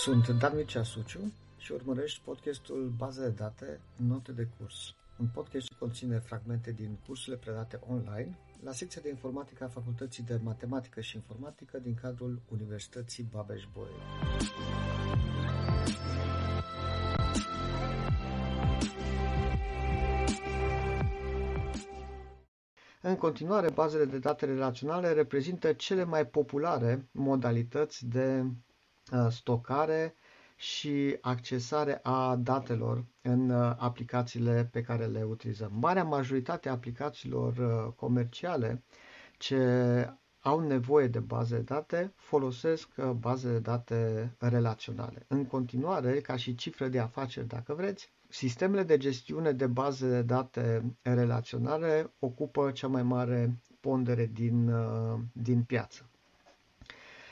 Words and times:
Sunt 0.00 0.28
Dan 0.28 0.56
Mircea 0.56 0.82
Suciu 0.82 1.32
și 1.56 1.72
urmărești 1.72 2.20
podcastul 2.24 2.92
Baze 2.96 3.20
de 3.20 3.28
date, 3.28 3.80
note 3.96 4.32
de 4.32 4.48
curs. 4.58 4.94
Un 5.18 5.26
podcast 5.34 5.66
ce 5.66 5.74
conține 5.78 6.18
fragmente 6.18 6.72
din 6.72 6.98
cursurile 7.06 7.36
predate 7.36 7.80
online 7.88 8.38
la 8.62 8.72
secția 8.72 9.00
de 9.04 9.08
informatică 9.08 9.64
a 9.64 9.68
Facultății 9.68 10.22
de 10.22 10.40
Matematică 10.42 11.00
și 11.00 11.16
Informatică 11.16 11.78
din 11.78 11.94
cadrul 11.94 12.40
Universității 12.48 13.28
Babeș-Bolyai. 13.30 13.94
În 23.02 23.16
continuare, 23.16 23.70
bazele 23.70 24.04
de 24.04 24.18
date 24.18 24.44
relaționale 24.46 25.12
reprezintă 25.12 25.72
cele 25.72 26.04
mai 26.04 26.26
populare 26.26 27.08
modalități 27.12 28.06
de 28.06 28.40
uh, 28.40 28.50
stocare 29.30 30.14
și 30.56 31.16
accesare 31.20 32.00
a 32.02 32.36
datelor 32.36 33.04
în 33.22 33.50
uh, 33.50 33.74
aplicațiile 33.78 34.68
pe 34.72 34.82
care 34.82 35.04
le 35.06 35.22
utilizăm. 35.22 35.70
Marea 35.80 36.04
majoritate 36.04 36.68
a 36.68 36.72
aplicațiilor 36.72 37.56
uh, 37.56 37.92
comerciale 37.96 38.82
ce 39.38 39.56
au 40.40 40.60
nevoie 40.60 41.06
de 41.06 41.18
baze 41.18 41.56
de 41.56 41.62
date 41.62 42.12
folosesc 42.16 42.88
baze 43.18 43.52
de 43.52 43.58
date 43.58 44.30
relaționale. 44.38 45.24
În 45.28 45.44
continuare, 45.46 46.20
ca 46.20 46.36
și 46.36 46.54
cifră 46.54 46.88
de 46.88 46.98
afaceri, 46.98 47.46
dacă 47.46 47.74
vreți, 47.74 48.10
Sistemele 48.32 48.82
de 48.82 48.96
gestiune 48.96 49.52
de 49.52 49.66
baze 49.66 50.08
de 50.08 50.22
date 50.22 50.94
relaționale 51.02 52.12
ocupă 52.18 52.70
cea 52.70 52.86
mai 52.86 53.02
mare 53.02 53.56
pondere 53.80 54.26
din, 54.32 54.68
uh, 54.68 55.18
din 55.32 55.62
piață. 55.62 56.08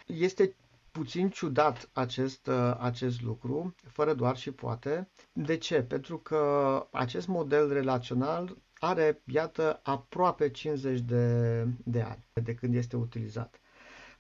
Este 0.07 0.55
puțin 0.93 1.31
ciudat 1.31 1.89
acest, 1.93 2.47
uh, 2.47 2.77
acest 2.79 3.23
lucru, 3.23 3.75
fără 3.87 4.15
doar 4.15 4.37
și 4.37 4.51
poate. 4.51 5.09
De 5.33 5.57
ce? 5.57 5.83
Pentru 5.83 6.19
că 6.19 6.87
acest 6.93 7.27
model 7.27 7.73
relațional 7.73 8.57
are, 8.79 9.23
iată, 9.27 9.81
aproape 9.83 10.51
50 10.51 11.01
de, 11.01 11.63
de 11.85 12.01
ani 12.01 12.25
de 12.45 12.55
când 12.55 12.75
este 12.75 12.97
utilizat 12.97 13.61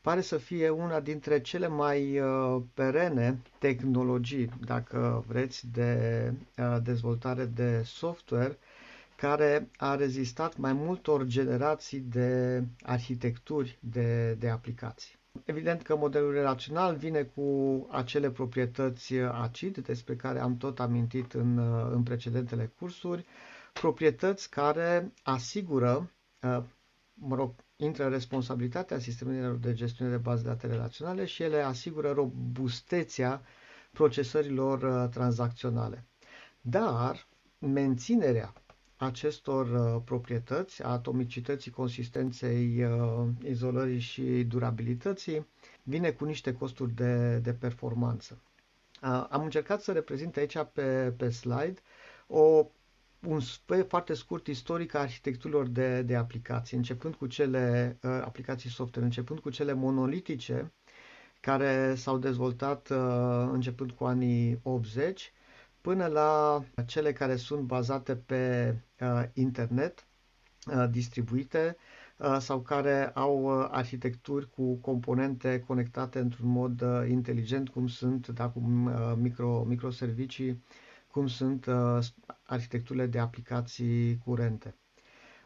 pare 0.00 0.20
să 0.20 0.36
fie 0.36 0.69
una 0.69 1.00
dintre 1.00 1.41
cele 1.41 1.66
mai 1.69 2.19
uh, 2.20 2.62
perene 2.74 3.39
tehnologii, 3.58 4.50
dacă 4.64 5.24
vreți, 5.27 5.66
de 5.72 6.33
uh, 6.58 6.77
dezvoltare 6.83 7.44
de 7.44 7.83
software 7.84 8.58
care 9.16 9.69
a 9.77 9.94
rezistat 9.94 10.56
mai 10.56 10.72
multor 10.72 11.24
generații 11.24 11.98
de 12.00 12.62
arhitecturi 12.83 13.78
de, 13.80 14.33
de 14.39 14.48
aplicații. 14.48 15.17
Evident 15.44 15.83
că 15.83 15.97
modelul 15.97 16.33
relațional 16.33 16.97
vine 16.97 17.22
cu 17.22 17.42
acele 17.91 18.31
proprietăți 18.31 19.14
acid 19.14 19.78
despre 19.78 20.17
care 20.17 20.41
am 20.41 20.56
tot 20.56 20.80
amintit 20.80 21.33
în, 21.33 21.58
uh, 21.58 21.91
în 21.92 22.03
precedentele 22.03 22.72
cursuri, 22.78 23.25
proprietăți 23.72 24.50
care 24.50 25.12
asigură, 25.22 26.11
mă 27.14 27.34
rog, 27.36 27.55
intră 27.77 28.05
în 28.05 28.11
responsabilitatea 28.11 28.98
sistemelor 28.98 29.55
de 29.56 29.72
gestiune 29.72 30.11
de 30.11 30.17
baze 30.17 30.42
de 30.42 30.48
date 30.48 30.67
relaționale 30.67 31.25
și 31.25 31.42
ele 31.42 31.61
asigură 31.62 32.11
robustețea 32.12 33.42
procesărilor 33.92 34.83
uh, 34.83 35.08
tranzacționale. 35.11 36.05
Dar 36.61 37.27
menținerea 37.58 38.52
acestor 38.98 39.66
uh, 39.70 40.02
proprietăți, 40.04 40.82
a 40.82 40.88
atomicității, 40.88 41.70
consistenței, 41.70 42.84
uh, 42.84 43.27
izolării 43.45 43.98
și 43.98 44.23
durabilității, 44.45 45.46
vine 45.83 46.11
cu 46.11 46.24
niște 46.24 46.52
costuri 46.52 46.92
de, 46.95 47.39
de 47.39 47.52
performanță. 47.52 48.39
Am 49.30 49.42
încercat 49.42 49.80
să 49.83 49.92
reprezint 49.92 50.36
aici 50.36 50.56
pe, 50.73 51.12
pe 51.17 51.30
slide 51.30 51.80
o 52.27 52.67
un 53.27 53.40
foarte 53.89 54.14
scurt 54.14 54.46
istoric 54.46 54.95
a 54.95 54.98
arhitecturilor 54.98 55.67
de, 55.67 56.02
de 56.02 56.17
aplicații, 56.17 56.77
începând 56.77 57.14
cu 57.14 57.27
cele 57.27 57.96
uh, 58.02 58.11
aplicații 58.24 58.70
software, 58.70 59.06
începând 59.06 59.39
cu 59.40 59.50
cele 59.50 59.73
monolitice, 59.73 60.73
care 61.40 61.94
s-au 61.94 62.18
dezvoltat 62.18 62.89
uh, 62.90 62.96
începând 63.52 63.90
cu 63.90 64.05
anii 64.05 64.61
80, 64.62 65.33
până 65.88 66.06
la 66.06 66.62
cele 66.86 67.12
care 67.12 67.36
sunt 67.36 67.60
bazate 67.62 68.16
pe 68.16 68.74
uh, 69.00 69.22
internet, 69.32 70.06
uh, 70.66 70.86
distribuite, 70.90 71.76
uh, 72.16 72.36
sau 72.40 72.60
care 72.60 73.10
au 73.14 73.60
uh, 73.60 73.68
arhitecturi 73.70 74.50
cu 74.50 74.74
componente 74.76 75.60
conectate 75.66 76.18
într-un 76.18 76.48
mod 76.50 76.80
uh, 76.80 77.08
inteligent, 77.08 77.68
cum 77.68 77.86
sunt 77.86 78.28
da, 78.28 78.48
cum, 78.48 78.84
uh, 78.86 79.12
micro, 79.16 79.62
microservicii, 79.64 80.62
cum 81.10 81.26
sunt 81.26 81.66
uh, 81.66 81.98
arhitecturile 82.42 83.06
de 83.06 83.18
aplicații 83.18 84.18
curente. 84.24 84.74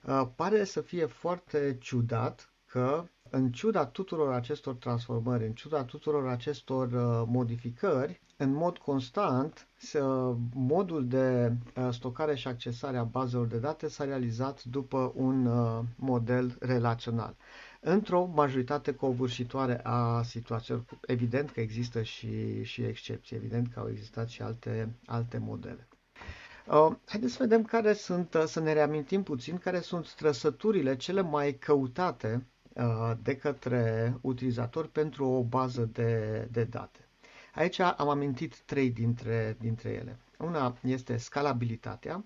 Uh, 0.07 0.29
pare 0.37 0.65
să 0.65 0.81
fie 0.81 1.07
foarte 1.07 1.77
ciudat 1.81 2.53
că, 2.67 3.05
în 3.35 3.53
ciuda 3.53 3.87
tuturor 3.87 4.33
acestor 4.33 4.75
transformări, 4.75 5.47
în 5.47 5.53
ciuda 5.53 5.85
tuturor 5.85 6.29
acestor 6.29 6.87
uh, 6.93 7.23
modificări, 7.27 8.21
în 8.37 8.53
mod 8.53 8.79
constant, 8.79 9.69
modul 10.55 11.07
de 11.09 11.53
uh, 11.77 11.89
stocare 11.93 12.35
și 12.35 12.49
accesare 12.49 12.97
a 12.97 13.03
bazelor 13.05 13.47
de 13.47 13.59
date 13.59 13.89
s-a 13.89 14.05
realizat 14.05 14.65
după 14.65 15.13
un 15.15 15.47
uh, 15.47 15.81
model 15.97 16.57
relațional. 16.61 17.37
Într-o 17.81 18.25
majoritate 18.35 18.95
covârșitoare 18.95 19.81
a 19.83 20.23
situațiilor, 20.23 20.85
evident 21.07 21.51
că 21.51 21.61
există 21.61 22.03
și, 22.03 22.63
și 22.63 22.83
excepții, 22.83 23.37
evident 23.37 23.73
că 23.73 23.81
au 23.81 23.89
existat 23.91 24.29
și 24.29 24.43
alte, 24.43 24.95
alte 25.07 25.39
modele. 25.39 25.89
Uh, 26.67 26.93
haideți 27.07 27.33
să 27.33 27.39
vedem 27.41 27.65
care 27.65 27.93
sunt, 27.93 28.35
uh, 28.35 28.45
să 28.47 28.61
ne 28.61 28.73
reamintim 28.73 29.23
puțin 29.23 29.59
care 29.59 29.81
sunt 29.81 30.15
trăsăturile 30.15 30.97
cele 30.97 31.21
mai 31.21 31.53
căutate 31.53 32.35
uh, 32.35 32.52
de 33.23 33.37
către 33.37 34.15
utilizatori 34.21 34.89
pentru 34.89 35.27
o 35.27 35.43
bază 35.43 35.89
de, 35.93 36.49
de 36.51 36.65
date. 36.65 36.99
Aici 37.55 37.79
am 37.79 38.09
amintit 38.09 38.59
trei 38.59 38.91
dintre, 38.91 39.57
dintre 39.61 39.89
ele. 39.91 40.19
Una 40.39 40.77
este 40.83 41.17
scalabilitatea, 41.17 42.25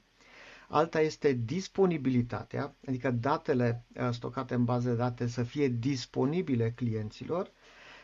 alta 0.68 1.00
este 1.00 1.32
disponibilitatea, 1.32 2.74
adică 2.86 3.10
datele 3.10 3.84
stocate 4.10 4.54
în 4.54 4.64
bază 4.64 4.88
de 4.88 4.94
date 4.94 5.26
să 5.26 5.42
fie 5.42 5.68
disponibile 5.68 6.70
clienților 6.70 7.50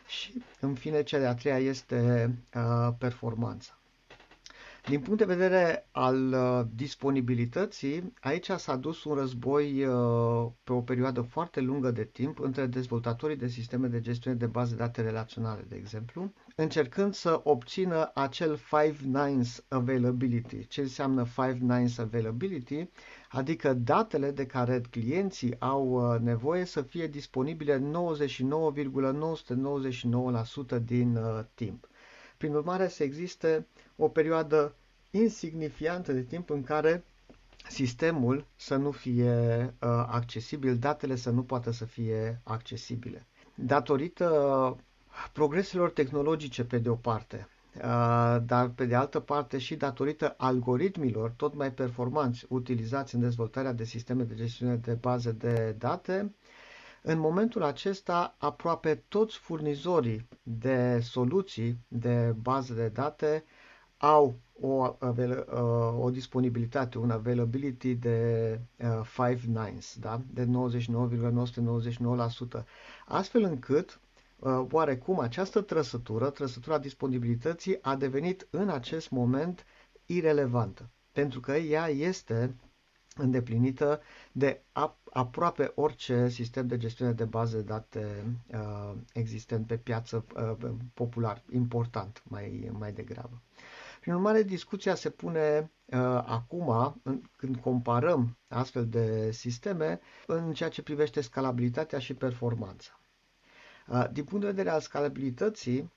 și, 0.07 0.43
în 0.59 0.73
fine, 0.75 1.03
cea 1.03 1.19
de-a 1.19 1.33
treia 1.35 1.57
este 1.57 2.29
performanța. 2.97 3.77
Din 4.89 4.99
punct 4.99 5.19
de 5.19 5.25
vedere 5.25 5.87
al 5.91 6.33
uh, 6.33 6.61
disponibilității, 6.75 8.13
aici 8.21 8.49
s-a 8.49 8.75
dus 8.75 9.03
un 9.03 9.13
război 9.15 9.85
uh, 9.85 10.51
pe 10.63 10.73
o 10.73 10.81
perioadă 10.81 11.21
foarte 11.21 11.59
lungă 11.61 11.91
de 11.91 12.03
timp 12.03 12.39
între 12.39 12.65
dezvoltatorii 12.65 13.35
de 13.35 13.47
sisteme 13.47 13.87
de 13.87 13.99
gestiune 14.01 14.35
de 14.37 14.45
baze 14.45 14.71
de 14.75 14.77
date 14.77 15.01
relaționale, 15.01 15.65
de 15.67 15.75
exemplu, 15.75 16.33
încercând 16.55 17.13
să 17.13 17.41
obțină 17.43 18.11
acel 18.13 18.55
five 18.55 18.95
nines 19.03 19.63
availability. 19.67 20.67
Ce 20.67 20.81
înseamnă 20.81 21.23
five 21.23 21.57
nines 21.61 21.97
availability? 21.97 22.89
Adică 23.29 23.73
datele 23.73 24.31
de 24.31 24.45
care 24.45 24.81
clienții 24.89 25.55
au 25.59 26.13
uh, 26.13 26.19
nevoie 26.19 26.65
să 26.65 26.81
fie 26.81 27.07
disponibile 27.07 27.91
99,999% 30.77 30.83
din 30.85 31.19
timp. 31.53 31.87
Prin 32.37 32.53
urmare, 32.55 32.87
să 32.87 33.03
existe 33.03 33.67
o 33.95 34.07
perioadă 34.07 34.75
insignifiantă 35.15 36.11
de 36.13 36.21
timp 36.23 36.49
în 36.49 36.63
care 36.63 37.03
sistemul 37.69 38.45
să 38.55 38.75
nu 38.75 38.91
fie 38.91 39.63
uh, 39.63 39.89
accesibil, 40.07 40.77
datele 40.77 41.15
să 41.15 41.29
nu 41.29 41.43
poată 41.43 41.71
să 41.71 41.85
fie 41.85 42.39
accesibile. 42.43 43.25
Datorită 43.55 44.27
progreselor 45.33 45.89
tehnologice 45.91 46.63
pe 46.63 46.77
de 46.77 46.89
o 46.89 46.95
parte, 46.95 47.47
uh, 47.75 48.37
dar 48.45 48.69
pe 48.75 48.85
de 48.85 48.95
altă 48.95 49.19
parte 49.19 49.57
și 49.57 49.75
datorită 49.75 50.33
algoritmilor 50.37 51.29
tot 51.35 51.53
mai 51.55 51.71
performanți 51.71 52.45
utilizați 52.49 53.15
în 53.15 53.21
dezvoltarea 53.21 53.73
de 53.73 53.83
sisteme 53.83 54.23
de 54.23 54.35
gestiune 54.35 54.75
de 54.75 54.93
baze 54.93 55.31
de 55.31 55.75
date, 55.77 56.33
în 57.05 57.19
momentul 57.19 57.63
acesta, 57.63 58.35
aproape 58.37 59.03
toți 59.07 59.37
furnizorii 59.37 60.27
de 60.43 60.99
soluții 60.99 61.77
de 61.87 62.35
bază 62.41 62.73
de 62.73 62.87
date 62.87 63.43
au 63.97 64.35
o, 64.61 64.95
o 65.99 66.09
disponibilitate, 66.09 66.97
un 66.97 67.11
availability 67.11 67.95
de 67.95 68.59
5 69.15 69.41
nines, 69.45 69.97
da? 69.99 70.21
de 70.33 70.45
99,999%, 70.45 72.63
astfel 73.05 73.43
încât 73.43 73.99
oarecum 74.71 75.19
această 75.19 75.61
trăsătură, 75.61 76.29
trăsătura 76.29 76.77
disponibilității, 76.77 77.77
a 77.81 77.95
devenit 77.95 78.47
în 78.49 78.69
acest 78.69 79.09
moment 79.09 79.65
irelevantă, 80.05 80.89
pentru 81.11 81.39
că 81.39 81.51
ea 81.51 81.87
este 81.89 82.55
îndeplinită 83.15 84.01
de 84.31 84.61
aproape 85.11 85.71
orice 85.75 86.29
sistem 86.29 86.67
de 86.67 86.77
gestiune 86.77 87.11
de 87.11 87.25
baze 87.25 87.55
de 87.55 87.61
date 87.63 88.23
uh, 88.53 88.93
existent 89.13 89.67
pe 89.67 89.77
piață 89.77 90.25
uh, 90.35 90.69
popular, 90.93 91.41
important 91.51 92.23
mai, 92.27 92.69
mai 92.79 92.91
degrabă. 92.91 93.41
Prin 94.03 94.15
urmare, 94.15 94.43
discuția 94.43 94.95
se 94.95 95.09
pune 95.09 95.71
uh, 95.85 95.97
acum, 96.25 96.99
în, 97.03 97.21
când 97.37 97.55
comparăm 97.57 98.37
astfel 98.47 98.87
de 98.87 99.31
sisteme, 99.31 99.99
în 100.27 100.53
ceea 100.53 100.69
ce 100.69 100.81
privește 100.81 101.21
scalabilitatea 101.21 101.99
și 101.99 102.13
performanța. 102.13 102.99
Uh, 103.87 104.05
din 104.11 104.23
punct 104.23 104.41
de 104.45 104.49
vedere 104.51 104.69
al 104.69 104.79
scalabilității, 104.81 105.91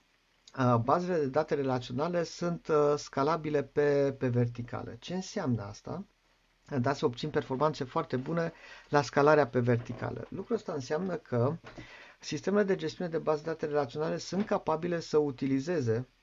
uh, 0.58 0.76
bazele 0.76 1.18
de 1.18 1.26
date 1.26 1.54
relaționale 1.54 2.22
sunt 2.22 2.68
uh, 2.68 2.94
scalabile 2.96 3.62
pe, 3.62 4.14
pe 4.18 4.28
verticală. 4.28 4.96
Ce 4.98 5.14
înseamnă 5.14 5.62
asta? 5.62 6.04
Da, 6.80 6.92
să 6.92 7.04
obțin 7.04 7.30
performanțe 7.30 7.84
foarte 7.84 8.16
bune 8.16 8.52
la 8.88 9.02
scalarea 9.02 9.46
pe 9.46 9.60
verticală. 9.60 10.26
Lucrul 10.28 10.56
ăsta 10.56 10.72
înseamnă 10.72 11.14
că 11.16 11.56
sistemele 12.20 12.64
de 12.64 12.76
gestiune 12.76 13.10
de 13.10 13.18
baze 13.18 13.42
de 13.42 13.48
date 13.50 13.66
relaționale 13.66 14.18
sunt 14.18 14.46
capabile 14.46 15.00
să 15.00 15.18
utilizeze 15.18 15.96
uh, 15.96 16.15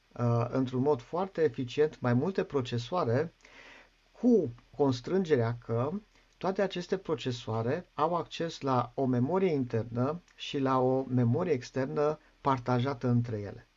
într-un 0.50 0.81
mod 0.81 1.01
foarte 1.01 1.42
eficient 1.42 2.00
mai 2.00 2.13
multe 2.13 2.44
procesoare 2.44 3.33
cu 4.12 4.54
constrângerea 4.77 5.57
că 5.65 5.89
toate 6.38 6.62
aceste 6.62 6.98
procesoare 6.98 7.88
au 7.94 8.15
acces 8.15 8.62
la 8.62 8.92
o 8.95 9.06
memorie 9.06 9.51
internă 9.51 10.21
și 10.36 10.60
la 10.60 10.80
o 10.80 11.04
memorie 11.07 11.51
externă 11.54 12.19
partajată 12.42 13.07
între 13.07 13.38
ele. 13.39 13.68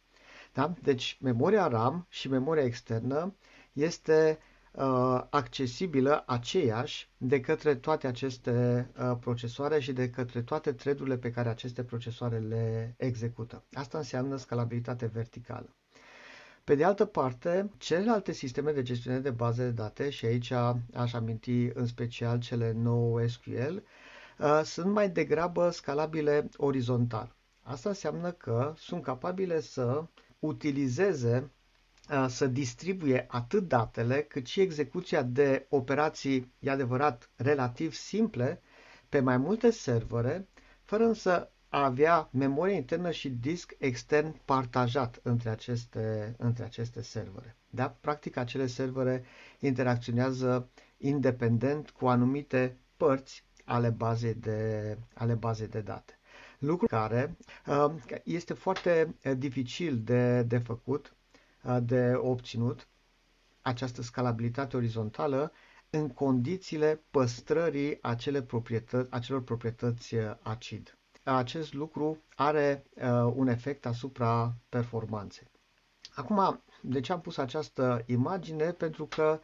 Da? 0.53 0.73
Deci 0.83 1.19
memoria 1.21 1.67
RAM 1.69 2.07
și 2.09 2.29
memoria 2.29 2.63
externă 2.65 3.35
este 3.73 4.39
uh, 4.73 5.23
accesibilă 5.31 6.23
aceeași 6.27 7.09
de 7.17 7.41
către 7.41 7.75
toate 7.75 8.07
aceste 8.07 8.89
uh, 8.99 9.17
procesoare 9.21 9.81
și 9.81 9.93
de 9.93 10.11
către 10.11 10.43
toate 10.43 10.73
threadurile 10.73 11.17
pe 11.19 11.31
care 11.31 11.49
aceste 11.49 11.85
procesoare 11.85 12.39
le 12.39 12.95
execută. 12.99 13.65
Asta 13.73 13.99
înseamnă 13.99 14.37
scalabilitate 14.37 15.07
verticală. 15.07 15.77
Pe 16.67 16.75
de 16.75 16.85
altă 16.85 17.05
parte, 17.05 17.71
celelalte 17.79 18.33
sisteme 18.33 18.73
de 18.73 18.83
gestiune 18.83 19.19
de 19.19 19.31
baze 19.31 19.63
de 19.65 19.71
date, 19.71 20.11
și 20.11 20.25
aici 20.27 20.51
aș 20.95 21.13
aminti 21.13 21.71
în 21.75 21.87
special 21.87 22.39
cele 22.41 22.73
NoSQL, 22.73 23.77
uh, 24.39 24.61
sunt 24.65 24.93
mai 24.93 25.11
degrabă 25.11 25.71
scalabile 25.71 26.49
orizontal. 26.57 27.37
Asta 27.63 27.89
înseamnă 27.89 28.31
că 28.33 28.73
sunt 28.77 29.03
capabile 29.03 29.61
să 29.61 30.05
utilizeze, 30.39 31.51
uh, 32.11 32.27
să 32.29 32.47
distribuie 32.47 33.25
atât 33.29 33.69
datele, 33.69 34.23
cât 34.23 34.47
și 34.47 34.61
execuția 34.61 35.23
de 35.23 35.67
operații, 35.69 36.53
e 36.59 36.71
adevărat, 36.71 37.31
relativ 37.37 37.93
simple, 37.93 38.61
pe 39.09 39.21
mai 39.21 39.37
multe 39.37 39.71
servere, 39.71 40.49
fără 40.83 41.05
însă 41.05 41.51
a 41.77 41.85
avea 41.85 42.29
memorie 42.33 42.75
internă 42.75 43.11
și 43.11 43.29
disc 43.31 43.75
extern 43.79 44.41
partajat 44.45 45.21
între 45.23 45.49
aceste, 45.51 46.35
între 46.39 46.65
aceste 46.65 47.03
servere. 47.03 47.57
Da? 47.71 47.89
Practic, 48.01 48.37
acele 48.37 48.67
servere 48.67 49.25
interacționează 49.59 50.69
independent 50.99 51.91
cu 51.91 52.07
anumite 52.09 52.77
părți 52.97 53.45
ale 53.65 53.89
bazei 53.91 54.35
de, 54.35 54.99
ale 55.15 55.35
bazei 55.35 55.67
de 55.69 55.81
date. 55.81 56.19
Lucru 56.59 56.87
care 56.87 57.37
uh, 57.67 57.95
este 58.25 58.55
foarte 58.55 59.15
uh, 59.25 59.33
dificil 59.39 59.99
de, 60.03 60.43
de 60.43 60.59
făcut, 60.59 61.15
uh, 61.63 61.77
de 61.83 62.13
obținut, 62.15 62.89
această 63.63 64.03
scalabilitate 64.03 64.77
orizontală 64.77 65.53
în 65.91 66.09
condițiile 66.09 67.01
păstrării 67.11 67.99
acele 68.03 68.43
proprietăți, 68.43 69.11
acelor 69.13 69.43
proprietăți 69.43 70.15
acid 70.43 70.97
acest 71.35 71.73
lucru 71.75 72.19
are 72.35 72.85
uh, 72.95 73.33
un 73.35 73.49
efect 73.49 73.87
asupra 73.87 74.55
performanței. 74.69 75.47
Acum, 76.15 76.63
de 76.81 77.01
ce 77.01 77.13
am 77.13 77.21
pus 77.21 77.37
această 77.37 78.03
imagine? 78.07 78.71
Pentru 78.73 79.07
că 79.07 79.41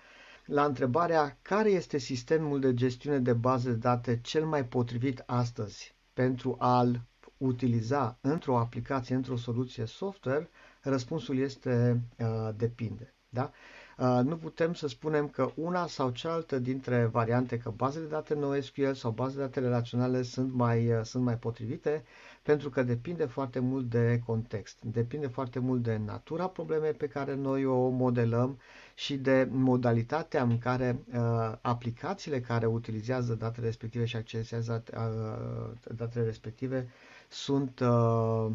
la 0.47 0.65
întrebarea 0.65 1.39
care 1.43 1.71
este 1.71 1.99
sistemul 1.99 2.61
de 2.61 2.75
gestiune 2.75 3.19
de 3.19 3.33
baze 3.33 3.71
de 3.71 3.77
date 3.77 4.21
cel 4.21 4.45
mai 4.47 4.65
potrivit 4.65 5.23
astăzi 5.27 5.95
pentru 6.13 6.57
a-l 6.59 7.01
utiliza 7.37 8.19
într-o 8.21 8.59
aplicație, 8.59 9.15
într-o 9.15 9.37
soluție 9.37 9.85
software, 9.85 10.49
răspunsul 10.81 11.39
este 11.39 12.01
uh, 12.19 12.49
depinde. 12.57 13.15
Da? 13.29 13.43
Uh, 13.43 13.82
nu 14.23 14.37
putem 14.37 14.75
să 14.75 14.89
spunem 14.89 15.29
că 15.29 15.51
una 15.55 15.87
sau 15.87 16.11
cealaltă 16.11 16.59
dintre 16.59 17.05
variante, 17.05 17.59
că 17.59 17.71
bazele 17.77 18.05
de 18.05 18.11
date 18.11 18.35
NoSQL 18.35 18.93
sau 18.93 19.11
bazele 19.11 19.41
de 19.41 19.47
date 19.47 19.61
relaționale 19.61 20.23
sunt 20.23 20.53
mai, 20.55 20.93
uh, 20.93 21.01
sunt 21.05 21.25
mai 21.25 21.37
potrivite, 21.39 22.05
pentru 22.43 22.71
că 22.71 22.83
depinde 22.83 23.25
foarte 23.25 23.59
mult 23.59 23.91
de 23.91 24.23
context, 24.27 24.79
depinde 24.83 25.27
foarte 25.27 25.59
mult 25.59 25.83
de 25.83 25.97
natura 26.05 26.47
problemei 26.47 26.93
pe 26.93 27.07
care 27.09 27.35
noi 27.35 27.65
o 27.65 27.89
modelăm 27.89 28.59
și 28.95 29.17
de 29.17 29.49
modalitatea 29.51 30.43
în 30.43 30.59
care 30.59 30.99
uh, 31.15 31.53
aplicațiile 31.61 32.41
care 32.41 32.67
utilizează 32.67 33.35
datele 33.35 33.67
respective 33.67 34.05
și 34.05 34.17
accesează 34.17 34.83
uh, 34.97 35.95
datele 35.97 36.25
respective 36.25 36.89
sunt, 37.29 37.81
uh, 37.81 38.51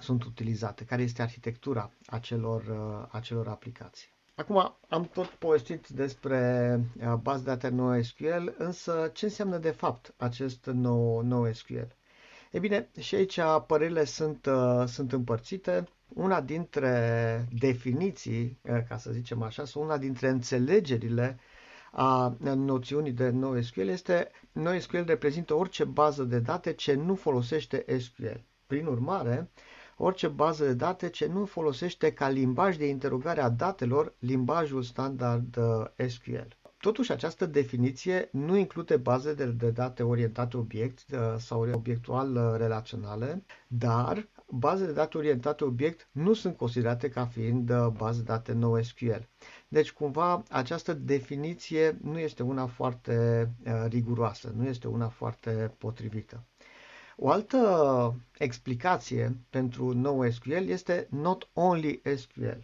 sunt 0.00 0.24
utilizate, 0.24 0.84
care 0.84 1.02
este 1.02 1.22
arhitectura 1.22 1.90
acelor, 2.06 2.62
uh, 2.62 3.08
acelor 3.10 3.48
aplicații. 3.48 4.14
Acum 4.38 4.76
am 4.88 5.04
tot 5.12 5.26
povestit 5.26 5.88
despre 5.88 6.80
uh, 7.06 7.14
bază 7.22 7.42
de 7.42 7.50
date 7.50 7.68
NoSQL, 7.68 8.48
însă 8.58 9.10
ce 9.14 9.24
înseamnă 9.24 9.58
de 9.58 9.70
fapt 9.70 10.14
acest 10.16 10.66
nou 10.66 11.20
NoSQL? 11.22 11.94
E 12.50 12.58
bine, 12.58 12.88
și 13.00 13.14
aici 13.14 13.38
părerile 13.66 14.04
sunt, 14.04 14.46
uh, 14.46 14.84
sunt 14.86 15.12
împărțite. 15.12 15.84
Una 16.14 16.40
dintre 16.40 17.48
definiții, 17.58 18.58
uh, 18.62 18.78
ca 18.88 18.96
să 18.96 19.10
zicem 19.12 19.42
așa, 19.42 19.64
sau 19.64 19.82
una 19.82 19.98
dintre 19.98 20.28
înțelegerile 20.28 21.38
a 21.92 22.36
noțiunii 22.40 23.12
de 23.12 23.28
NoSQL 23.30 23.88
este 23.88 24.30
NoSQL 24.52 25.02
reprezintă 25.06 25.54
orice 25.54 25.84
bază 25.84 26.22
de 26.24 26.38
date 26.38 26.72
ce 26.72 26.94
nu 26.94 27.14
folosește 27.14 27.84
SQL. 27.98 28.40
Prin 28.66 28.86
urmare, 28.86 29.50
orice 29.96 30.28
bază 30.28 30.64
de 30.64 30.72
date 30.74 31.08
ce 31.08 31.26
nu 31.26 31.44
folosește 31.44 32.12
ca 32.12 32.28
limbaj 32.28 32.76
de 32.76 32.86
interogare 32.88 33.40
a 33.40 33.48
datelor 33.48 34.14
limbajul 34.18 34.82
standard 34.82 35.56
uh, 35.56 36.08
SQL. 36.08 36.46
Totuși, 36.80 37.12
această 37.12 37.46
definiție 37.46 38.28
nu 38.32 38.56
include 38.56 38.96
baze 38.96 39.34
de, 39.34 39.44
de 39.46 39.70
date 39.70 40.02
orientate 40.02 40.56
obiect 40.56 40.98
uh, 41.12 41.18
sau 41.38 41.70
obiectual 41.72 42.34
uh, 42.36 42.54
relaționale, 42.56 43.44
dar 43.68 44.28
baze 44.50 44.86
de 44.86 44.92
date 44.92 45.18
orientate 45.18 45.64
obiect 45.64 46.08
nu 46.12 46.32
sunt 46.32 46.56
considerate 46.56 47.08
ca 47.08 47.26
fiind 47.26 47.72
baze 47.88 48.18
de 48.18 48.24
date 48.24 48.52
NoSQL. 48.52 49.28
Deci, 49.68 49.92
cumva, 49.92 50.42
această 50.50 50.92
definiție 50.94 51.98
nu 52.02 52.18
este 52.18 52.42
una 52.42 52.66
foarte 52.66 53.48
riguroasă, 53.88 54.52
nu 54.56 54.66
este 54.66 54.88
una 54.88 55.08
foarte 55.08 55.74
potrivită. 55.78 56.44
O 57.18 57.30
altă 57.30 58.14
explicație 58.38 59.36
pentru 59.50 59.92
NoSQL 59.92 60.52
este 60.68 61.06
not 61.10 61.48
only 61.52 62.02
SQL. 62.16 62.58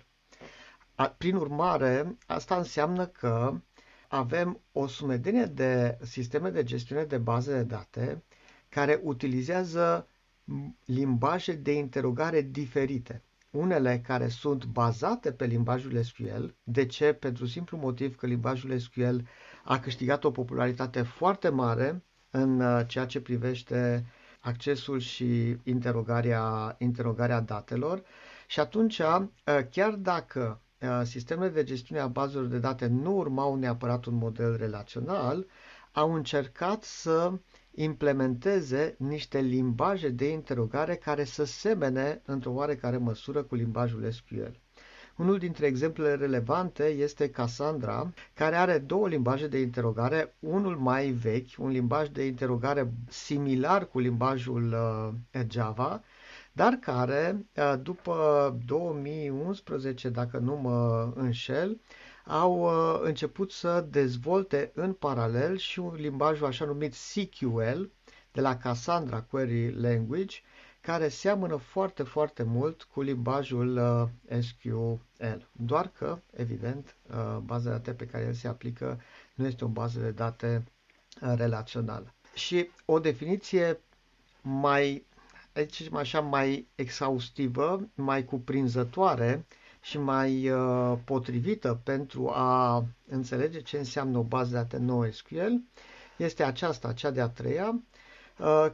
Prin 1.16 1.34
urmare, 1.34 2.16
asta 2.26 2.56
înseamnă 2.56 3.06
că 3.06 3.54
avem 4.08 4.60
o 4.72 4.86
sumedenie 4.86 5.44
de 5.44 5.98
sisteme 6.02 6.50
de 6.50 6.62
gestiune 6.64 7.04
de 7.04 7.18
baze 7.18 7.52
de 7.52 7.62
date 7.62 8.22
care 8.68 9.00
utilizează 9.02 10.06
limbaje 10.84 11.52
de 11.52 11.72
interogare 11.72 12.40
diferite. 12.40 13.22
Unele 13.50 14.00
care 14.06 14.28
sunt 14.28 14.64
bazate 14.64 15.32
pe 15.32 15.44
limbajul 15.46 16.02
SQL. 16.02 16.44
De 16.62 16.86
ce? 16.86 17.12
Pentru 17.12 17.46
simplu 17.46 17.76
motiv 17.76 18.16
că 18.16 18.26
limbajul 18.26 18.78
SQL 18.78 19.16
a 19.64 19.78
câștigat 19.80 20.24
o 20.24 20.30
popularitate 20.30 21.02
foarte 21.02 21.48
mare 21.48 22.02
în 22.30 22.60
uh, 22.60 22.80
ceea 22.86 23.06
ce 23.06 23.20
privește 23.20 24.04
accesul 24.42 24.98
și 24.98 25.56
interogarea, 25.62 26.74
interogarea 26.78 27.40
datelor 27.40 28.02
și 28.46 28.60
atunci, 28.60 28.98
uh, 28.98 29.24
chiar 29.70 29.90
dacă 29.94 30.60
uh, 30.80 31.00
sistemele 31.04 31.50
de 31.50 31.64
gestiune 31.64 32.00
a 32.00 32.06
bazelor 32.06 32.46
de 32.46 32.58
date 32.58 32.86
nu 32.86 33.16
urmau 33.16 33.54
neapărat 33.54 34.04
un 34.04 34.14
model 34.14 34.56
relațional, 34.56 35.46
au 35.92 36.14
încercat 36.14 36.82
să 36.82 37.32
implementeze 37.74 38.94
niște 38.98 39.40
limbaje 39.40 40.08
de 40.08 40.28
interogare 40.30 40.94
care 40.94 41.24
să 41.24 41.44
semene 41.44 42.22
într-o 42.24 42.52
oarecare 42.52 42.96
măsură 42.96 43.42
cu 43.42 43.54
limbajul 43.54 44.10
SQL. 44.10 44.42
Unul 45.16 45.38
dintre 45.38 45.66
exemplele 45.66 46.14
relevante 46.14 46.84
este 46.84 47.30
Cassandra, 47.30 48.12
care 48.34 48.56
are 48.56 48.78
două 48.78 49.08
limbaje 49.08 49.46
de 49.46 49.58
interogare, 49.60 50.34
unul 50.38 50.76
mai 50.76 51.10
vechi, 51.10 51.58
un 51.58 51.70
limbaj 51.70 52.08
de 52.08 52.26
interogare 52.26 52.92
similar 53.08 53.86
cu 53.88 53.98
limbajul 53.98 54.72
uh, 55.34 55.40
Java, 55.50 56.02
dar 56.52 56.72
care, 56.72 57.46
uh, 57.56 57.74
după 57.82 58.56
2011, 58.66 60.08
dacă 60.08 60.38
nu 60.38 60.56
mă 60.56 61.12
înșel, 61.14 61.80
au 62.26 62.60
uh, 62.60 63.00
început 63.02 63.50
să 63.52 63.86
dezvolte 63.90 64.70
în 64.74 64.92
paralel 64.92 65.56
și 65.56 65.78
un 65.78 65.94
limbajul 65.94 66.46
așa 66.46 66.64
numit 66.64 66.94
CQL, 67.14 67.80
de 68.32 68.40
la 68.40 68.56
Cassandra 68.56 69.20
Query 69.22 69.80
Language, 69.80 70.36
care 70.82 71.08
seamănă 71.08 71.56
foarte, 71.56 72.02
foarte 72.02 72.42
mult 72.42 72.82
cu 72.82 73.00
limbajul 73.02 73.76
uh, 73.76 74.42
SQL. 74.42 74.92
Doar 75.52 75.90
că, 75.98 76.18
evident, 76.36 76.96
uh, 77.10 77.36
baza 77.38 77.64
de 77.70 77.76
date 77.76 77.92
pe 77.92 78.06
care 78.06 78.24
el 78.24 78.32
se 78.32 78.48
aplică 78.48 79.00
nu 79.34 79.46
este 79.46 79.64
o 79.64 79.68
bază 79.68 80.00
de 80.00 80.10
date 80.10 80.64
uh, 81.22 81.32
relațională. 81.36 82.14
Și 82.34 82.68
o 82.84 82.98
definiție 82.98 83.80
mai, 84.40 85.06
aici 85.52 85.88
așa, 85.92 86.20
mai 86.20 86.66
exhaustivă, 86.74 87.88
mai 87.94 88.24
cuprinzătoare 88.24 89.44
și 89.80 89.98
mai 89.98 90.50
uh, 90.50 90.98
potrivită 91.04 91.80
pentru 91.84 92.28
a 92.28 92.84
înțelege 93.08 93.60
ce 93.60 93.78
înseamnă 93.78 94.18
o 94.18 94.22
bază 94.22 94.50
de 94.50 94.56
date 94.56 94.76
NoSQL 94.76 95.54
este 96.16 96.42
aceasta, 96.42 96.92
cea 96.92 97.10
de-a 97.10 97.28
treia, 97.28 97.66
Uh, 97.68 97.91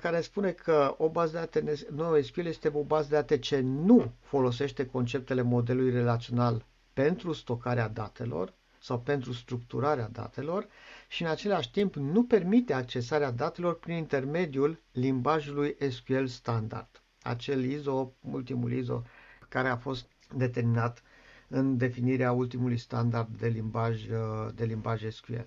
care 0.00 0.20
spune 0.20 0.50
că 0.50 0.94
o 0.98 1.08
bază 1.08 1.32
de 1.32 1.38
date 1.38 1.86
NoSQL 1.94 2.46
este 2.46 2.70
o 2.74 2.82
bază 2.82 3.08
de 3.08 3.14
date 3.14 3.38
ce 3.38 3.60
nu 3.60 4.12
folosește 4.20 4.86
conceptele 4.86 5.42
modelului 5.42 5.90
relațional 5.90 6.64
pentru 6.92 7.32
stocarea 7.32 7.88
datelor 7.88 8.52
sau 8.80 9.00
pentru 9.00 9.32
structurarea 9.32 10.08
datelor 10.12 10.66
și 11.08 11.22
în 11.22 11.28
același 11.28 11.70
timp 11.70 11.94
nu 11.94 12.24
permite 12.24 12.72
accesarea 12.72 13.30
datelor 13.30 13.78
prin 13.78 13.94
intermediul 13.96 14.80
limbajului 14.92 15.76
SQL 15.90 16.24
standard, 16.24 17.02
acel 17.22 17.64
ISO, 17.64 18.12
ultimul 18.20 18.72
ISO 18.72 19.02
care 19.48 19.68
a 19.68 19.76
fost 19.76 20.06
determinat 20.34 21.02
în 21.48 21.76
definirea 21.76 22.32
ultimului 22.32 22.76
standard 22.78 23.36
de 23.38 23.48
limbaj, 23.48 24.08
uh, 24.08 24.48
de 24.54 24.64
limbaj 24.64 25.08
SQL. 25.08 25.40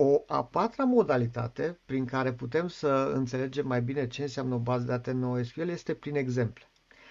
O 0.00 0.24
a 0.28 0.44
patra 0.44 0.84
modalitate 0.84 1.78
prin 1.84 2.04
care 2.04 2.32
putem 2.32 2.68
să 2.68 3.12
înțelegem 3.14 3.66
mai 3.66 3.82
bine 3.82 4.06
ce 4.06 4.22
înseamnă 4.22 4.54
o 4.54 4.58
bază 4.58 4.84
de 4.84 4.90
date 4.90 5.12
NoSQL 5.12 5.68
este 5.68 5.94
prin 5.94 6.14
exemple. 6.16 6.62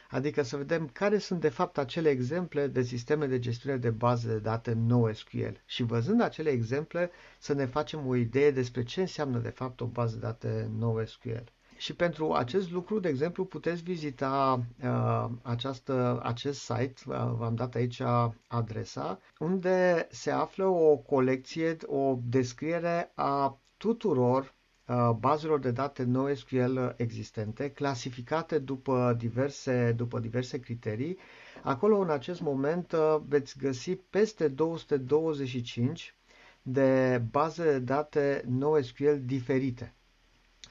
Adică 0.10 0.42
să 0.42 0.58
vedem 0.58 0.88
care 0.88 1.18
sunt 1.18 1.40
de 1.42 1.50
fapt 1.50 1.78
acele 1.78 2.10
exemple 2.10 2.68
de 2.68 2.82
sisteme 2.82 3.26
de 3.26 3.40
gestiune 3.40 3.78
de 3.78 3.90
baze 3.90 4.28
de 4.28 4.40
date 4.40 4.74
NoSQL 4.74 5.62
și 5.66 5.84
văzând 5.84 6.22
acele 6.22 6.50
exemple 6.50 7.12
să 7.40 7.54
ne 7.54 7.66
facem 7.66 8.08
o 8.08 8.16
idee 8.16 8.52
despre 8.52 8.84
ce 8.84 9.02
înseamnă 9.02 9.40
de 9.40 9.50
fapt 9.50 9.82
o 9.82 9.86
bază 9.86 10.16
de 10.16 10.22
date 10.22 10.70
NoSQL. 10.78 11.44
Și 11.78 11.94
pentru 11.96 12.34
acest 12.34 12.72
lucru, 12.72 13.00
de 13.00 13.08
exemplu, 13.10 13.46
puteți 13.46 13.82
vizita 13.84 14.64
uh, 14.84 15.26
această, 15.42 16.20
acest 16.24 16.60
site, 16.60 16.94
uh, 17.08 17.16
v-am 17.38 17.56
dat 17.56 17.76
aici 17.76 18.02
adresa, 18.48 19.20
unde 19.40 20.08
se 20.12 20.32
află 20.32 20.66
o 20.66 20.98
colecție, 20.98 21.78
o 21.86 22.18
descriere 22.24 23.12
a 23.16 23.60
tuturor 23.78 24.54
uh, 24.88 25.10
bazelor 25.20 25.60
de 25.60 25.72
date 25.72 26.04
NoSQL 26.04 26.80
existente, 26.96 27.70
clasificate 27.72 28.60
după 28.60 29.16
diverse, 29.18 29.94
după 29.98 30.20
diverse 30.20 30.60
criterii. 30.60 31.18
Acolo, 31.64 31.98
în 32.00 32.10
acest 32.10 32.42
moment, 32.42 32.92
uh, 32.92 33.18
veți 33.28 33.58
găsi 33.58 33.96
peste 33.96 34.48
225 34.48 36.16
de 36.62 37.22
baze 37.32 37.64
de 37.64 37.80
date 37.80 38.44
NoSQL 38.48 39.14
diferite. 39.26 39.92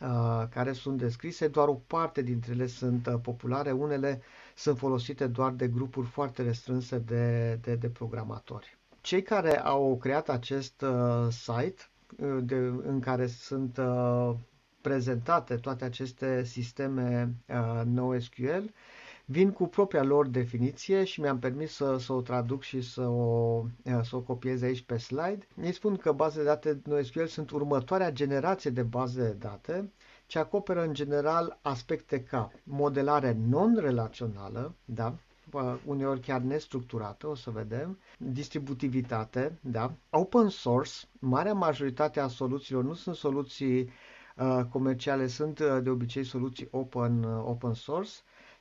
Uh, 0.00 0.44
care 0.50 0.72
sunt 0.72 0.98
descrise, 0.98 1.48
doar 1.48 1.68
o 1.68 1.74
parte 1.86 2.22
dintre 2.22 2.52
ele 2.52 2.66
sunt 2.66 3.06
uh, 3.06 3.14
populare, 3.22 3.70
unele 3.72 4.20
sunt 4.54 4.78
folosite 4.78 5.26
doar 5.26 5.52
de 5.52 5.68
grupuri 5.68 6.06
foarte 6.06 6.42
restrânse 6.42 6.98
de, 6.98 7.54
de, 7.54 7.74
de 7.74 7.88
programatori. 7.88 8.78
Cei 9.00 9.22
care 9.22 9.60
au 9.62 9.96
creat 9.96 10.28
acest 10.28 10.82
uh, 10.82 11.26
site 11.30 11.82
uh, 12.18 12.38
de, 12.42 12.54
în 12.82 13.00
care 13.00 13.26
sunt 13.26 13.76
uh, 13.78 14.34
prezentate 14.80 15.56
toate 15.56 15.84
aceste 15.84 16.44
sisteme 16.44 17.34
uh, 17.48 17.82
NoSQL 17.84 18.64
vin 19.28 19.50
cu 19.52 19.66
propria 19.66 20.02
lor 20.02 20.26
definiție 20.26 21.04
și 21.04 21.21
mi-am 21.21 21.38
permis 21.38 21.73
să, 21.75 21.97
să 21.99 22.12
o 22.12 22.21
traduc 22.21 22.62
și 22.62 22.80
să 22.80 23.02
o, 23.06 23.64
să 24.02 24.16
o 24.16 24.21
copiez 24.21 24.62
aici 24.62 24.83
pe 24.83 24.97
slide. 24.97 25.47
Ei 25.62 25.73
spun 25.73 25.97
că 25.97 26.12
bazele 26.12 26.42
de 26.45 26.49
date 26.49 26.80
NoSQL 26.85 27.25
sunt 27.25 27.50
următoarea 27.50 28.11
generație 28.12 28.71
de 28.71 28.83
baze 28.83 29.23
de 29.23 29.33
date 29.38 29.90
ce 30.26 30.38
acoperă 30.38 30.83
în 30.83 30.95
general 30.95 31.59
aspecte 31.62 32.23
ca 32.23 32.52
modelare 32.62 33.37
non-relațională, 33.49 34.75
da, 34.85 35.14
uneori 35.85 36.21
chiar 36.21 36.40
nestructurată, 36.40 37.26
o 37.26 37.35
să 37.35 37.50
vedem, 37.50 37.99
distributivitate, 38.18 39.59
da, 39.61 39.92
open 40.11 40.49
source, 40.49 40.92
marea 41.18 41.52
majoritate 41.54 42.21
a 42.21 42.28
soluțiilor 42.28 42.85
nu 42.85 42.95
sunt 42.95 43.16
soluții 43.16 43.90
uh, 44.37 44.61
comerciale, 44.71 45.26
sunt 45.26 45.59
uh, 45.59 45.78
de 45.83 45.90
obicei 45.90 46.25
soluții 46.25 46.68
open, 46.71 47.23
uh, 47.25 47.42
open 47.47 47.75
source, 47.75 48.11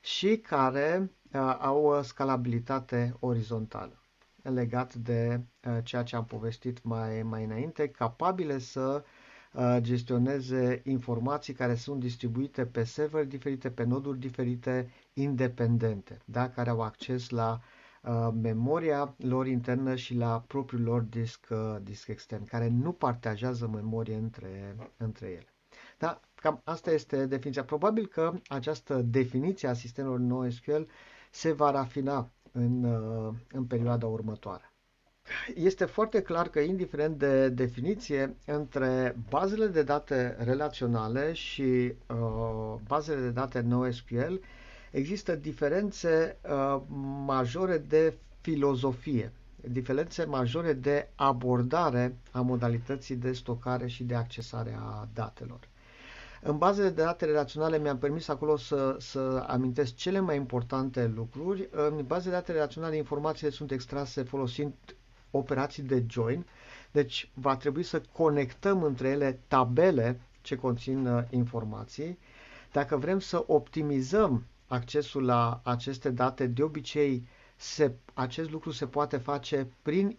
și 0.05 0.38
care 0.38 1.12
uh, 1.33 1.57
au 1.59 2.01
scalabilitate 2.03 3.15
orizontală 3.19 4.00
legat 4.50 4.93
de 4.95 5.41
uh, 5.67 5.77
ceea 5.83 6.03
ce 6.03 6.15
am 6.15 6.25
povestit 6.25 6.83
mai, 6.83 7.24
mai 7.24 7.43
înainte, 7.43 7.88
capabile 7.89 8.57
să 8.59 9.03
uh, 9.53 9.77
gestioneze 9.79 10.81
informații 10.85 11.53
care 11.53 11.75
sunt 11.75 12.00
distribuite 12.00 12.65
pe 12.65 12.83
server 12.83 13.25
diferite, 13.25 13.69
pe 13.69 13.83
noduri 13.83 14.19
diferite, 14.19 14.89
independente, 15.13 16.17
da? 16.25 16.50
care 16.50 16.69
au 16.69 16.81
acces 16.81 17.29
la 17.29 17.62
uh, 18.01 18.29
memoria 18.41 19.13
lor 19.17 19.47
internă 19.47 19.95
și 19.95 20.13
la 20.15 20.43
propriul 20.47 20.81
lor 20.81 21.01
disc, 21.01 21.47
uh, 21.50 21.75
disc 21.83 22.07
extern, 22.07 22.45
care 22.45 22.67
nu 22.67 22.91
partajează 22.91 23.67
memorie 23.67 24.15
între, 24.15 24.75
între 24.97 25.27
ele. 25.27 25.47
Da? 25.97 26.19
Cam 26.45 26.61
asta 26.63 26.91
este 26.91 27.25
definiția. 27.25 27.63
Probabil 27.63 28.05
că 28.07 28.31
această 28.47 29.01
definiție 29.01 29.67
a 29.67 29.73
sistemelor 29.73 30.19
NoSQL 30.19 30.81
se 31.31 31.51
va 31.51 31.71
rafina 31.71 32.29
în, 32.51 32.83
uh, 32.83 33.33
în 33.51 33.63
perioada 33.65 34.05
următoare. 34.07 34.71
Este 35.55 35.85
foarte 35.85 36.21
clar 36.21 36.47
că, 36.47 36.59
indiferent 36.59 37.17
de 37.17 37.49
definiție, 37.49 38.35
între 38.45 39.15
bazele 39.29 39.67
de 39.67 39.83
date 39.83 40.35
relaționale 40.39 41.33
și 41.33 41.93
uh, 42.07 42.75
bazele 42.87 43.21
de 43.21 43.29
date 43.29 43.59
NoSQL 43.59 44.33
există 44.91 45.35
diferențe 45.35 46.37
uh, 46.49 46.81
majore 47.25 47.77
de 47.77 48.13
filozofie, 48.41 49.31
diferențe 49.55 50.23
majore 50.25 50.73
de 50.73 51.09
abordare 51.15 52.17
a 52.31 52.41
modalității 52.41 53.15
de 53.15 53.31
stocare 53.33 53.87
și 53.87 54.03
de 54.03 54.15
accesare 54.15 54.75
a 54.79 55.07
datelor. 55.13 55.59
În 56.47 56.57
bazele 56.57 56.89
de 56.89 57.01
date 57.01 57.25
relaționale 57.25 57.77
mi-am 57.79 57.97
permis 57.97 58.27
acolo 58.27 58.57
să, 58.57 58.95
să 58.99 59.43
amintesc 59.47 59.95
cele 59.95 60.19
mai 60.19 60.35
importante 60.35 61.07
lucruri. 61.15 61.67
În 61.71 62.03
bazele 62.07 62.29
de 62.33 62.39
date 62.39 62.51
relaționale 62.51 62.95
informațiile 62.95 63.51
sunt 63.51 63.71
extrase 63.71 64.23
folosind 64.23 64.73
operații 65.31 65.83
de 65.83 66.03
join, 66.09 66.45
deci 66.91 67.29
va 67.33 67.55
trebui 67.55 67.83
să 67.83 68.01
conectăm 68.11 68.83
între 68.83 69.07
ele 69.07 69.39
tabele 69.47 70.19
ce 70.41 70.55
conțin 70.55 71.05
uh, 71.07 71.23
informații. 71.29 72.17
Dacă 72.71 72.97
vrem 72.97 73.19
să 73.19 73.43
optimizăm 73.47 74.43
accesul 74.67 75.25
la 75.25 75.59
aceste 75.63 76.09
date, 76.09 76.47
de 76.47 76.63
obicei 76.63 77.27
se, 77.55 77.91
acest 78.13 78.51
lucru 78.51 78.71
se 78.71 78.85
poate 78.87 79.17
face 79.17 79.67
prin 79.81 80.17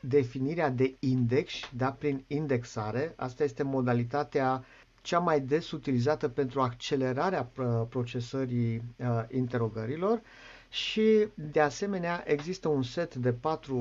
definirea 0.00 0.70
de 0.70 0.94
index, 0.98 1.52
da, 1.76 1.92
prin 1.92 2.24
indexare. 2.26 3.12
Asta 3.16 3.44
este 3.44 3.62
modalitatea 3.62 4.64
cea 5.02 5.18
mai 5.18 5.40
des 5.40 5.70
utilizată 5.70 6.28
pentru 6.28 6.60
accelerarea 6.60 7.50
procesării 7.88 8.82
uh, 8.96 9.22
interogărilor 9.30 10.20
și, 10.68 11.28
de 11.34 11.60
asemenea, 11.60 12.22
există 12.26 12.68
un 12.68 12.82
set 12.82 13.14
de 13.14 13.32
patru 13.32 13.76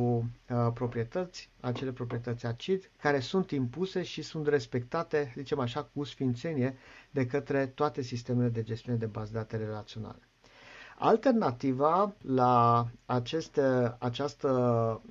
uh, 0.50 0.68
proprietăți, 0.74 1.50
acele 1.60 1.92
proprietăți 1.92 2.46
acid, 2.46 2.92
care 3.02 3.20
sunt 3.20 3.52
impuse 3.52 4.04
și 4.04 4.22
sunt 4.22 4.48
respectate, 4.48 5.34
zicem 5.38 5.60
așa, 5.60 5.84
cu 5.84 6.04
sfințenie 6.04 6.78
de 7.12 7.26
către 7.26 7.66
toate 7.68 8.02
sistemele 8.02 8.50
de 8.50 8.64
gestiune 8.64 8.98
de 8.98 9.06
bază 9.06 9.32
de 9.32 9.38
date 9.38 9.58
relaționale. 9.58 10.31
Alternativa 10.98 12.14
la 12.22 12.86
aceste, 13.06 13.96
această 14.00 15.02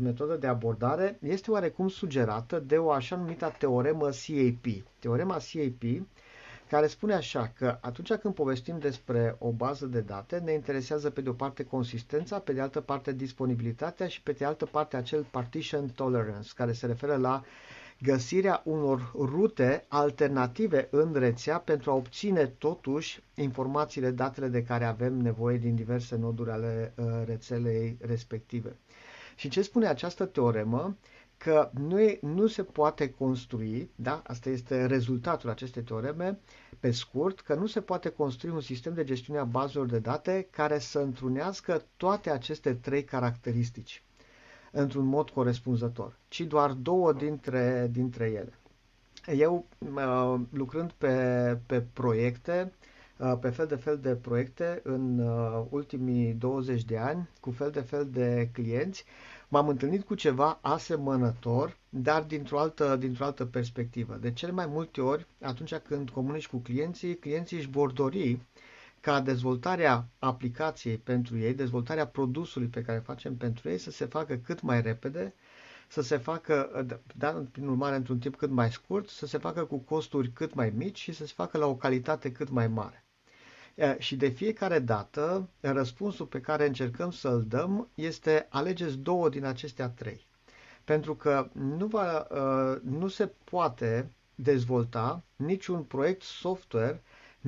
metodă 0.00 0.34
de 0.36 0.46
abordare 0.46 1.18
este 1.22 1.50
oarecum 1.50 1.88
sugerată 1.88 2.58
de 2.58 2.76
o 2.76 2.90
așa 2.90 3.16
numită 3.16 3.54
teoremă 3.58 4.04
CAP. 4.04 4.64
Teorema 4.98 5.34
CAP 5.52 6.06
care 6.68 6.86
spune 6.86 7.14
așa 7.14 7.52
că 7.58 7.78
atunci 7.80 8.12
când 8.12 8.34
povestim 8.34 8.78
despre 8.78 9.36
o 9.38 9.50
bază 9.50 9.86
de 9.86 10.00
date, 10.00 10.38
ne 10.38 10.52
interesează 10.52 11.10
pe 11.10 11.20
de 11.20 11.28
o 11.28 11.32
parte 11.32 11.64
consistența, 11.64 12.38
pe 12.38 12.52
de 12.52 12.60
altă 12.60 12.80
parte 12.80 13.12
disponibilitatea 13.12 14.08
și 14.08 14.22
pe 14.22 14.32
de 14.32 14.44
altă 14.44 14.64
parte 14.66 14.96
acel 14.96 15.26
partition 15.30 15.88
tolerance, 15.88 16.50
care 16.54 16.72
se 16.72 16.86
referă 16.86 17.16
la 17.16 17.42
găsirea 18.02 18.62
unor 18.64 19.12
rute 19.14 19.84
alternative 19.88 20.88
în 20.90 21.12
rețea 21.14 21.58
pentru 21.58 21.90
a 21.90 21.94
obține 21.94 22.46
totuși 22.46 23.22
informațiile, 23.34 24.10
datele 24.10 24.48
de 24.48 24.62
care 24.62 24.84
avem 24.84 25.14
nevoie 25.14 25.58
din 25.58 25.74
diverse 25.74 26.16
noduri 26.16 26.50
ale 26.50 26.92
uh, 26.96 27.04
rețelei 27.26 27.96
respective. 28.00 28.76
Și 29.36 29.48
ce 29.48 29.62
spune 29.62 29.86
această 29.86 30.24
teoremă? 30.24 30.96
Că 31.38 31.70
nu, 31.80 32.00
e, 32.00 32.18
nu 32.22 32.46
se 32.46 32.62
poate 32.62 33.10
construi, 33.10 33.90
da? 33.94 34.22
asta 34.26 34.50
este 34.50 34.86
rezultatul 34.86 35.50
acestei 35.50 35.82
teoreme, 35.82 36.38
pe 36.80 36.90
scurt, 36.90 37.40
că 37.40 37.54
nu 37.54 37.66
se 37.66 37.80
poate 37.80 38.08
construi 38.08 38.50
un 38.50 38.60
sistem 38.60 38.94
de 38.94 39.04
gestiune 39.04 39.38
a 39.40 39.44
bazelor 39.44 39.86
de 39.86 39.98
date 39.98 40.46
care 40.50 40.78
să 40.78 40.98
întrunească 40.98 41.84
toate 41.96 42.30
aceste 42.30 42.74
trei 42.74 43.04
caracteristici 43.04 44.02
într-un 44.72 45.04
mod 45.04 45.30
corespunzător, 45.30 46.16
ci 46.28 46.40
doar 46.40 46.70
două 46.72 47.12
dintre, 47.12 47.88
dintre 47.92 48.24
ele. 48.24 48.52
Eu, 49.38 49.64
lucrând 50.50 50.90
pe, 50.98 51.14
pe 51.66 51.80
proiecte, 51.92 52.72
pe 53.40 53.48
fel 53.48 53.66
de 53.66 53.74
fel 53.76 53.98
de 53.98 54.14
proiecte 54.14 54.80
în 54.84 55.18
ultimii 55.70 56.32
20 56.32 56.84
de 56.84 56.98
ani, 56.98 57.28
cu 57.40 57.50
fel 57.50 57.70
de 57.70 57.80
fel 57.80 58.08
de 58.10 58.48
clienți, 58.52 59.04
m-am 59.48 59.68
întâlnit 59.68 60.04
cu 60.04 60.14
ceva 60.14 60.58
asemănător, 60.60 61.76
dar 61.88 62.22
dintr-o 62.22 62.58
altă, 62.58 62.96
dintr-o 62.96 63.24
altă 63.24 63.44
perspectivă. 63.46 64.18
De 64.20 64.32
cele 64.32 64.52
mai 64.52 64.66
multe 64.66 65.00
ori, 65.00 65.26
atunci 65.42 65.74
când 65.74 66.10
comunici 66.10 66.48
cu 66.48 66.56
clienții, 66.56 67.16
clienții 67.16 67.56
își 67.56 67.70
vor 67.70 67.92
dori 67.92 68.38
ca 69.06 69.20
dezvoltarea 69.20 70.08
aplicației 70.18 70.96
pentru 70.96 71.38
ei, 71.38 71.54
dezvoltarea 71.54 72.06
produsului 72.06 72.68
pe 72.68 72.82
care 72.82 72.98
facem 72.98 73.36
pentru 73.36 73.68
ei 73.68 73.78
să 73.78 73.90
se 73.90 74.04
facă 74.04 74.36
cât 74.36 74.60
mai 74.60 74.80
repede, 74.82 75.34
să 75.88 76.02
se 76.02 76.16
facă, 76.16 76.86
da, 77.16 77.44
prin 77.52 77.66
urmare, 77.68 77.96
într-un 77.96 78.18
timp 78.18 78.36
cât 78.36 78.50
mai 78.50 78.72
scurt, 78.72 79.08
să 79.08 79.26
se 79.26 79.38
facă 79.38 79.64
cu 79.64 79.76
costuri 79.78 80.30
cât 80.30 80.54
mai 80.54 80.72
mici 80.76 80.98
și 80.98 81.12
să 81.12 81.26
se 81.26 81.32
facă 81.36 81.58
la 81.58 81.66
o 81.66 81.74
calitate 81.76 82.32
cât 82.32 82.48
mai 82.48 82.68
mare. 82.68 83.04
Și 83.98 84.16
de 84.16 84.28
fiecare 84.28 84.78
dată, 84.78 85.48
răspunsul 85.60 86.26
pe 86.26 86.40
care 86.40 86.66
încercăm 86.66 87.10
să-l 87.10 87.44
dăm 87.48 87.88
este 87.94 88.46
alegeți 88.50 88.96
două 88.98 89.28
din 89.28 89.44
acestea 89.44 89.88
trei. 89.88 90.26
Pentru 90.84 91.14
că 91.14 91.48
nu, 91.52 91.86
va, 91.86 92.26
nu 92.82 93.08
se 93.08 93.26
poate 93.44 94.10
dezvolta 94.34 95.22
niciun 95.36 95.82
proiect 95.82 96.22
software 96.22 97.02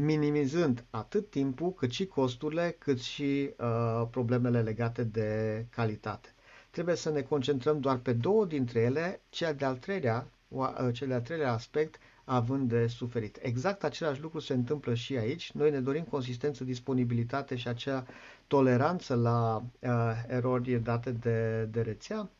minimizând 0.05 0.85
atât 0.90 1.31
timpul, 1.31 1.73
cât 1.73 1.90
și 1.90 2.07
costurile, 2.07 2.76
cât 2.78 3.00
și 3.00 3.50
uh, 3.59 4.07
problemele 4.11 4.62
legate 4.62 5.05
de 5.05 5.64
calitate. 5.71 6.28
Trebuie 6.71 6.95
să 6.95 7.11
ne 7.11 7.23
concentrăm 7.23 7.81
doar 7.81 7.97
pe 7.97 8.12
două 8.12 8.45
dintre 8.47 8.81
ele, 8.81 9.21
cel 9.31 9.55
de-al 9.55 9.76
treilea, 9.76 10.28
uh, 10.49 10.69
cel 10.93 11.09
de-al 11.09 11.21
treilea 11.21 11.52
aspect 11.52 11.99
având 12.25 12.69
de 12.69 12.87
suferit. 12.87 13.38
Exact 13.43 13.85
același 13.85 14.21
lucru 14.21 14.38
se 14.38 14.52
întâmplă 14.52 14.95
și 14.95 15.17
aici. 15.17 15.52
Noi 15.52 15.71
ne 15.71 15.81
dorim 15.81 16.02
consistență, 16.05 16.64
disponibilitate 16.64 17.57
și 17.57 17.69
acea 17.69 18.07
toleranță 18.47 19.14
la 19.14 19.62
uh, 19.81 19.90
erori 20.26 20.73
date 20.83 21.11
de, 21.11 21.64
de 21.64 21.81
rețea, 21.81 22.31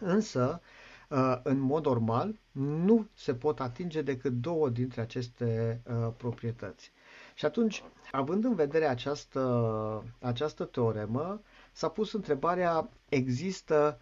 însă, 0.00 0.60
uh, 1.08 1.40
în 1.42 1.58
mod 1.58 1.84
normal, 1.84 2.38
nu 2.52 3.06
se 3.14 3.34
pot 3.34 3.60
atinge 3.60 4.02
decât 4.02 4.32
două 4.32 4.68
dintre 4.68 5.00
aceste 5.00 5.80
uh, 5.86 6.12
proprietăți. 6.16 6.92
Și 7.40 7.46
atunci, 7.46 7.82
având 8.12 8.44
în 8.44 8.54
vedere 8.54 8.84
această, 8.86 10.04
această 10.20 10.64
teoremă, 10.64 11.40
s-a 11.72 11.88
pus 11.88 12.12
întrebarea, 12.12 12.88
există 13.08 14.00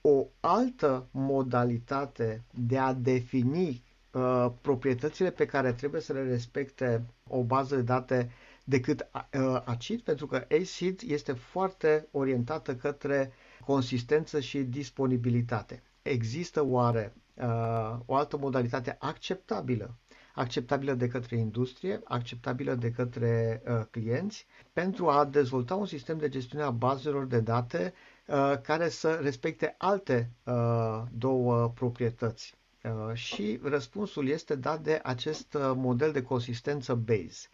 o 0.00 0.26
altă 0.40 1.06
modalitate 1.10 2.42
de 2.54 2.78
a 2.78 2.92
defini 2.92 3.82
uh, 4.12 4.46
proprietățile 4.60 5.30
pe 5.30 5.46
care 5.46 5.72
trebuie 5.72 6.00
să 6.00 6.12
le 6.12 6.22
respecte 6.22 7.04
o 7.28 7.42
bază 7.42 7.74
de 7.76 7.82
date 7.82 8.30
decât 8.64 9.08
uh, 9.12 9.62
ACID, 9.64 10.00
pentru 10.00 10.26
că 10.26 10.46
ACID 10.60 11.00
este 11.06 11.32
foarte 11.32 12.08
orientată 12.10 12.76
către 12.76 13.32
consistență 13.64 14.40
și 14.40 14.58
disponibilitate. 14.62 15.82
Există 16.02 16.64
oare 16.64 17.14
uh, 17.34 17.98
o 18.06 18.14
altă 18.14 18.36
modalitate 18.38 18.96
acceptabilă 19.00 19.94
acceptabilă 20.38 20.92
de 20.94 21.08
către 21.08 21.36
industrie, 21.36 22.00
acceptabilă 22.04 22.74
de 22.74 22.90
către 22.90 23.62
uh, 23.68 23.80
clienți, 23.90 24.46
pentru 24.72 25.08
a 25.08 25.24
dezvolta 25.24 25.74
un 25.74 25.86
sistem 25.86 26.18
de 26.18 26.28
gestiune 26.28 26.64
a 26.64 26.70
bazelor 26.70 27.24
de 27.26 27.40
date 27.40 27.92
uh, 28.26 28.52
care 28.62 28.88
să 28.88 29.18
respecte 29.22 29.74
alte 29.78 30.30
uh, 30.44 31.02
două 31.12 31.68
proprietăți. 31.74 32.54
Uh, 32.82 33.14
și 33.14 33.60
răspunsul 33.62 34.28
este 34.28 34.54
dat 34.54 34.80
de 34.80 35.00
acest 35.02 35.54
uh, 35.54 35.72
model 35.74 36.12
de 36.12 36.22
consistență 36.22 36.94
base, 36.94 37.48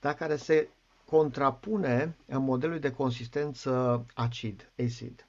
da, 0.00 0.14
care 0.14 0.36
se 0.36 0.68
contrapune 1.04 2.16
modelului 2.26 2.80
de 2.80 2.90
consistență 2.92 4.04
acid, 4.14 4.70
acid. 4.84 5.26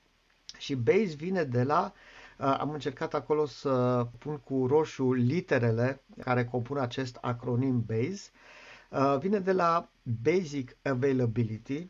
Și 0.57 0.75
base 0.75 1.15
vine 1.15 1.43
de 1.43 1.63
la 1.63 1.81
uh, 1.85 1.91
Uh, 1.91 2.08
am 2.39 2.69
încercat 2.71 3.13
acolo 3.13 3.45
să 3.45 4.07
pun 4.17 4.37
cu 4.37 4.65
roșu 4.67 5.13
literele 5.13 6.03
care 6.21 6.45
compun 6.45 6.77
acest 6.77 7.17
acronim 7.21 7.85
BASE. 7.85 8.29
Uh, 8.89 9.17
vine 9.19 9.39
de 9.39 9.51
la 9.51 9.89
Basic 10.23 10.77
Availability, 10.83 11.89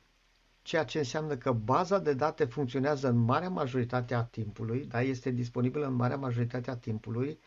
ceea 0.62 0.84
ce 0.84 0.98
înseamnă 0.98 1.36
că 1.38 1.52
baza 1.52 2.00
de 2.00 2.14
date 2.14 2.46
funcționează 2.46 3.08
în 3.08 3.18
marea 3.18 3.50
majoritate 3.50 4.14
a 4.16 4.24
timpului, 4.24 4.86
da, 4.86 5.02
este 5.02 5.30
disponibilă 5.30 5.86
în 5.86 5.94
marea 5.94 6.18
majoritate 6.18 6.70
a 6.72 6.76
timpului. 6.78 7.40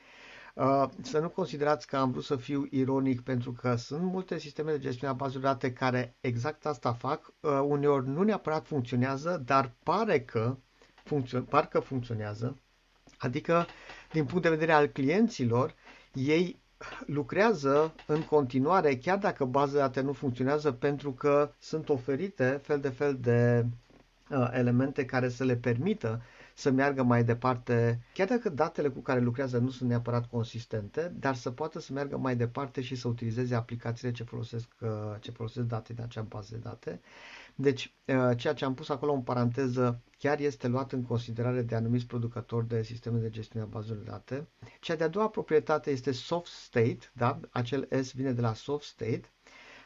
Uh, 0.55 0.85
să 1.03 1.19
nu 1.19 1.29
considerați 1.29 1.87
că 1.87 1.97
am 1.97 2.11
vrut 2.11 2.25
să 2.25 2.37
fiu 2.37 2.67
ironic 2.71 3.21
pentru 3.21 3.53
că 3.53 3.75
sunt 3.77 4.03
multe 4.03 4.38
sisteme 4.38 4.71
de 4.73 4.79
gestiune 4.79 5.12
a 5.12 5.17
bazelor 5.17 5.43
de 5.43 5.49
date 5.49 5.73
care 5.73 6.17
exact 6.21 6.67
asta 6.67 6.93
fac. 6.93 7.33
Uneori 7.67 8.09
nu 8.09 8.23
neapărat 8.23 8.67
funcționează, 8.67 9.43
dar 9.45 9.73
pare 9.83 10.21
că, 10.21 10.57
funcțio- 11.05 11.49
parcă 11.49 11.81
funcționează. 11.81 12.57
Adică, 13.23 13.67
din 14.13 14.25
punct 14.25 14.43
de 14.43 14.49
vedere 14.49 14.73
al 14.73 14.87
clienților, 14.87 15.75
ei 16.13 16.61
lucrează 17.07 17.95
în 18.07 18.23
continuare, 18.23 18.97
chiar 18.97 19.19
dacă 19.19 19.45
baza 19.45 19.73
de 19.73 19.79
date 19.79 20.01
nu 20.01 20.13
funcționează, 20.13 20.73
pentru 20.73 21.13
că 21.13 21.51
sunt 21.59 21.89
oferite 21.89 22.61
fel 22.63 22.81
de 22.81 22.89
fel 22.89 23.17
de 23.21 23.67
uh, 24.31 24.49
elemente 24.53 25.05
care 25.05 25.29
să 25.29 25.45
le 25.45 25.57
permită 25.57 26.23
să 26.55 26.71
meargă 26.71 27.03
mai 27.03 27.25
departe, 27.25 28.01
chiar 28.15 28.27
dacă 28.29 28.49
datele 28.49 28.88
cu 28.88 29.01
care 29.01 29.21
lucrează 29.21 29.59
nu 29.59 29.71
sunt 29.71 29.88
neapărat 29.88 30.27
consistente, 30.27 31.12
dar 31.19 31.35
să 31.35 31.51
poată 31.51 31.81
să 31.81 31.93
meargă 31.93 32.17
mai 32.17 32.37
departe 32.37 32.81
și 32.81 32.95
să 32.95 33.09
utilizeze 33.09 33.55
aplicațiile 33.55 34.12
ce 34.12 34.25
folosesc, 34.25 34.69
uh, 34.81 34.88
ce 35.21 35.31
folosesc 35.31 35.67
date 35.67 35.93
din 35.93 36.03
acea 36.03 36.23
bază 36.23 36.49
de 36.55 36.61
date. 36.62 37.01
Deci, 37.55 37.95
uh, 38.07 38.37
ceea 38.37 38.53
ce 38.55 38.65
am 38.65 38.75
pus 38.75 38.88
acolo 38.88 39.12
în 39.12 39.23
paranteză 39.23 40.01
chiar 40.19 40.38
este 40.41 40.69
luat 40.69 40.93
în 40.93 41.03
considerare 41.03 41.62
de 41.62 41.75
anumiți 41.75 42.07
producători 42.07 42.69
de 42.69 42.83
sisteme 42.83 43.19
de 43.19 43.31
gestiune 43.31 43.65
a 43.65 43.69
bazelor 43.69 44.03
de 44.05 44.11
date. 44.11 44.49
Cea 44.81 44.95
de-a 44.97 45.09
doua 45.09 45.29
proprietate 45.29 45.91
este 45.91 46.12
soft 46.12 46.53
state, 46.53 46.99
da? 47.12 47.41
acel 47.51 47.88
S 48.03 48.12
vine 48.12 48.33
de 48.33 48.41
la 48.41 48.55
soft 48.55 48.87
state, 48.87 49.23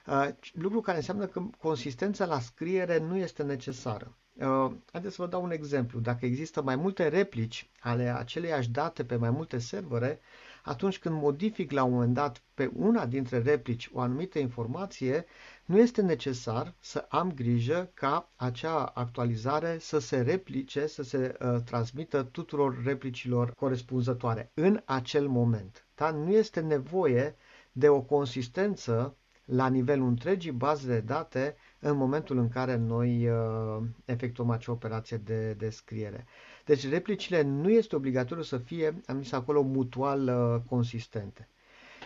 uh, 0.06 0.28
lucru 0.52 0.80
care 0.80 0.96
înseamnă 0.96 1.26
că 1.26 1.42
consistența 1.58 2.24
la 2.24 2.40
scriere 2.40 2.98
nu 2.98 3.16
este 3.16 3.42
necesară. 3.42 4.16
Uh, 4.40 4.70
haideți 4.92 5.14
să 5.14 5.22
vă 5.22 5.28
dau 5.28 5.42
un 5.42 5.50
exemplu. 5.50 6.00
Dacă 6.00 6.26
există 6.26 6.62
mai 6.62 6.76
multe 6.76 7.08
replici 7.08 7.68
ale 7.80 8.16
aceleiași 8.16 8.70
date 8.70 9.04
pe 9.04 9.16
mai 9.16 9.30
multe 9.30 9.58
servere, 9.58 10.20
atunci 10.62 10.98
când 10.98 11.20
modific 11.20 11.70
la 11.70 11.84
un 11.84 11.92
moment 11.92 12.14
dat 12.14 12.42
pe 12.54 12.70
una 12.74 13.06
dintre 13.06 13.38
replici 13.38 13.90
o 13.92 14.00
anumită 14.00 14.38
informație, 14.38 15.24
nu 15.64 15.78
este 15.78 16.02
necesar 16.02 16.74
să 16.80 17.06
am 17.08 17.32
grijă 17.32 17.90
ca 17.94 18.28
acea 18.36 18.84
actualizare 18.84 19.78
să 19.80 19.98
se 19.98 20.20
replice, 20.20 20.86
să 20.86 21.02
se 21.02 21.36
uh, 21.40 21.60
transmită 21.64 22.22
tuturor 22.22 22.82
replicilor 22.84 23.54
corespunzătoare 23.54 24.50
în 24.54 24.80
acel 24.84 25.28
moment. 25.28 25.86
Da? 25.94 26.10
Nu 26.10 26.32
este 26.32 26.60
nevoie 26.60 27.36
de 27.72 27.88
o 27.88 28.00
consistență 28.00 29.16
la 29.44 29.68
nivelul 29.68 30.08
întregii 30.08 30.50
baze 30.52 30.86
de 30.86 31.00
date 31.00 31.56
în 31.78 31.96
momentul 31.96 32.38
în 32.38 32.48
care 32.48 32.76
noi 32.76 33.28
uh, 33.28 33.82
efectuăm 34.04 34.50
acea 34.50 34.72
operație 34.72 35.16
de, 35.16 35.52
de 35.52 35.70
scriere. 35.70 36.26
Deci 36.64 36.88
replicile 36.88 37.42
nu 37.42 37.70
este 37.70 37.96
obligatoriu 37.96 38.42
să 38.42 38.58
fie, 38.58 39.00
am 39.06 39.22
zis 39.22 39.32
acolo, 39.32 39.62
mutual 39.62 40.28
uh, 40.28 40.60
consistente. 40.68 41.48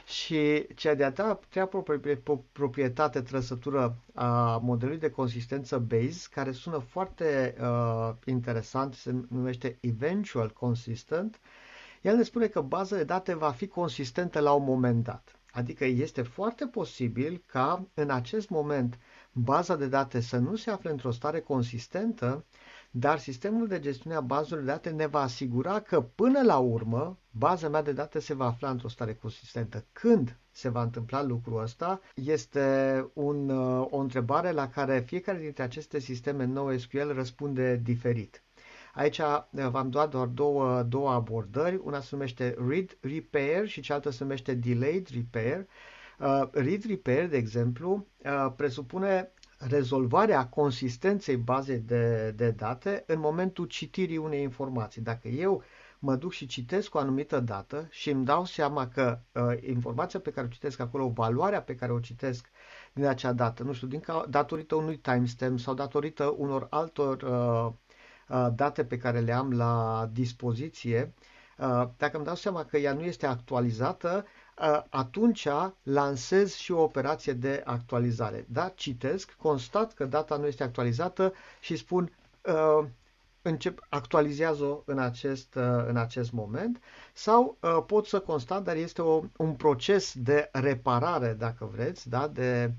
Și 0.06 0.66
cea 0.74 0.94
de-a 0.94 1.12
treia 1.48 1.68
proprietate, 2.52 3.20
trăsătură 3.20 3.96
a 4.14 4.56
modelului 4.56 5.00
de 5.00 5.10
consistență 5.10 5.78
base, 5.78 6.28
care 6.30 6.52
sună 6.52 6.78
foarte 6.78 7.54
uh, 7.60 8.10
interesant, 8.24 8.94
se 8.94 9.14
numește 9.28 9.78
eventual 9.80 10.50
consistent, 10.50 11.40
el 12.02 12.16
ne 12.16 12.22
spune 12.22 12.46
că 12.46 12.60
baza 12.60 12.96
de 12.96 13.04
date 13.04 13.34
va 13.34 13.50
fi 13.50 13.66
consistentă 13.66 14.38
la 14.40 14.52
un 14.52 14.64
moment 14.64 15.04
dat. 15.04 15.38
Adică 15.52 15.84
este 15.84 16.22
foarte 16.22 16.66
posibil 16.66 17.42
ca 17.46 17.86
în 17.94 18.10
acest 18.10 18.48
moment 18.48 18.98
baza 19.32 19.76
de 19.76 19.86
date 19.86 20.20
să 20.20 20.36
nu 20.36 20.56
se 20.56 20.70
afle 20.70 20.90
într-o 20.90 21.10
stare 21.10 21.40
consistentă, 21.40 22.44
dar 22.90 23.18
sistemul 23.18 23.66
de 23.66 23.80
gestiune 23.80 24.16
a 24.16 24.20
bazelor 24.20 24.60
de 24.64 24.70
date 24.70 24.90
ne 24.90 25.06
va 25.06 25.20
asigura 25.20 25.80
că 25.80 26.00
până 26.00 26.42
la 26.42 26.58
urmă 26.58 27.18
baza 27.30 27.68
mea 27.68 27.82
de 27.82 27.92
date 27.92 28.18
se 28.18 28.34
va 28.34 28.46
afla 28.46 28.70
într-o 28.70 28.88
stare 28.88 29.14
consistentă. 29.14 29.84
Când 29.92 30.36
se 30.50 30.68
va 30.68 30.82
întâmpla 30.82 31.22
lucrul 31.22 31.62
ăsta 31.62 32.00
este 32.14 33.10
un, 33.12 33.48
uh, 33.48 33.86
o 33.90 33.96
întrebare 33.96 34.50
la 34.50 34.68
care 34.68 35.00
fiecare 35.00 35.38
dintre 35.38 35.62
aceste 35.62 35.98
sisteme 35.98 36.44
NoSQL 36.44 37.10
răspunde 37.12 37.76
diferit. 37.76 38.42
Aici 38.94 39.18
uh, 39.18 39.44
v-am 39.50 39.90
dat 39.90 40.10
doar 40.10 40.26
două, 40.26 40.82
două 40.82 41.10
abordări. 41.10 41.80
Una 41.84 42.00
se 42.00 42.08
numește 42.12 42.56
Read 42.68 42.98
Repair 43.00 43.66
și 43.66 43.80
cealaltă 43.80 44.10
se 44.10 44.22
numește 44.22 44.54
Delayed 44.54 45.08
Repair. 45.14 45.58
Uh, 45.58 45.66
read 46.52 46.84
Repair, 46.84 47.28
de 47.28 47.36
exemplu, 47.36 48.06
uh, 48.24 48.52
presupune 48.56 49.32
rezolvarea 49.68 50.46
consistenței 50.48 51.36
bazei 51.36 51.78
de, 51.78 52.30
de 52.30 52.50
date 52.50 53.04
în 53.06 53.18
momentul 53.20 53.66
citirii 53.66 54.16
unei 54.16 54.42
informații. 54.42 55.02
Dacă 55.02 55.28
eu 55.28 55.62
mă 55.98 56.14
duc 56.16 56.32
și 56.32 56.46
citesc 56.46 56.94
o 56.94 56.98
anumită 56.98 57.40
dată 57.40 57.86
și 57.90 58.10
îmi 58.10 58.24
dau 58.24 58.44
seama 58.44 58.88
că 58.88 59.18
uh, 59.32 59.42
informația 59.68 60.20
pe 60.20 60.30
care 60.30 60.46
o 60.46 60.50
citesc 60.50 60.80
acolo, 60.80 61.08
valoarea 61.08 61.62
pe 61.62 61.74
care 61.74 61.92
o 61.92 61.98
citesc 62.00 62.50
din 62.92 63.04
acea 63.04 63.32
dată, 63.32 63.62
nu 63.62 63.72
știu, 63.72 63.86
din 63.86 64.00
ca, 64.00 64.24
datorită 64.28 64.74
unui 64.74 64.96
timestamp 64.98 65.58
sau 65.58 65.74
datorită 65.74 66.34
unor 66.36 66.66
altor 66.70 67.22
uh, 67.22 67.72
uh, 68.28 68.48
date 68.54 68.84
pe 68.84 68.96
care 68.96 69.20
le 69.20 69.32
am 69.32 69.52
la 69.52 70.08
dispoziție, 70.12 71.12
uh, 71.58 71.88
dacă 71.96 72.16
îmi 72.16 72.24
dau 72.24 72.34
seama 72.34 72.64
că 72.64 72.76
ea 72.78 72.92
nu 72.92 73.02
este 73.02 73.26
actualizată, 73.26 74.24
atunci 74.88 75.48
lansez 75.82 76.54
și 76.54 76.72
o 76.72 76.82
operație 76.82 77.32
de 77.32 77.62
actualizare. 77.64 78.44
Da? 78.48 78.72
Citesc, 78.74 79.32
constat 79.38 79.94
că 79.94 80.04
data 80.04 80.36
nu 80.36 80.46
este 80.46 80.62
actualizată 80.62 81.32
și 81.60 81.76
spun 81.76 82.12
uh, 82.46 82.86
încep, 83.42 83.86
actualizează-o 83.88 84.82
în 84.84 84.98
acest, 84.98 85.54
uh, 85.54 85.62
în 85.86 85.96
acest 85.96 86.32
moment 86.32 86.80
sau 87.12 87.56
uh, 87.60 87.82
pot 87.86 88.06
să 88.06 88.20
constat, 88.20 88.62
dar 88.62 88.76
este 88.76 89.02
o, 89.02 89.22
un 89.36 89.52
proces 89.54 90.14
de 90.16 90.48
reparare, 90.52 91.32
dacă 91.38 91.70
vreți, 91.72 92.08
da? 92.08 92.28
de 92.28 92.72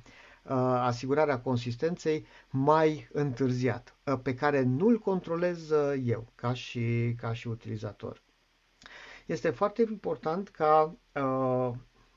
uh, 0.44 0.52
asigurarea 0.80 1.40
consistenței 1.40 2.26
mai 2.50 3.10
întârziat, 3.12 3.96
uh, 4.06 4.20
pe 4.24 4.36
care 4.36 4.62
nu-l 4.64 5.00
controlez 5.00 5.70
uh, 5.70 6.02
eu 6.06 6.26
ca 6.36 6.54
și, 6.54 7.16
ca 7.22 7.34
și 7.34 7.48
utilizator. 7.48 8.22
Este 9.32 9.50
foarte 9.50 9.82
important 9.82 10.50
ca 10.50 10.96
uh, 11.14 11.72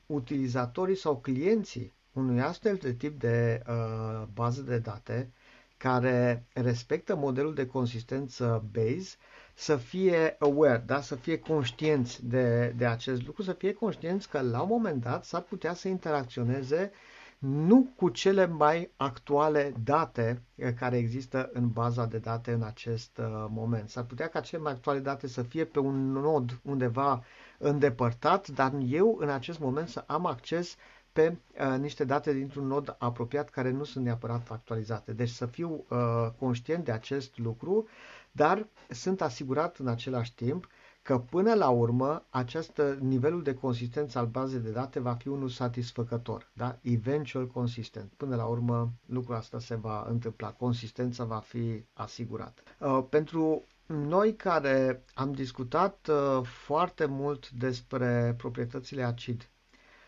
utilizatorii 0.05 0.95
sau 0.95 1.17
clienții 1.17 1.93
unui 2.13 2.41
astfel 2.41 2.75
de 2.75 2.93
tip 2.93 3.19
de 3.19 3.61
uh, 3.69 4.23
bază 4.33 4.61
de 4.61 4.77
date 4.77 5.31
care 5.77 6.45
respectă 6.53 7.15
modelul 7.15 7.53
de 7.53 7.65
consistență 7.65 8.63
base 8.71 9.15
să 9.53 9.75
fie 9.75 10.35
aware, 10.39 10.83
da? 10.85 11.01
să 11.01 11.15
fie 11.15 11.37
conștienți 11.39 12.25
de, 12.27 12.73
de 12.77 12.85
acest 12.85 13.25
lucru, 13.25 13.41
să 13.43 13.53
fie 13.53 13.73
conștienți 13.73 14.29
că 14.29 14.41
la 14.41 14.61
un 14.61 14.67
moment 14.69 15.01
dat 15.03 15.25
s-ar 15.25 15.41
putea 15.41 15.73
să 15.73 15.87
interacționeze 15.87 16.91
uh, 16.93 17.14
nu 17.47 17.87
cu 17.95 18.09
cele 18.09 18.45
mai 18.45 18.91
actuale 18.97 19.73
date 19.83 20.41
eh, 20.55 20.73
care 20.73 20.97
există 20.97 21.49
în 21.53 21.69
baza 21.69 22.05
de 22.05 22.17
date 22.17 22.51
în 22.51 22.61
acest 22.63 23.17
uh, 23.17 23.25
moment. 23.49 23.89
S-ar 23.89 24.03
putea 24.03 24.27
ca 24.27 24.39
cele 24.39 24.61
mai 24.61 24.71
actuale 24.71 24.99
date 24.99 25.27
să 25.27 25.41
fie 25.41 25.65
pe 25.65 25.79
un 25.79 26.11
nod 26.11 26.59
undeva 26.63 27.23
îndepărtat, 27.57 28.47
dar 28.47 28.71
eu 28.87 29.17
în 29.19 29.29
acest 29.29 29.59
moment 29.59 29.87
să 29.87 30.03
am 30.07 30.25
acces 30.25 30.75
pe 31.13 31.37
uh, 31.59 31.79
niște 31.79 32.03
date 32.03 32.33
dintr-un 32.33 32.67
nod 32.67 32.95
apropiat 32.99 33.49
care 33.49 33.71
nu 33.71 33.83
sunt 33.83 34.03
neapărat 34.05 34.51
actualizate. 34.51 35.13
Deci 35.13 35.29
să 35.29 35.45
fiu 35.45 35.85
uh, 35.89 35.97
conștient 36.39 36.85
de 36.85 36.91
acest 36.91 37.37
lucru, 37.37 37.87
dar 38.31 38.67
sunt 38.89 39.21
asigurat 39.21 39.77
în 39.77 39.87
același 39.87 40.33
timp 40.35 40.67
că 41.05 41.19
până 41.19 41.53
la 41.53 41.69
urmă 41.69 42.25
acest 42.29 42.81
nivelul 42.99 43.43
de 43.43 43.53
consistență 43.53 44.17
al 44.19 44.25
bazei 44.25 44.59
de 44.59 44.69
date 44.71 44.99
va 44.99 45.13
fi 45.13 45.27
unul 45.27 45.49
satisfăcător, 45.49 46.49
da? 46.53 46.77
eventual 46.81 47.47
consistent. 47.47 48.11
Până 48.17 48.35
la 48.35 48.45
urmă 48.45 48.91
lucrul 49.05 49.35
asta 49.35 49.59
se 49.59 49.75
va 49.75 50.05
întâmpla, 50.09 50.51
consistența 50.51 51.23
va 51.23 51.39
fi 51.39 51.83
asigurată. 51.93 52.61
Uh, 52.79 53.03
pentru 53.09 53.63
noi 53.85 54.35
care 54.35 55.03
am 55.13 55.31
discutat 55.33 56.07
uh, 56.09 56.45
foarte 56.45 57.05
mult 57.05 57.49
despre 57.49 58.33
proprietățile 58.37 59.03
acid, 59.03 59.49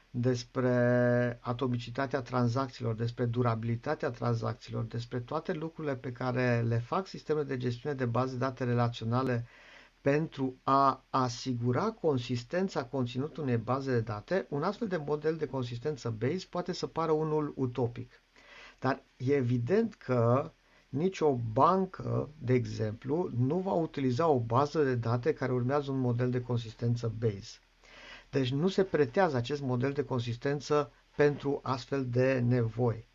despre 0.09 1.37
atomicitatea 1.41 2.21
tranzacțiilor, 2.21 2.95
despre 2.95 3.25
durabilitatea 3.25 4.09
tranzacțiilor, 4.09 4.83
despre 4.83 5.19
toate 5.19 5.53
lucrurile 5.53 5.95
pe 5.95 6.11
care 6.11 6.61
le 6.67 6.77
fac 6.77 7.07
sistemele 7.07 7.45
de 7.45 7.57
gestiune 7.57 7.95
de 7.95 8.05
baze 8.05 8.31
de 8.31 8.37
date 8.37 8.63
relaționale 8.63 9.45
pentru 10.11 10.55
a 10.63 11.03
asigura 11.09 11.91
consistența 11.91 12.85
conținutului 12.85 13.43
unei 13.51 13.63
baze 13.63 13.91
de 13.91 13.99
date, 13.99 14.45
un 14.49 14.63
astfel 14.63 14.87
de 14.87 14.97
model 14.97 15.35
de 15.35 15.45
consistență 15.45 16.09
base 16.09 16.45
poate 16.49 16.73
să 16.73 16.87
pară 16.87 17.11
unul 17.11 17.53
utopic. 17.55 18.21
Dar 18.79 19.03
e 19.17 19.33
evident 19.35 19.93
că 19.95 20.51
nicio 20.89 21.35
bancă, 21.53 22.29
de 22.37 22.53
exemplu, 22.53 23.29
nu 23.37 23.57
va 23.57 23.71
utiliza 23.71 24.27
o 24.27 24.39
bază 24.39 24.83
de 24.83 24.95
date 24.95 25.33
care 25.33 25.51
urmează 25.51 25.91
un 25.91 25.99
model 25.99 26.29
de 26.29 26.41
consistență 26.41 27.13
base. 27.19 27.59
Deci 28.29 28.51
nu 28.51 28.67
se 28.67 28.83
pretează 28.83 29.35
acest 29.37 29.61
model 29.61 29.91
de 29.91 30.03
consistență 30.03 30.91
pentru 31.15 31.59
astfel 31.63 32.05
de 32.09 32.39
nevoi. 32.47 33.07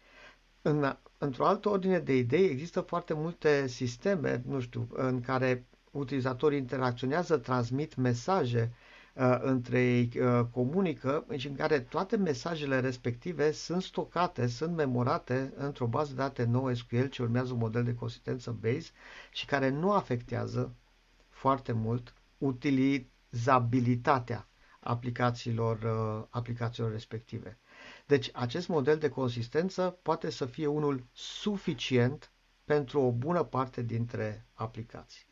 În, 0.62 0.96
într-o 1.18 1.46
altă 1.46 1.68
ordine 1.68 1.98
de 1.98 2.16
idei, 2.16 2.44
există 2.50 2.80
foarte 2.80 3.14
multe 3.14 3.66
sisteme, 3.66 4.42
nu 4.46 4.60
știu, 4.60 4.88
în 4.92 5.20
care 5.20 5.66
utilizatorii 5.92 6.58
interacționează, 6.58 7.36
transmit 7.36 7.94
mesaje 7.96 8.72
uh, 9.14 9.36
între 9.40 9.80
ei, 9.82 10.10
uh, 10.20 10.40
comunică, 10.50 11.26
și 11.36 11.46
în 11.46 11.54
care 11.56 11.80
toate 11.80 12.16
mesajele 12.16 12.80
respective 12.80 13.52
sunt 13.52 13.82
stocate, 13.82 14.46
sunt 14.46 14.74
memorate 14.76 15.52
într-o 15.56 15.86
bază 15.86 16.10
de 16.10 16.16
date 16.16 16.44
NoSQL 16.44 17.04
ce 17.04 17.22
urmează 17.22 17.52
un 17.52 17.58
model 17.58 17.84
de 17.84 17.94
consistență 17.94 18.56
base 18.60 18.90
și 19.32 19.46
care 19.46 19.68
nu 19.68 19.92
afectează 19.92 20.74
foarte 21.28 21.72
mult 21.72 22.14
utilizabilitatea 22.38 24.46
aplicațiilor, 24.80 25.78
uh, 25.82 26.24
aplicațiilor 26.30 26.90
respective. 26.92 27.58
Deci 28.06 28.30
acest 28.32 28.68
model 28.68 28.98
de 28.98 29.08
consistență 29.08 29.98
poate 30.02 30.30
să 30.30 30.46
fie 30.46 30.66
unul 30.66 31.04
suficient 31.12 32.32
pentru 32.64 33.00
o 33.00 33.12
bună 33.12 33.42
parte 33.42 33.82
dintre 33.82 34.46
aplicații. 34.54 35.24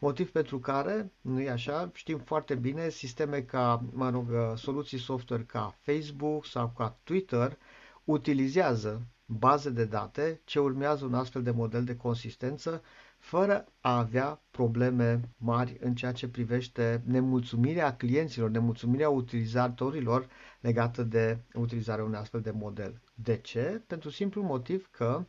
Motiv 0.00 0.30
pentru 0.30 0.58
care, 0.58 1.12
nu 1.20 1.40
e 1.40 1.50
așa, 1.50 1.90
știm 1.94 2.18
foarte 2.18 2.54
bine, 2.54 2.88
sisteme 2.88 3.40
ca, 3.42 3.84
mă 3.92 4.10
rog, 4.10 4.28
soluții 4.56 4.98
software 4.98 5.42
ca 5.42 5.76
Facebook 5.80 6.46
sau 6.46 6.72
ca 6.76 6.98
Twitter 7.02 7.58
utilizează 8.04 9.06
baze 9.26 9.70
de 9.70 9.84
date 9.84 10.40
ce 10.44 10.58
urmează 10.60 11.04
un 11.04 11.14
astfel 11.14 11.42
de 11.42 11.50
model 11.50 11.84
de 11.84 11.96
consistență 11.96 12.82
fără 13.18 13.64
a 13.80 13.98
avea 13.98 14.42
probleme 14.50 15.20
mari 15.36 15.76
în 15.80 15.94
ceea 15.94 16.12
ce 16.12 16.28
privește 16.28 17.02
nemulțumirea 17.06 17.96
clienților, 17.96 18.50
nemulțumirea 18.50 19.08
utilizatorilor 19.08 20.28
legată 20.60 21.02
de 21.02 21.38
utilizarea 21.54 22.04
unui 22.04 22.18
astfel 22.18 22.40
de 22.40 22.50
model. 22.50 23.00
De 23.14 23.36
ce? 23.36 23.82
Pentru 23.86 24.10
simplu 24.10 24.42
motiv 24.42 24.88
că 24.90 25.18
uh, 25.20 25.26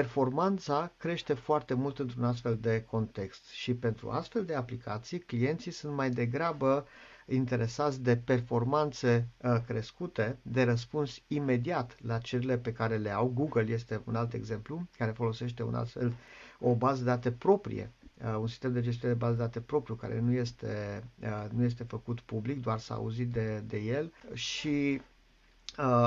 Performanța 0.00 0.92
crește 0.96 1.34
foarte 1.34 1.74
mult 1.74 1.98
într-un 1.98 2.24
astfel 2.24 2.58
de 2.60 2.84
context 2.90 3.48
și 3.48 3.74
pentru 3.74 4.10
astfel 4.10 4.44
de 4.44 4.54
aplicații 4.54 5.18
clienții 5.18 5.70
sunt 5.70 5.94
mai 5.94 6.10
degrabă 6.10 6.86
interesați 7.26 8.02
de 8.02 8.16
performanțe 8.16 9.28
uh, 9.36 9.56
crescute, 9.66 10.38
de 10.42 10.62
răspuns 10.62 11.20
imediat 11.26 11.96
la 12.02 12.18
cererile 12.18 12.58
pe 12.58 12.72
care 12.72 12.96
le 12.96 13.10
au. 13.10 13.28
Google 13.34 13.72
este 13.72 14.00
un 14.04 14.14
alt 14.16 14.32
exemplu 14.32 14.86
care 14.98 15.10
folosește 15.10 15.62
un 15.62 15.74
astfel, 15.74 16.12
o 16.58 16.74
bază 16.74 16.98
de 16.98 17.08
date 17.10 17.30
proprie, 17.32 17.90
uh, 18.24 18.36
un 18.38 18.46
sistem 18.46 18.72
de 18.72 18.80
gestiune 18.80 19.12
de 19.14 19.18
bază 19.18 19.34
de 19.36 19.42
date 19.42 19.60
propriu 19.60 19.94
care 19.94 20.20
nu 20.20 20.32
este, 20.32 21.04
uh, 21.22 21.46
nu 21.50 21.64
este 21.64 21.84
făcut 21.84 22.20
public, 22.20 22.60
doar 22.62 22.78
s-a 22.78 22.94
auzit 22.94 23.28
de, 23.32 23.62
de 23.66 23.76
el 23.78 24.12
și 24.32 25.00
Uh, 25.00 25.13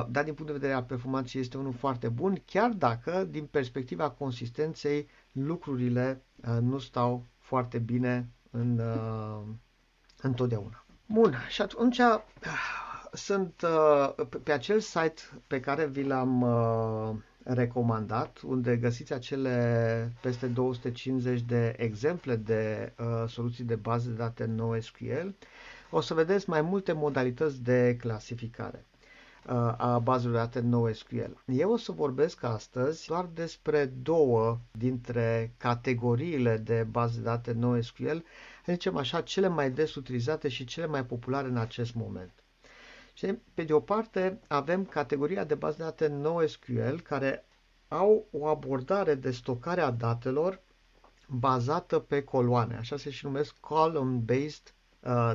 dar 0.09 0.23
din 0.23 0.33
punct 0.33 0.45
de 0.45 0.51
vedere 0.57 0.73
al 0.73 0.83
performanței 0.83 1.41
este 1.41 1.57
unul 1.57 1.73
foarte 1.73 2.09
bun, 2.09 2.41
chiar 2.45 2.69
dacă 2.69 3.23
din 3.29 3.45
perspectiva 3.45 4.09
consistenței 4.09 5.07
lucrurile 5.31 6.21
uh, 6.47 6.57
nu 6.61 6.77
stau 6.77 7.25
foarte 7.37 7.77
bine 7.77 8.29
în, 8.51 8.79
uh, 8.79 9.41
întotdeauna. 10.21 10.85
Bun, 11.05 11.33
și 11.49 11.61
atunci 11.61 11.99
sunt 13.13 13.63
pe 14.43 14.51
acel 14.51 14.79
site 14.79 15.21
pe 15.47 15.59
care 15.59 15.85
vi 15.85 16.03
l-am 16.03 16.45
recomandat, 17.43 18.39
unde 18.45 18.77
găsiți 18.77 19.13
acele 19.13 20.11
peste 20.21 20.47
250 20.47 21.41
de 21.41 21.73
exemple 21.77 22.35
de 22.35 22.93
soluții 23.27 23.63
de 23.63 23.75
bază 23.75 24.09
de 24.09 24.15
date 24.15 24.45
NoSQL, 24.45 25.27
o 25.89 26.01
să 26.01 26.13
vedeți 26.13 26.49
mai 26.49 26.61
multe 26.61 26.91
modalități 26.91 27.63
de 27.63 27.95
clasificare. 27.99 28.85
A 29.77 29.99
bazelor 29.99 30.33
de 30.35 30.39
date 30.41 30.59
NoSQL. 30.59 31.31
Eu 31.45 31.71
o 31.71 31.77
să 31.77 31.91
vorbesc 31.91 32.43
astăzi 32.43 33.07
doar 33.07 33.25
despre 33.33 33.85
două 33.85 34.59
dintre 34.71 35.53
categoriile 35.57 36.57
de 36.57 36.87
baze 36.91 37.17
de 37.17 37.23
date 37.23 37.51
NoSQL, 37.51 38.17
zicem 38.65 38.97
așa, 38.97 39.21
cele 39.21 39.47
mai 39.47 39.71
des 39.71 39.95
utilizate 39.95 40.47
și 40.47 40.65
cele 40.65 40.85
mai 40.85 41.05
populare 41.05 41.47
în 41.47 41.57
acest 41.57 41.93
moment. 41.95 42.31
Și 43.13 43.33
pe 43.53 43.63
de 43.63 43.73
o 43.73 43.79
parte 43.79 44.39
avem 44.47 44.85
categoria 44.85 45.43
de 45.43 45.55
baze 45.55 45.77
de 45.77 45.83
date 45.83 46.07
NoSQL 46.07 46.99
care 47.03 47.45
au 47.87 48.27
o 48.31 48.45
abordare 48.47 49.15
de 49.15 49.31
stocare 49.31 49.81
a 49.81 49.91
datelor 49.91 50.61
bazată 51.27 51.99
pe 51.99 52.23
coloane, 52.23 52.75
așa 52.75 52.97
se 52.97 53.09
și 53.09 53.25
numesc 53.25 53.55
column-based 53.59 54.63
uh, 54.63 54.76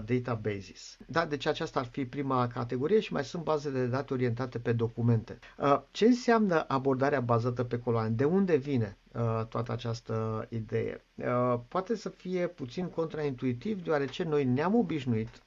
databases. 0.04 0.96
Da, 1.06 1.26
deci 1.26 1.46
aceasta 1.46 1.80
ar 1.80 1.86
fi 1.86 2.04
prima 2.06 2.46
categorie 2.46 3.00
și 3.00 3.12
mai 3.12 3.24
sunt 3.24 3.44
baze 3.44 3.70
de 3.70 3.86
date 3.86 4.12
orientate 4.12 4.58
pe 4.58 4.72
documente. 4.72 5.38
Uh, 5.58 5.80
ce 5.90 6.04
înseamnă 6.06 6.64
abordarea 6.68 7.20
bazată 7.20 7.64
pe 7.64 7.78
coloane? 7.78 8.08
De 8.08 8.24
unde 8.24 8.56
vine 8.56 8.96
uh, 9.12 9.46
toată 9.48 9.72
această 9.72 10.46
idee? 10.48 11.04
Uh, 11.14 11.60
poate 11.68 11.96
să 11.96 12.08
fie 12.08 12.46
puțin 12.46 12.86
contraintuitiv, 12.86 13.84
deoarece 13.84 14.22
noi 14.22 14.44
ne-am 14.44 14.74
obișnuit 14.74 15.42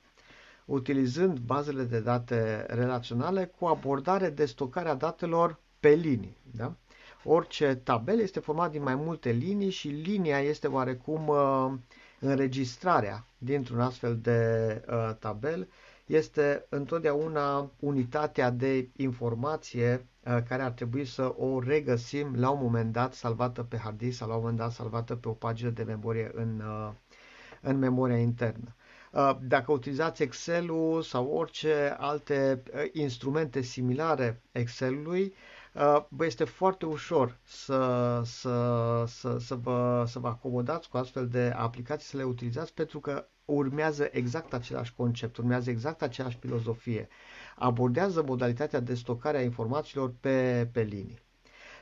utilizând 0.66 1.40
bazele 1.40 1.84
de 1.84 2.00
date 2.00 2.66
relaționale 2.70 3.46
cu 3.60 3.66
abordare 3.66 4.30
de 4.30 4.46
stocare 4.46 4.90
a 4.90 4.94
datelor 4.96 5.60
pe 5.80 5.90
linii. 5.90 6.38
Da? 6.52 6.74
Orice 7.24 7.76
tabel 7.84 8.20
este 8.20 8.40
format 8.40 8.72
din 8.72 8.84
mai 8.84 8.96
multe 8.96 9.32
linii 9.32 9.70
și 9.70 9.88
linia 9.88 10.40
este 10.40 10.68
oarecum 10.68 11.28
uh, 11.28 11.74
înregistrarea 12.20 13.26
dintr-un 13.38 13.80
astfel 13.80 14.18
de 14.18 14.82
uh, 14.90 15.12
tabel 15.20 15.68
este 16.06 16.66
întotdeauna 16.70 17.72
unitatea 17.80 18.50
de 18.50 18.90
informație 18.96 20.06
uh, 20.26 20.38
care 20.48 20.62
ar 20.62 20.72
trebui 20.72 21.06
să 21.06 21.34
o 21.38 21.60
regăsim 21.60 22.36
la 22.36 22.50
un 22.50 22.60
moment 22.62 22.92
dat 22.92 23.14
salvată 23.14 23.64
pe 23.64 23.78
hard 23.78 23.98
disk 23.98 24.18
sau 24.18 24.28
la 24.28 24.34
un 24.34 24.40
moment 24.40 24.58
dat 24.58 24.72
salvată 24.72 25.16
pe 25.16 25.28
o 25.28 25.32
pagină 25.32 25.70
de 25.70 25.84
memorie 25.84 26.32
în, 26.34 26.60
uh, 26.66 26.92
în 27.62 27.78
memoria 27.78 28.18
internă. 28.18 28.76
Uh, 29.12 29.38
dacă 29.42 29.72
utilizați 29.72 30.24
Excel-ul 30.24 31.02
sau 31.02 31.26
orice 31.28 31.96
alte 31.98 32.64
uh, 32.74 32.82
instrumente 32.92 33.62
similare 33.62 34.42
Excel-ului, 34.52 35.34
Bă, 35.76 36.06
uh, 36.10 36.26
este 36.26 36.44
foarte 36.44 36.86
ușor 36.86 37.38
să, 37.44 38.22
să, 38.26 39.04
să, 39.08 39.38
să, 39.40 39.56
vă, 39.56 40.04
să 40.08 40.20
vă 40.20 40.28
acomodați 40.28 40.90
cu 40.90 40.98
astfel 40.98 41.28
de 41.28 41.54
aplicații, 41.56 42.08
să 42.10 42.18
le 42.18 42.24
utilizați, 42.24 42.74
pentru 42.74 43.00
că 43.00 43.28
urmează 43.46 44.08
exact 44.12 44.54
același 44.54 44.94
concept, 44.94 45.38
urmează 45.38 45.70
exact 45.70 46.02
aceeași 46.02 46.38
filozofie. 46.38 47.08
Abordează 47.56 48.24
modalitatea 48.24 48.80
de 48.80 48.96
stocare 48.96 49.38
a 49.38 49.42
informațiilor 49.42 50.14
pe, 50.20 50.70
pe 50.72 50.82
linii. 50.82 51.20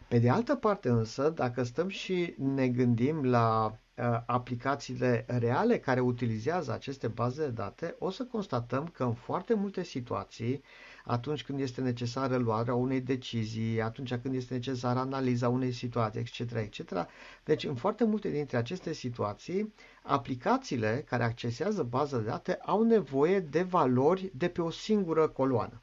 Pe 0.08 0.20
de 0.20 0.30
altă 0.30 0.56
parte 0.56 0.90
însă, 0.90 1.30
dacă 1.30 1.64
stăm 1.64 1.88
și 1.88 2.34
ne 2.38 2.68
gândim 2.68 3.24
la 3.26 3.66
uh, 3.98 4.20
aplicațiile 4.26 5.26
reale 5.28 5.80
care 5.80 6.00
utilizează 6.00 6.72
aceste 6.74 7.08
baze 7.08 7.44
de 7.46 7.52
date, 7.52 7.96
o 8.00 8.10
să 8.10 8.24
constatăm 8.24 8.88
că 8.88 9.04
în 9.04 9.14
foarte 9.14 9.54
multe 9.54 9.84
situații 9.84 10.52
uh, 10.54 10.62
atunci 11.04 11.44
când 11.44 11.60
este 11.60 11.82
necesară 11.82 12.36
luarea 12.38 12.74
unei 12.76 13.02
decizii, 13.02 13.82
atunci 13.82 14.14
când 14.16 14.36
este 14.36 14.54
necesară 14.54 15.00
analiza 15.00 15.50
unei 15.50 15.72
situații, 15.72 16.20
etc., 16.20 16.40
etc. 16.54 17.08
Deci, 17.44 17.64
în 17.64 17.76
foarte 17.76 18.04
multe 18.04 18.30
dintre 18.30 18.58
aceste 18.58 18.94
situații, 18.94 19.74
aplicațiile 20.04 21.04
care 21.08 21.24
accesează 21.24 21.84
baza 21.84 22.18
de 22.18 22.24
date 22.24 22.60
au 22.62 22.84
nevoie 22.84 23.40
de 23.40 23.62
valori 23.62 24.32
de 24.36 24.48
pe 24.50 24.62
o 24.62 24.70
singură 24.70 25.28
coloană 25.28 25.82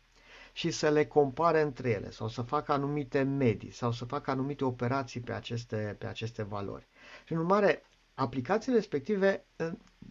și 0.53 0.71
să 0.71 0.89
le 0.89 1.07
compare 1.07 1.61
între 1.61 1.89
ele 1.91 2.11
sau 2.11 2.29
să 2.29 2.43
facă 2.43 2.73
anumite 2.73 3.23
medii 3.23 3.73
sau 3.73 3.93
să 3.93 4.05
facă 4.05 4.31
anumite 4.31 4.65
operații 4.65 5.21
pe 5.21 5.33
aceste, 5.33 5.97
pe 5.99 6.07
aceste 6.07 6.43
valori. 6.43 6.89
Și 7.25 7.33
în 7.33 7.39
urmare, 7.39 7.83
aplicațiile 8.21 8.77
respective 8.77 9.45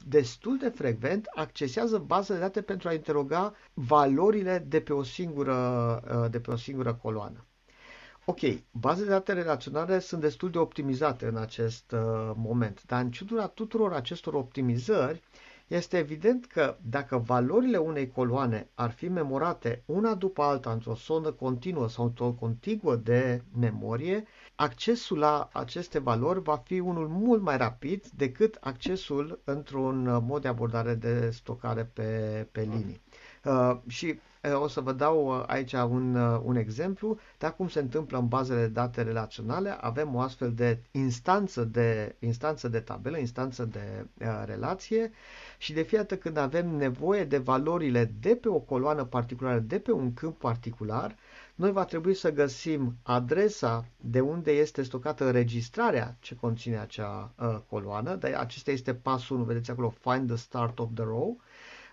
destul 0.08 0.58
de 0.58 0.70
frecvent 0.70 1.26
accesează 1.36 1.98
baze 1.98 2.34
de 2.34 2.40
date 2.40 2.62
pentru 2.62 2.88
a 2.88 2.94
interoga 2.94 3.54
valorile 3.74 4.66
de 4.68 4.80
pe 4.82 4.94
o 4.94 5.04
singură, 5.04 5.56
uh, 6.24 6.32
de 6.32 6.40
pe 6.40 6.52
o 6.52 6.56
singură 6.56 6.94
coloană. 6.94 7.44
Ok, 8.26 8.40
bazele 8.72 9.06
de 9.08 9.12
date 9.12 9.34
relaționale 9.34 10.00
sunt 10.00 10.22
destul 10.22 10.50
de 10.52 10.58
optimizate 10.58 11.26
în 11.26 11.38
acest 11.38 11.92
uh, 11.92 12.00
moment, 12.36 12.84
dar 12.86 13.02
în 13.04 13.12
ciuda 13.12 13.48
tuturor 13.48 13.94
acestor 13.94 14.34
optimizări, 14.34 15.22
este 15.68 15.98
evident 15.98 16.46
că 16.46 16.78
dacă 16.82 17.18
valorile 17.18 17.78
unei 17.78 18.08
coloane 18.12 18.70
ar 18.76 18.92
fi 18.92 19.08
memorate 19.08 19.84
una 19.86 20.14
după 20.16 20.42
alta 20.42 20.72
într-o 20.72 20.94
zonă 20.94 21.32
continuă 21.32 21.90
sau 21.90 22.06
într-o 22.06 22.32
contiguă 22.40 22.96
de 22.96 23.42
memorie, 23.60 24.24
accesul 24.60 25.18
la 25.18 25.50
aceste 25.54 26.00
valori 26.00 26.42
va 26.42 26.56
fi 26.56 26.80
unul 26.80 27.08
mult 27.08 27.42
mai 27.42 27.58
rapid 27.58 28.06
decât 28.16 28.58
accesul 28.60 29.40
într-un 29.44 30.24
mod 30.26 30.42
de 30.42 30.48
abordare 30.48 30.94
de 30.94 31.30
stocare 31.30 31.84
pe, 31.94 32.48
pe 32.52 32.62
linii. 32.62 33.02
Uh, 33.44 33.78
și 33.88 34.20
uh, 34.44 34.62
o 34.62 34.68
să 34.68 34.82
vă 34.82 34.92
dau 34.92 35.28
uh, 35.38 35.44
aici 35.48 35.74
un, 35.74 36.16
uh, 36.16 36.40
un 36.44 36.56
exemplu 36.56 37.18
de 37.38 37.50
cum 37.50 37.68
se 37.68 37.80
întâmplă 37.80 38.18
în 38.18 38.28
bazele 38.28 38.60
de 38.62 38.68
date 38.68 39.02
relaționale. 39.02 39.70
Avem 39.82 40.16
o 40.16 40.20
astfel 40.20 40.54
de 40.54 40.80
instanță 40.92 41.64
de, 41.64 42.16
instanță 42.20 42.68
de 42.68 42.80
tabelă, 42.80 43.18
instanță 43.18 43.66
de 43.66 44.06
uh, 44.22 44.44
relație 44.46 45.12
și 45.58 45.74
de 45.74 45.82
fiecare 45.82 46.18
când 46.18 46.38
avem 46.38 46.70
nevoie 46.76 47.24
de 47.26 47.38
valorile 47.38 48.12
de 48.20 48.36
pe 48.36 48.50
o 48.50 48.60
coloană 48.60 49.04
particulară, 49.04 49.60
de 49.60 49.80
pe 49.80 49.92
un 49.92 50.14
câmp 50.14 50.38
particular, 50.40 51.16
noi 51.60 51.72
va 51.72 51.86
trebui 51.86 52.14
să 52.14 52.32
găsim 52.32 52.96
adresa 53.04 53.86
de 53.98 54.20
unde 54.20 54.52
este 54.52 54.84
stocată 54.84 55.26
înregistrarea 55.26 56.18
ce 56.20 56.36
conține 56.36 56.78
acea 56.80 57.32
uh, 57.40 57.58
coloană, 57.70 58.16
dar 58.16 58.34
acesta 58.34 58.72
este 58.72 58.94
pasul 58.94 59.36
1, 59.36 59.46
vedeți 59.46 59.72
acolo, 59.72 59.94
find 60.00 60.28
the 60.28 60.36
start 60.38 60.80
of 60.80 60.90
the 60.94 61.04
row, 61.04 61.38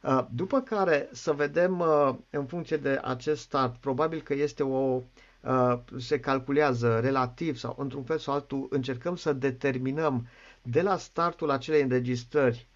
uh, 0.02 0.24
după 0.31 0.61
care 0.61 1.09
să 1.12 1.33
vedem 1.33 1.79
uh, 1.81 2.14
în 2.31 2.46
funcție 2.46 2.76
de 2.76 3.00
acest 3.02 3.40
start, 3.42 3.76
probabil 3.76 4.20
că 4.20 4.35
este 4.35 4.62
o 4.62 5.02
uh, 5.40 5.79
se 5.98 6.20
calculează 6.20 7.00
relativ 7.00 7.57
sau 7.57 7.74
într-un 7.79 8.02
fel 8.05 8.18
sau 8.18 8.35
altul 8.35 8.66
încercăm 8.70 9.16
să 9.16 9.33
determinăm 9.33 10.26
de 10.62 10.83
la 10.83 10.96
startul 10.96 11.50
acelei 11.50 11.83
înregistrări 11.83 12.66
Uh, 12.70 12.76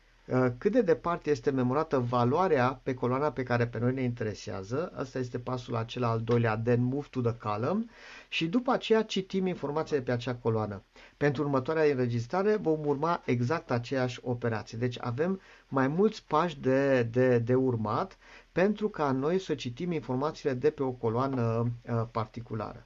cât 0.59 0.73
de 0.73 0.83
departe 0.83 1.31
este 1.31 1.51
memorată 1.51 1.99
valoarea 1.99 2.81
pe 2.83 2.95
coloana 2.95 3.33
pe 3.33 3.43
care 3.43 3.67
pe 3.67 3.79
noi 3.79 3.93
ne 3.95 4.03
interesează. 4.03 4.93
Asta 4.97 5.19
este 5.19 5.39
pasul 5.39 5.77
acela 5.77 6.09
al 6.09 6.21
doilea, 6.21 6.59
then 6.59 6.83
move 6.83 7.07
to 7.11 7.21
the 7.21 7.35
column 7.37 7.91
și 8.29 8.49
după 8.49 8.71
aceea 8.73 9.03
citim 9.03 9.47
informațiile 9.47 10.03
pe 10.03 10.13
acea 10.13 10.35
coloană. 10.35 10.83
Pentru 11.17 11.43
următoarea 11.43 11.83
înregistrare 11.85 12.57
vom 12.57 12.87
urma 12.87 13.23
exact 13.25 13.71
aceeași 13.71 14.19
operație. 14.23 14.79
Deci 14.79 14.97
avem 15.01 15.41
mai 15.69 15.89
mulți 15.89 16.25
pași 16.27 16.61
de, 16.61 17.03
de, 17.03 17.39
de 17.39 17.55
urmat 17.55 18.19
pentru 18.53 18.89
ca 18.89 19.11
noi 19.13 19.39
să 19.39 19.55
citim 19.55 19.93
informațiile 19.93 20.55
de 20.55 20.71
pe 20.71 20.83
o 20.83 20.91
coloană 20.91 21.67
uh, 21.91 22.03
particulară. 22.11 22.85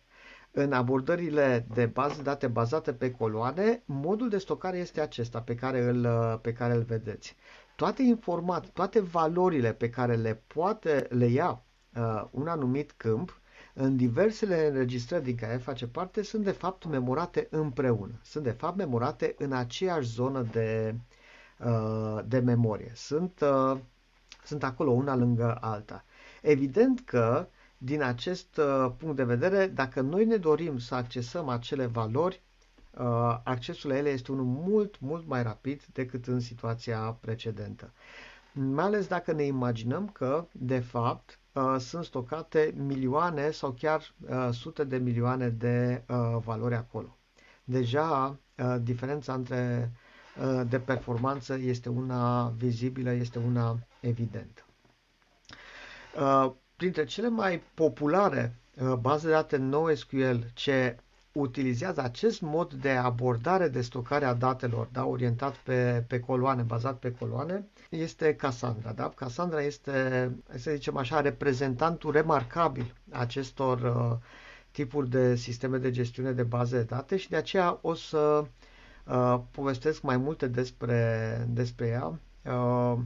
În 0.56 0.72
abordările 0.72 1.66
de 1.74 1.86
bază 1.86 2.22
date 2.22 2.46
bazate 2.46 2.92
pe 2.92 3.10
coloane, 3.10 3.82
modul 3.84 4.28
de 4.28 4.38
stocare 4.38 4.76
este 4.78 5.00
acesta 5.00 5.40
pe 5.40 5.54
care 5.54 5.80
îl, 5.80 6.06
pe 6.42 6.52
care 6.52 6.74
îl 6.74 6.82
vedeți. 6.82 7.36
Toate 7.76 8.02
informat, 8.02 8.66
toate 8.68 9.00
valorile 9.00 9.72
pe 9.72 9.90
care 9.90 10.14
le 10.16 10.42
poate 10.46 11.06
le 11.10 11.26
ia 11.26 11.62
uh, 11.96 12.24
un 12.30 12.46
anumit 12.48 12.92
câmp 12.96 13.40
în 13.74 13.96
diversele 13.96 14.66
înregistrări 14.66 15.24
din 15.24 15.36
care 15.36 15.56
face 15.56 15.86
parte 15.86 16.22
sunt 16.22 16.44
de 16.44 16.50
fapt 16.50 16.84
memorate 16.86 17.46
împreună. 17.50 18.20
Sunt 18.22 18.44
de 18.44 18.50
fapt 18.50 18.76
memorate 18.76 19.34
în 19.38 19.52
aceeași 19.52 20.08
zonă 20.08 20.42
de, 20.52 20.94
uh, 21.64 22.18
de 22.26 22.38
memorie. 22.38 22.92
Sunt, 22.94 23.40
uh, 23.40 23.78
sunt 24.44 24.64
acolo 24.64 24.90
una 24.90 25.16
lângă 25.16 25.58
alta. 25.60 26.04
Evident 26.42 27.00
că 27.04 27.48
din 27.84 28.02
acest 28.02 28.56
uh, 28.56 28.90
punct 28.98 29.16
de 29.16 29.24
vedere, 29.24 29.66
dacă 29.66 30.00
noi 30.00 30.24
ne 30.24 30.36
dorim 30.36 30.78
să 30.78 30.94
accesăm 30.94 31.48
acele 31.48 31.86
valori, 31.86 32.42
uh, 32.98 33.38
accesul 33.44 33.90
la 33.90 33.96
ele 33.96 34.08
este 34.08 34.32
unul 34.32 34.44
mult, 34.44 35.00
mult 35.00 35.26
mai 35.26 35.42
rapid 35.42 35.80
decât 35.92 36.26
în 36.26 36.40
situația 36.40 36.98
precedentă. 37.20 37.92
Mai 38.52 38.84
ales 38.84 39.06
dacă 39.06 39.32
ne 39.32 39.42
imaginăm 39.42 40.08
că, 40.08 40.44
de 40.52 40.78
fapt, 40.78 41.38
uh, 41.52 41.76
sunt 41.78 42.04
stocate 42.04 42.74
milioane 42.76 43.50
sau 43.50 43.70
chiar 43.70 44.14
uh, 44.28 44.48
sute 44.52 44.84
de 44.84 44.96
milioane 44.96 45.48
de 45.48 46.02
uh, 46.08 46.16
valori 46.44 46.74
acolo. 46.74 47.16
Deja 47.64 48.38
uh, 48.58 48.76
diferența 48.82 49.34
între 49.34 49.90
uh, 50.40 50.62
de 50.68 50.78
performanță 50.78 51.54
este 51.58 51.88
una 51.88 52.48
vizibilă, 52.56 53.10
este 53.12 53.38
una 53.38 53.78
evidentă. 54.00 54.62
Uh, 56.74 56.80
printre 56.80 57.04
cele 57.04 57.28
mai 57.28 57.62
populare 57.74 58.56
uh, 58.80 58.92
baze 58.94 59.26
de 59.26 59.32
date 59.32 59.56
NoSQL 59.56 60.36
ce 60.54 60.96
utilizează 61.32 62.00
acest 62.02 62.40
mod 62.40 62.72
de 62.72 62.90
abordare 62.90 63.68
de 63.68 63.80
stocare 63.80 64.24
a 64.24 64.34
datelor, 64.34 64.88
da, 64.92 65.04
orientat 65.06 65.54
pe, 65.56 66.04
pe 66.08 66.20
coloane, 66.20 66.62
bazat 66.62 66.98
pe 66.98 67.10
coloane, 67.12 67.66
este 67.88 68.34
Cassandra. 68.34 68.92
Da? 68.92 69.08
Cassandra 69.08 69.62
este, 69.62 70.30
să 70.54 70.70
zicem 70.70 70.96
așa, 70.96 71.20
reprezentantul 71.20 72.12
remarcabil 72.12 72.94
acestor 73.10 73.80
uh, 73.80 74.16
tipuri 74.70 75.10
de 75.10 75.34
sisteme 75.34 75.76
de 75.78 75.90
gestiune 75.90 76.32
de 76.32 76.42
baze 76.42 76.76
de 76.76 76.82
date 76.82 77.16
și 77.16 77.28
de 77.30 77.36
aceea 77.36 77.78
o 77.80 77.94
să 77.94 78.44
uh, 79.06 79.40
povestesc 79.50 80.02
mai 80.02 80.16
multe 80.16 80.46
despre, 80.46 81.46
despre 81.50 81.86
ea. 81.86 82.18
Uh, 82.54 82.98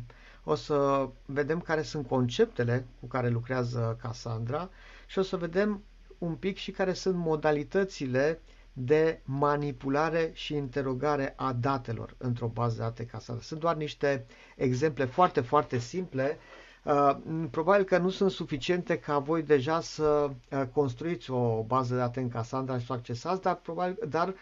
o 0.50 0.54
să 0.54 1.08
vedem 1.26 1.60
care 1.60 1.82
sunt 1.82 2.06
conceptele 2.06 2.86
cu 3.00 3.06
care 3.06 3.28
lucrează 3.28 3.98
Cassandra 4.02 4.68
și 5.06 5.18
o 5.18 5.22
să 5.22 5.36
vedem 5.36 5.82
un 6.18 6.34
pic 6.34 6.56
și 6.56 6.70
care 6.70 6.92
sunt 6.92 7.16
modalitățile 7.16 8.40
de 8.72 9.20
manipulare 9.24 10.30
și 10.34 10.54
interogare 10.54 11.32
a 11.36 11.52
datelor 11.52 12.14
într-o 12.18 12.46
bază 12.46 12.74
de 12.76 12.82
date 12.82 13.04
Cassandra. 13.06 13.44
Sunt 13.44 13.60
doar 13.60 13.76
niște 13.76 14.26
exemple 14.56 15.04
foarte, 15.04 15.40
foarte 15.40 15.78
simple. 15.78 16.38
Uh, 16.84 17.16
probabil 17.50 17.84
că 17.84 17.98
nu 17.98 18.08
sunt 18.10 18.30
suficiente 18.30 18.98
ca 18.98 19.18
voi 19.18 19.42
deja 19.42 19.80
să 19.80 20.30
uh, 20.50 20.62
construiți 20.72 21.30
o 21.30 21.62
bază 21.62 21.94
de 21.94 22.00
date 22.00 22.20
în 22.20 22.28
Cassandra 22.28 22.78
și 22.78 22.86
să 22.86 22.92
o 22.92 22.96
accesați, 22.96 23.42
dar, 23.42 23.54
probabil, 23.54 23.96
dar 24.08 24.28
uh, 24.28 24.34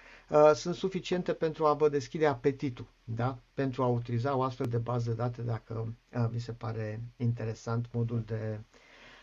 sunt 0.54 0.74
suficiente 0.74 1.32
pentru 1.32 1.66
a 1.66 1.72
vă 1.74 1.88
deschide 1.88 2.26
apetitul, 2.26 2.86
da? 3.04 3.38
pentru 3.54 3.82
a 3.82 3.86
utiliza 3.86 4.36
o 4.36 4.42
astfel 4.42 4.66
de 4.66 4.76
bază 4.76 5.08
de 5.10 5.16
date 5.16 5.42
dacă 5.42 5.94
uh, 6.16 6.26
vi 6.30 6.38
se 6.38 6.52
pare 6.52 7.00
interesant 7.16 7.86
modul 7.92 8.22
de, 8.26 8.60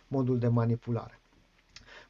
modul 0.08 0.40
de 0.40 0.48
manipulare. 0.48 1.18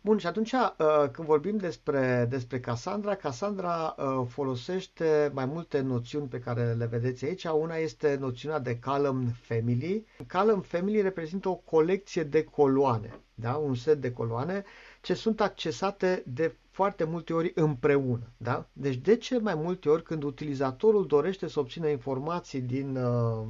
Bun, 0.02 0.18
și 0.18 0.28
atunci 0.28 0.52
uh, 0.52 0.68
când 1.12 1.28
vorbim 1.28 1.58
despre, 1.58 2.26
despre 2.30 2.60
Cassandra, 2.60 3.16
Cassandra 3.16 3.96
uh, 3.98 4.26
folosește 4.30 5.32
mai 5.34 5.46
multe 5.46 5.80
noțiuni 5.82 6.28
pe 6.28 6.40
care 6.40 6.74
le 6.74 6.86
vedeți 6.86 7.26
aici. 7.26 7.44
Una 7.44 7.76
este 7.76 8.18
noțiunea 8.20 8.60
de 8.60 8.80
column 8.80 9.28
family. 9.42 10.06
Column 10.32 10.62
family 10.62 11.02
reprezintă 11.02 11.50
o 11.50 11.56
colecție 11.56 12.24
de 12.24 12.44
coloane, 12.44 13.20
da? 13.34 13.56
un 13.56 13.76
set 13.76 14.02
de 14.02 14.12
coloane 14.12 14.64
ce 15.04 15.14
sunt 15.14 15.42
accesate 15.42 16.24
de 16.26 16.56
foarte 16.72 17.04
multe 17.04 17.34
ori 17.34 17.52
împreună. 17.56 18.32
Da? 18.38 18.66
Deci 18.74 18.96
de 18.96 19.16
ce 19.16 19.40
mai 19.40 19.56
multe 19.56 19.90
ori 19.90 20.04
când 20.04 20.24
utilizatorul 20.24 21.08
dorește 21.08 21.48
să 21.48 21.60
obțină 21.60 21.88
informații 21.88 22.62
din 22.62 22.96
uh, 22.96 23.46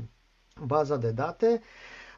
baza 0.66 0.98
de 0.98 1.12
date, 1.12 1.62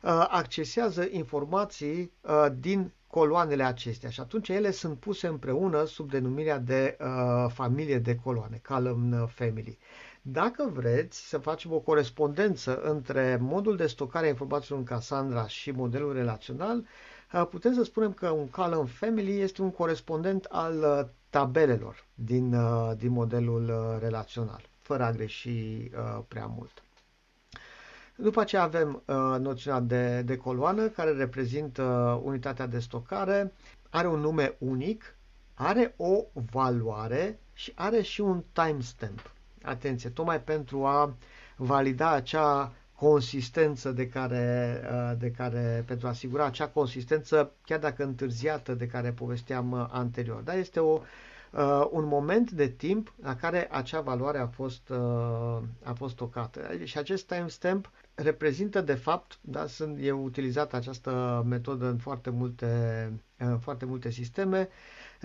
uh, 0.04 0.26
accesează 0.30 1.08
informații 1.12 2.12
uh, 2.22 2.46
din 2.60 2.92
coloanele 3.08 3.64
acestea 3.64 4.10
și 4.10 4.20
atunci 4.20 4.50
ele 4.50 4.72
sunt 4.72 4.98
puse 5.00 5.28
împreună 5.28 5.86
sub 5.86 6.10
denumirea 6.10 6.58
de 6.60 6.98
uh, 7.00 7.52
familie 7.54 8.00
de 8.00 8.16
coloane, 8.16 8.62
column 8.68 9.28
family. 9.28 9.78
Dacă 10.22 10.70
vreți 10.74 11.28
să 11.28 11.38
facem 11.38 11.72
o 11.74 11.80
corespondență 11.80 12.82
între 12.82 13.38
modul 13.42 13.76
de 13.76 13.88
stocare 13.88 14.26
a 14.26 14.30
informațiilor 14.30 14.80
în 14.80 14.86
Cassandra 14.86 15.48
și 15.48 15.72
modelul 15.72 16.14
relațional, 16.14 16.78
uh, 16.78 16.86
putem 17.44 17.74
să 17.74 17.84
spunem 17.84 18.14
că 18.14 18.30
un 18.30 18.48
column 18.48 18.86
family 18.86 19.40
este 19.42 19.62
un 19.62 19.72
corespondent 19.72 20.46
al 20.50 20.78
uh, 20.78 21.06
tabelelor 21.30 22.06
din, 22.14 22.54
uh, 22.54 22.92
din 22.98 23.12
modelul 23.12 23.64
uh, 23.70 24.00
relațional, 24.02 24.62
fără 24.82 25.04
a 25.04 25.12
greși 25.12 25.50
uh, 25.50 26.20
prea 26.28 26.46
mult. 26.46 26.84
După 28.16 28.40
aceea 28.40 28.62
avem 28.64 29.04
uh, 29.06 29.16
noțiunea 29.40 29.80
de, 29.80 30.22
de 30.22 30.38
coloană, 30.38 30.88
care 30.88 31.12
reprezintă 31.12 31.84
unitatea 32.24 32.68
de 32.68 32.80
stocare, 32.80 33.54
are 33.90 34.08
un 34.08 34.20
nume 34.20 34.56
unic, 34.60 35.16
are 35.54 35.94
o 35.98 36.24
valoare 36.52 37.40
și 37.54 37.72
are 37.76 38.02
și 38.02 38.22
un 38.22 38.44
timestamp. 38.54 39.32
Atenție, 39.64 40.10
tocmai 40.10 40.42
pentru 40.42 40.86
a 40.86 41.16
valida 41.58 42.12
acea 42.12 42.72
consistență 42.96 43.92
de 43.92 44.08
care, 44.08 44.82
uh, 44.92 45.18
de 45.20 45.32
care, 45.32 45.84
pentru 45.88 46.08
a 46.08 46.10
asigura 46.10 46.46
acea 46.46 46.68
consistență, 46.68 47.52
chiar 47.66 47.80
dacă 47.80 48.04
întârziată, 48.04 48.74
de 48.74 48.88
care 48.88 49.12
povesteam 49.12 49.72
uh, 49.72 49.86
anterior. 49.92 50.42
Dar 50.42 50.58
este 50.58 50.80
o, 50.80 51.00
uh, 51.52 51.88
un 51.92 52.06
moment 52.06 52.52
de 52.52 52.68
timp 52.68 53.14
la 53.24 53.36
care 53.36 53.68
acea 53.72 54.02
valoare 54.02 54.38
a 54.40 54.48
fost, 54.48 54.90
uh, 54.90 54.98
a 55.84 55.94
fost 55.96 56.14
stocată. 56.14 56.60
Și 56.84 56.98
acest 56.98 57.28
timestamp 57.28 57.92
reprezintă 58.16 58.82
de 58.82 58.94
fapt, 58.94 59.38
da, 59.42 59.66
sunt, 59.68 59.98
e 60.02 60.12
utilizată 60.12 60.76
această 60.76 61.44
metodă 61.48 61.86
în 61.88 61.98
foarte 61.98 62.30
multe, 62.30 63.12
în 63.38 63.60
foarte 63.60 63.86
multe 63.86 64.10
sisteme, 64.10 64.70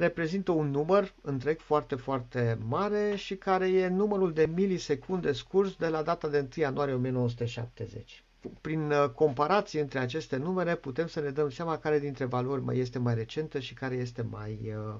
reprezintă 0.01 0.53
un 0.53 0.71
număr 0.71 1.13
întreg 1.23 1.59
foarte, 1.59 1.95
foarte 1.95 2.59
mare 2.69 3.17
și 3.17 3.37
care 3.37 3.69
e 3.69 3.89
numărul 3.89 4.33
de 4.33 4.47
milisecunde 4.55 5.33
scurs 5.33 5.75
de 5.77 5.89
la 5.89 6.03
data 6.03 6.29
de 6.29 6.39
1 6.39 6.49
ianuarie 6.55 6.95
1970. 6.95 8.25
Prin 8.61 8.91
uh, 8.91 9.09
comparație 9.15 9.81
între 9.81 9.99
aceste 9.99 10.37
numere 10.37 10.75
putem 10.75 11.07
să 11.07 11.21
ne 11.21 11.31
dăm 11.31 11.51
seama 11.51 11.79
care 11.79 11.99
dintre 11.99 12.25
valori 12.25 12.63
mai 12.63 12.79
este 12.79 12.99
mai 12.99 13.15
recentă 13.15 13.59
și 13.59 13.75
care 13.75 13.95
este 13.95 14.23
mai, 14.23 14.59
uh, 14.89 14.95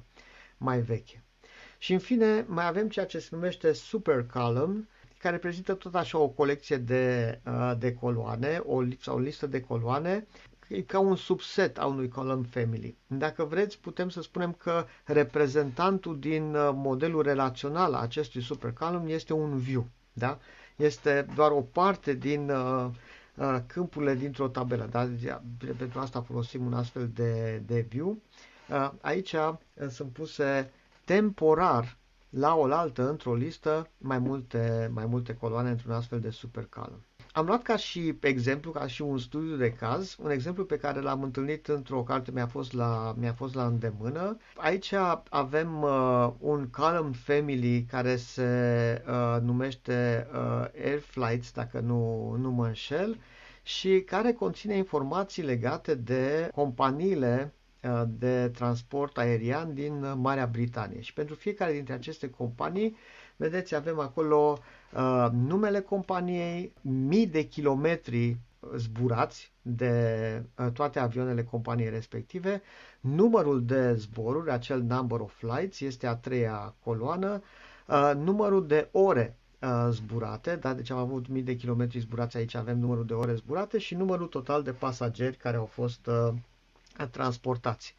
mai 0.57 0.81
veche. 0.81 1.23
Și 1.79 1.93
în 1.93 1.99
fine 1.99 2.45
mai 2.49 2.67
avem 2.67 2.89
ceea 2.89 3.07
ce 3.07 3.19
se 3.19 3.29
numește 3.31 3.73
super 3.73 4.27
column, 4.33 4.89
care 5.19 5.35
reprezintă 5.35 5.75
tot 5.75 5.95
așa 5.95 6.19
o 6.19 6.29
colecție 6.29 6.77
de, 6.77 7.39
uh, 7.47 7.73
de 7.79 7.95
coloane, 7.95 8.61
o, 8.67 8.83
sau 9.01 9.17
o 9.17 9.19
listă 9.21 9.47
de 9.47 9.61
coloane, 9.61 10.27
e 10.71 10.83
ca 10.83 10.99
un 10.99 11.17
subset 11.17 11.79
a 11.79 11.87
unui 11.87 12.09
column 12.09 12.43
family. 12.43 12.97
Dacă 13.07 13.45
vreți, 13.45 13.79
putem 13.79 14.09
să 14.09 14.23
spunem 14.23 14.53
că 14.53 14.85
reprezentantul 15.05 16.19
din 16.19 16.55
uh, 16.55 16.71
modelul 16.75 17.23
relațional 17.23 17.95
a 17.95 18.01
acestui 18.01 18.43
supercolumn 18.43 19.09
este 19.09 19.33
un 19.33 19.59
view. 19.59 19.87
Da? 20.13 20.39
Este 20.77 21.27
doar 21.35 21.51
o 21.51 21.61
parte 21.61 22.13
din 22.15 22.51
uh, 22.51 22.87
uh, 23.35 23.59
câmpurile 23.67 24.15
dintr-o 24.15 24.49
tabelă. 24.49 24.87
Da? 24.91 25.09
Pentru 25.79 25.99
asta 26.01 26.21
folosim 26.23 26.65
un 26.67 26.73
astfel 26.75 27.11
de, 27.15 27.63
de 27.67 27.81
view. 27.89 28.19
Uh, 28.69 28.91
aici 29.01 29.33
uh, 29.33 29.55
sunt 29.89 30.13
puse 30.13 30.71
temporar 31.05 31.97
la 32.29 32.55
oaltă, 32.55 33.09
într-o 33.09 33.35
listă, 33.35 33.89
mai 33.99 34.19
multe, 34.19 34.91
mai 34.93 35.07
multe 35.07 35.35
coloane 35.37 35.71
într-un 35.71 35.93
astfel 35.93 36.21
de 36.21 36.31
supercolumn. 36.31 37.01
Am 37.33 37.47
luat 37.47 37.63
ca 37.63 37.77
și 37.77 38.15
exemplu, 38.21 38.71
ca 38.71 38.87
și 38.87 39.03
un 39.03 39.19
studiu 39.19 39.57
de 39.57 39.73
caz, 39.73 40.17
un 40.23 40.31
exemplu 40.31 40.65
pe 40.65 40.77
care 40.79 41.01
l-am 41.01 41.23
întâlnit 41.23 41.67
într-o 41.69 42.03
carte, 42.03 42.31
mi-a 42.31 42.47
fost 42.47 42.73
la, 42.73 43.15
mi-a 43.19 43.33
fost 43.33 43.55
la 43.55 43.67
îndemână. 43.67 44.37
Aici 44.57 44.93
avem 45.29 45.83
uh, 45.83 46.31
un 46.39 46.69
column 46.69 47.13
family 47.13 47.83
care 47.85 48.17
se 48.17 49.03
uh, 49.09 49.41
numește 49.43 50.27
uh, 50.33 50.65
Air 50.85 51.01
Flights, 51.01 51.53
dacă 51.53 51.81
nu, 51.81 52.31
nu 52.41 52.51
mă 52.51 52.67
înșel, 52.67 53.19
și 53.63 54.01
care 54.07 54.33
conține 54.33 54.77
informații 54.77 55.43
legate 55.43 55.95
de 55.95 56.49
companiile 56.55 57.53
Uh, 57.85 58.03
de 58.19 58.49
transport 58.49 59.19
aerian 59.19 59.75
din 59.75 60.13
Marea 60.17 60.47
Britanie. 60.47 61.01
Și 61.01 61.13
pentru 61.13 61.35
fiecare 61.35 61.73
dintre 61.73 61.93
aceste 61.95 62.31
companii, 62.31 62.97
vedeți, 63.37 63.75
avem 63.75 63.99
acolo 63.99 64.57
uh, 64.59 64.65
numele 65.33 65.81
companiei, 65.81 66.73
mii 66.83 67.27
de 67.27 67.43
kilometri 67.43 68.39
zburați 68.77 69.53
de 69.63 70.43
uh, 70.59 70.73
toate 70.73 70.99
avioanele 70.99 71.45
companiei 71.45 71.91
respective, 71.91 72.63
numărul 73.01 73.65
de 73.65 73.95
zboruri, 73.95 74.51
acel 74.51 74.83
number 74.83 75.21
of 75.21 75.33
flights, 75.35 75.81
este 75.81 76.07
a 76.07 76.15
treia 76.17 76.75
coloană, 76.85 77.43
uh, 77.87 78.13
numărul 78.17 78.67
de 78.67 78.89
ore 78.93 79.37
uh, 79.61 79.89
zburate, 79.91 80.57
da? 80.57 80.75
deci 80.75 80.91
am 80.91 80.99
avut 80.99 81.29
mii 81.29 81.43
de 81.43 81.57
kilometri 81.57 81.99
zburați, 81.99 82.37
aici 82.37 82.55
avem 82.55 82.79
numărul 82.79 83.07
de 83.07 83.15
ore 83.15 83.35
zburate 83.35 83.79
și 83.79 83.95
numărul 83.95 84.27
total 84.27 84.63
de 84.63 84.73
pasageri 84.73 85.37
care 85.37 85.57
au 85.57 85.67
fost 85.67 86.07
uh, 86.07 86.35
transportați. 87.11 87.95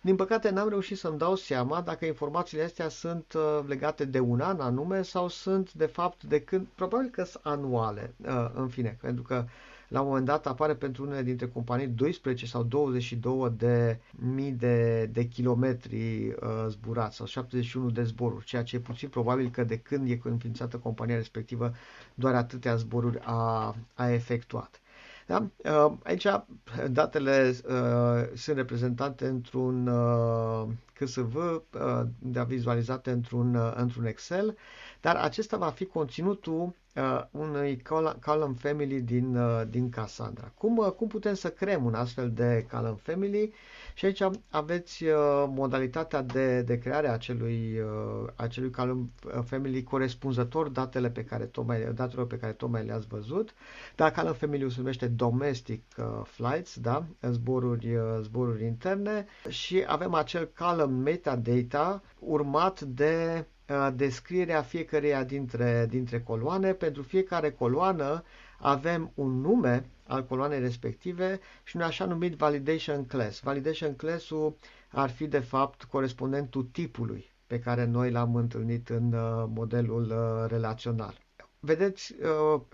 Din 0.00 0.16
păcate 0.16 0.50
n-am 0.50 0.68
reușit 0.68 0.98
să-mi 0.98 1.18
dau 1.18 1.34
seama 1.36 1.80
dacă 1.80 2.04
informațiile 2.04 2.62
astea 2.64 2.88
sunt 2.88 3.32
uh, 3.36 3.60
legate 3.66 4.04
de 4.04 4.20
un 4.20 4.40
an 4.40 4.60
anume 4.60 5.02
sau 5.02 5.28
sunt 5.28 5.72
de 5.72 5.86
fapt 5.86 6.22
de 6.22 6.40
când, 6.40 6.66
probabil 6.74 7.08
că 7.10 7.24
sunt 7.24 7.44
anuale, 7.46 8.14
uh, 8.26 8.50
în 8.54 8.68
fine, 8.68 8.96
pentru 9.00 9.22
că 9.22 9.44
la 9.88 10.00
un 10.00 10.06
moment 10.06 10.26
dat 10.26 10.46
apare 10.46 10.74
pentru 10.74 11.04
unele 11.04 11.22
dintre 11.22 11.46
companii 11.48 11.86
12 11.86 12.46
sau 12.46 12.62
22 12.62 13.50
de 13.56 13.98
mii 14.34 14.52
de, 14.52 15.06
de 15.06 15.24
kilometri 15.28 16.26
uh, 16.28 16.66
zburați 16.68 17.16
sau 17.16 17.26
71 17.26 17.90
de 17.90 18.02
zboruri, 18.02 18.44
ceea 18.44 18.62
ce 18.62 18.76
e 18.76 18.80
puțin 18.80 19.08
probabil 19.08 19.50
că 19.50 19.64
de 19.64 19.78
când 19.78 20.10
e 20.10 20.18
înființată 20.22 20.76
compania 20.76 21.16
respectivă 21.16 21.72
doar 22.14 22.34
atâtea 22.34 22.76
zboruri 22.76 23.18
a, 23.22 23.74
a 23.94 24.10
efectuat. 24.10 24.80
Da? 25.28 25.46
Uh, 25.64 25.92
aici 26.02 26.26
datele 26.90 27.48
uh, 27.68 28.36
sunt 28.36 28.56
reprezentate 28.56 29.26
într-un 29.26 29.86
uh, 29.86 30.66
CSV, 30.98 31.36
de 32.18 32.44
vizualizate 32.46 33.10
într-un, 33.10 33.72
într-un 33.76 34.04
Excel. 34.04 34.56
dar 35.00 35.16
acesta 35.16 35.56
va 35.56 35.70
fi 35.70 35.84
conținutul 35.86 36.74
uh, 36.94 37.24
unui 37.30 37.82
column 38.24 38.54
family 38.54 39.00
din, 39.00 39.36
uh, 39.36 39.62
din 39.70 39.90
Cassandra. 39.90 40.52
Cum, 40.58 40.76
uh, 40.76 40.90
cum 40.90 41.06
putem 41.08 41.34
să 41.34 41.48
creăm 41.50 41.84
un 41.84 41.94
astfel 41.94 42.30
de 42.30 42.66
column 42.70 42.96
family? 43.02 43.52
Și 43.98 44.04
aici 44.04 44.22
aveți 44.50 45.04
uh, 45.04 45.12
modalitatea 45.48 46.22
de, 46.22 46.62
de 46.62 46.78
creare 46.78 47.08
a 47.08 47.12
acelui, 47.12 47.78
uh, 47.80 48.28
acelui 48.36 48.70
column 48.70 49.10
family 49.44 49.82
corespunzător 49.82 50.68
datele 50.68 51.10
pe 51.10 51.24
care 51.24 51.44
tocmai, 51.44 51.92
datelor 51.94 52.26
pe 52.26 52.36
care 52.38 52.52
tocmai 52.52 52.84
le-ați 52.84 53.06
văzut. 53.06 53.54
Dar 53.96 54.10
column 54.12 54.34
family 54.34 54.70
se 54.70 54.74
numește 54.78 55.06
domestic 55.06 55.82
uh, 55.96 56.04
flights, 56.24 56.78
da? 56.80 57.04
zboruri, 57.30 57.94
uh, 57.96 58.02
zboruri 58.22 58.64
interne 58.64 59.26
și 59.48 59.84
avem 59.86 60.14
acel 60.14 60.50
column 60.58 60.94
metadata 61.02 62.02
urmat 62.18 62.80
de 62.80 63.44
Uh, 63.70 63.88
descrierea 63.94 64.62
fiecăreia 64.62 65.24
dintre, 65.24 65.86
dintre 65.88 66.20
coloane. 66.20 66.72
Pentru 66.72 67.02
fiecare 67.02 67.50
coloană 67.50 68.22
avem 68.58 69.10
un 69.14 69.40
nume 69.40 69.84
al 70.08 70.24
coloanei 70.24 70.60
respective 70.60 71.40
și 71.62 71.76
un 71.76 71.82
așa 71.82 72.04
numit 72.04 72.34
validation 72.34 73.06
class. 73.06 73.40
Validation 73.40 73.94
class-ul 73.96 74.56
ar 74.90 75.10
fi 75.10 75.26
de 75.26 75.38
fapt 75.38 75.84
corespondentul 75.84 76.62
tipului 76.64 77.32
pe 77.46 77.58
care 77.58 77.84
noi 77.84 78.10
l-am 78.10 78.34
întâlnit 78.34 78.88
în 78.88 79.12
uh, 79.12 79.44
modelul 79.54 80.02
uh, 80.10 80.50
relațional. 80.50 81.18
Vedeți 81.60 82.14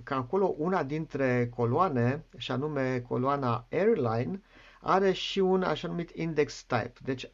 că 0.02 0.14
acolo 0.14 0.54
una 0.58 0.82
dintre 0.82 1.48
coloane, 1.54 2.24
și 2.36 2.50
anume 2.50 3.00
coloana 3.00 3.66
airline, 3.70 4.40
are 4.80 5.12
și 5.12 5.38
un 5.38 5.62
așa 5.62 5.88
numit 5.88 6.10
index 6.10 6.64
type. 6.64 6.92
Deci 7.02 7.30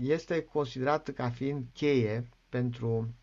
este 0.00 0.42
considerat 0.42 1.08
ca 1.10 1.30
fiind 1.30 1.64
cheie 1.72 2.28
pentru 2.48 3.14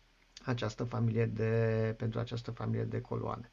această 0.44 0.84
familie 0.84 1.26
de, 1.26 1.94
pentru 1.98 2.18
această 2.20 2.50
familie 2.50 2.84
de 2.84 3.00
coloane. 3.00 3.52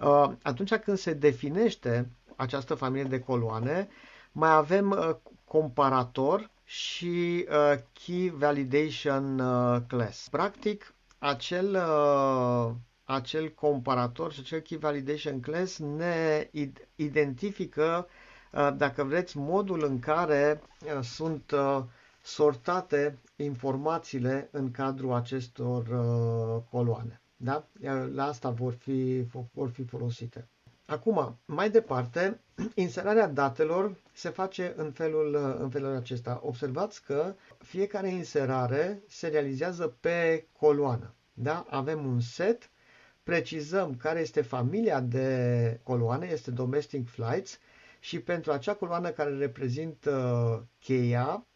Uh, 0.00 0.32
atunci 0.42 0.74
când 0.74 0.98
se 0.98 1.12
definește 1.12 2.10
această 2.36 2.74
familie 2.74 3.08
de 3.08 3.20
coloane, 3.20 3.88
mai 4.32 4.50
avem 4.52 4.90
uh, 4.90 5.14
comparator 5.44 6.50
și 6.64 7.46
uh, 7.50 7.78
Key 7.92 8.28
Validation 8.30 9.36
Class. 9.88 10.28
Practic, 10.28 10.94
acel, 11.18 11.78
acel 13.04 13.48
comparator 13.48 14.32
și 14.32 14.40
acel 14.40 14.60
Key 14.60 14.78
Validation 14.78 15.40
Class 15.40 15.78
ne 15.78 16.50
identifică, 16.96 18.06
dacă 18.76 19.04
vreți, 19.04 19.36
modul 19.36 19.84
în 19.84 19.98
care 19.98 20.62
sunt 21.02 21.52
sortate 22.22 23.18
informațiile 23.36 24.48
în 24.52 24.70
cadrul 24.70 25.12
acestor 25.12 25.86
uh, 25.86 26.62
coloane. 26.70 27.20
Da? 27.42 27.64
La 28.14 28.24
asta 28.26 28.50
vor 28.50 28.72
fi, 28.72 29.24
vor 29.52 29.68
fi 29.70 29.84
folosite. 29.84 30.48
Acum, 30.86 31.38
mai 31.44 31.70
departe, 31.70 32.40
inserarea 32.74 33.28
datelor 33.28 33.96
se 34.12 34.28
face 34.28 34.72
în 34.76 34.90
felul, 34.92 35.34
uh, 35.34 35.56
în 35.58 35.70
felul 35.70 35.96
acesta. 35.96 36.40
Observați 36.44 37.04
că 37.04 37.34
fiecare 37.58 38.08
inserare 38.08 39.02
se 39.08 39.28
realizează 39.28 39.96
pe 40.00 40.46
coloană. 40.58 41.14
Da? 41.32 41.66
Avem 41.70 42.06
un 42.06 42.20
set, 42.20 42.70
precizăm 43.22 43.94
care 43.96 44.20
este 44.20 44.40
familia 44.42 45.00
de 45.00 45.80
coloane, 45.82 46.26
este 46.32 46.50
Domestic 46.50 47.08
Flights, 47.08 47.58
și 48.00 48.20
pentru 48.20 48.52
acea 48.52 48.74
coloană 48.74 49.10
care 49.10 49.36
reprezintă 49.36 50.66
cheia, 50.78 51.44
Uh, 51.44 51.49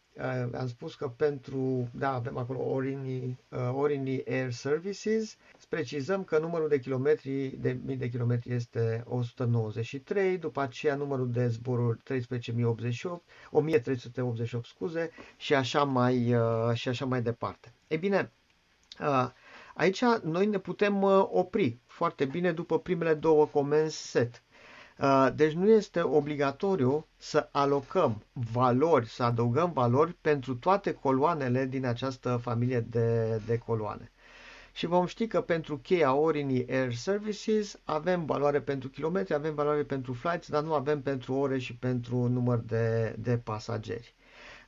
am 0.57 0.67
spus 0.67 0.95
că 0.95 1.07
pentru, 1.07 1.87
da, 1.93 2.13
avem 2.13 2.37
acolo 2.37 2.59
Orini, 2.59 3.39
uh, 3.49 3.59
Orini 3.73 4.23
Air 4.27 4.51
Services, 4.51 5.37
precizăm 5.69 6.23
că 6.23 6.37
numărul 6.37 6.67
de 6.67 6.79
kilometri, 6.79 7.47
de 7.59 7.77
mii 7.85 7.95
de 7.95 8.09
kilometri 8.09 8.53
este 8.53 9.03
193, 9.07 10.37
după 10.37 10.61
aceea 10.61 10.95
numărul 10.95 11.31
de 11.31 11.47
zboruri 11.47 11.99
13.088, 12.03 13.21
1388, 13.51 14.65
scuze, 14.65 15.09
și 15.37 15.53
așa 15.53 15.83
mai, 15.83 16.33
uh, 16.35 16.73
și 16.73 16.87
așa 16.89 17.05
mai 17.05 17.21
departe. 17.21 17.73
Ei 17.87 17.97
bine, 17.97 18.31
uh, 18.99 19.29
aici 19.73 20.01
noi 20.23 20.45
ne 20.45 20.57
putem 20.57 21.01
uh, 21.01 21.25
opri 21.31 21.77
foarte 21.85 22.25
bine 22.25 22.51
după 22.51 22.79
primele 22.79 23.13
două 23.13 23.45
comenzi 23.45 24.09
set. 24.09 24.43
Uh, 24.99 25.27
deci 25.35 25.51
nu 25.53 25.69
este 25.69 26.01
obligatoriu 26.01 27.07
să 27.17 27.49
alocăm 27.51 28.23
valori, 28.33 29.07
să 29.07 29.23
adăugăm 29.23 29.71
valori 29.71 30.13
pentru 30.21 30.55
toate 30.55 30.93
coloanele 30.93 31.65
din 31.65 31.85
această 31.85 32.39
familie 32.41 32.79
de, 32.79 33.41
de 33.45 33.57
coloane. 33.57 34.11
Și 34.73 34.85
vom 34.85 35.05
ști 35.05 35.27
că 35.27 35.41
pentru 35.41 35.77
cheia 35.77 36.13
Orini 36.13 36.65
Air 36.69 36.93
Services 36.93 37.79
avem 37.83 38.25
valoare 38.25 38.61
pentru 38.61 38.89
kilometri, 38.89 39.33
avem 39.33 39.53
valoare 39.55 39.83
pentru 39.83 40.13
flights, 40.13 40.47
dar 40.49 40.63
nu 40.63 40.73
avem 40.73 41.01
pentru 41.01 41.33
ore 41.33 41.57
și 41.57 41.75
pentru 41.75 42.27
număr 42.27 42.57
de, 42.57 43.15
de 43.19 43.37
pasageri. 43.37 44.13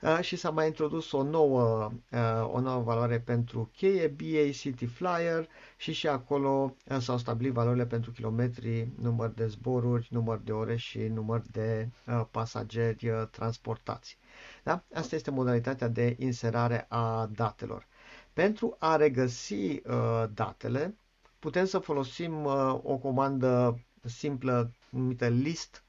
Uh, 0.02 0.20
și 0.22 0.36
s-a 0.36 0.50
mai 0.50 0.68
introdus 0.68 1.12
o 1.12 1.24
nouă, 1.24 1.92
uh, 2.12 2.50
o 2.54 2.60
nouă 2.60 2.82
valoare 2.84 3.20
pentru 3.20 3.70
cheie, 3.76 4.08
BA 4.08 4.52
City 4.52 4.86
Flyer 4.86 5.48
și 5.78 5.92
și 5.94 6.08
acolo 6.08 6.76
uh, 6.90 6.98
s-au 7.00 7.18
stabilit 7.18 7.54
valorile 7.54 7.86
pentru 7.86 8.12
kilometri, 8.12 8.90
număr 9.00 9.30
de 9.30 9.48
zboruri, 9.48 10.08
număr 10.12 10.38
de 10.38 10.52
ore 10.52 10.76
și 10.76 11.00
număr 11.00 11.42
de 11.52 11.90
pasageri 12.32 13.28
transportați. 13.32 14.18
Da? 14.64 14.84
Asta 14.94 15.16
este 15.16 15.32
modalitatea 15.32 15.88
de 15.88 16.16
inserare 16.20 16.86
a 16.90 17.30
datelor. 17.36 17.88
Pentru 18.34 18.76
a 18.80 18.96
regăsi 18.96 19.54
uh, 19.54 20.24
datele, 20.34 20.96
putem 21.40 21.66
să 21.66 21.80
folosim 21.80 22.44
uh, 22.46 22.80
o 22.84 22.98
comandă 22.98 23.80
simplă 24.02 24.72
numită 24.90 25.28
list 25.28 25.84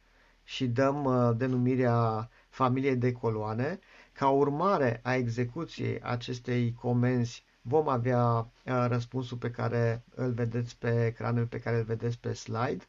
și 0.45 0.67
dăm 0.67 1.05
uh, 1.05 1.31
denumirea 1.37 2.29
familiei 2.49 2.97
de 2.97 3.13
coloane 3.13 3.79
ca 4.19 4.29
urmare 4.29 5.01
a 5.03 5.15
execuției 5.15 6.01
acestei 6.03 6.75
comenzi 6.81 7.45
vom 7.63 7.89
avea 7.89 8.27
uh, 8.39 8.85
răspunsul 8.89 9.37
pe 9.37 9.51
care 9.51 10.03
îl 10.15 10.33
vedeți 10.33 10.77
pe 10.79 11.07
ecranul 11.07 11.47
pe 11.47 11.59
care 11.59 11.77
îl 11.77 11.83
vedeți 11.85 12.19
pe 12.19 12.33
slide. 12.33 12.85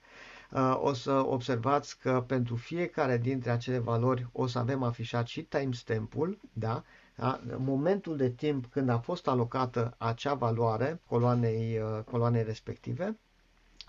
Uh, 0.51 0.77
o 0.81 0.93
să 0.93 1.11
observați 1.11 1.97
că 1.99 2.23
pentru 2.27 2.55
fiecare 2.55 3.17
dintre 3.17 3.49
acele 3.51 3.77
valori 3.77 4.27
o 4.31 4.47
să 4.47 4.59
avem 4.59 4.83
afișat 4.83 5.27
și 5.27 5.41
timestamp-ul, 5.41 6.39
da? 6.53 6.83
da? 7.15 7.39
momentul 7.57 8.17
de 8.17 8.29
timp 8.29 8.65
când 8.65 8.89
a 8.89 8.97
fost 8.97 9.27
alocată 9.27 9.93
acea 9.97 10.33
valoare 10.33 11.01
coloanei, 11.07 11.79
uh, 11.79 12.03
coloanei 12.03 12.43
respective 12.43 13.17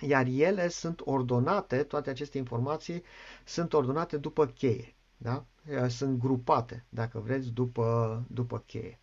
iar 0.01 0.26
ele 0.26 0.68
sunt 0.68 1.01
ordonate, 1.05 1.82
toate 1.82 2.11
aceste 2.11 2.38
informații 2.38 3.03
sunt 3.45 3.72
ordonate 3.72 4.16
după 4.16 4.47
cheie. 4.47 4.95
Da? 5.23 5.45
Sunt 5.89 6.18
grupate, 6.18 6.85
dacă 6.89 7.18
vreți, 7.18 7.49
după, 7.51 8.23
după 8.29 8.62
cheie. 8.66 9.01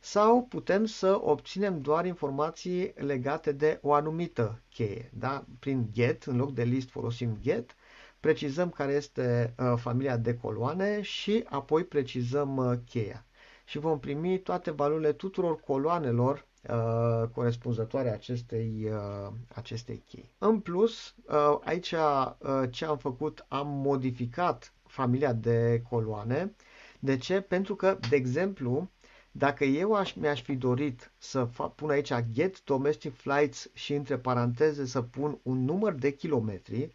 Sau 0.00 0.42
putem 0.42 0.84
să 0.84 1.18
obținem 1.22 1.80
doar 1.80 2.06
informații 2.06 2.92
legate 2.96 3.52
de 3.52 3.78
o 3.82 3.92
anumită 3.92 4.62
cheie. 4.68 5.10
Da? 5.14 5.44
Prin 5.58 5.88
get, 5.92 6.22
în 6.22 6.36
loc 6.36 6.52
de 6.52 6.62
list 6.62 6.90
folosim 6.90 7.36
get, 7.40 7.74
precizăm 8.20 8.70
care 8.70 8.92
este 8.92 9.54
uh, 9.58 9.72
familia 9.76 10.16
de 10.16 10.34
coloane 10.34 11.00
și 11.02 11.44
apoi 11.48 11.84
precizăm 11.84 12.56
uh, 12.56 12.72
cheia. 12.86 13.24
Și 13.64 13.78
vom 13.78 13.98
primi 13.98 14.38
toate 14.38 14.70
valorile 14.70 15.12
tuturor 15.12 15.60
coloanelor 15.60 16.46
uh, 16.68 17.28
corespunzătoare 17.32 18.10
acestei, 18.12 18.88
uh, 18.90 19.32
acestei 19.54 20.02
chei. 20.08 20.34
În 20.38 20.60
plus, 20.60 21.14
uh, 21.28 21.58
aici 21.64 21.92
uh, 21.92 22.62
ce 22.70 22.84
am 22.84 22.98
făcut, 22.98 23.44
am 23.48 23.68
modificat 23.68 24.74
familia 24.90 25.32
de 25.32 25.82
coloane. 25.90 26.54
De 27.00 27.16
ce? 27.16 27.40
Pentru 27.40 27.74
că, 27.76 27.98
de 28.08 28.16
exemplu, 28.16 28.90
dacă 29.32 29.64
eu 29.64 29.94
aș, 29.94 30.12
mi-aș 30.14 30.42
fi 30.42 30.54
dorit 30.54 31.12
să 31.18 31.44
fac, 31.44 31.74
pun 31.74 31.90
aici 31.90 32.12
get 32.32 32.64
domestic 32.64 33.14
flights 33.16 33.70
și 33.74 33.94
între 33.94 34.18
paranteze 34.18 34.86
să 34.86 35.02
pun 35.02 35.38
un 35.42 35.64
număr 35.64 35.92
de 35.92 36.10
kilometri, 36.12 36.94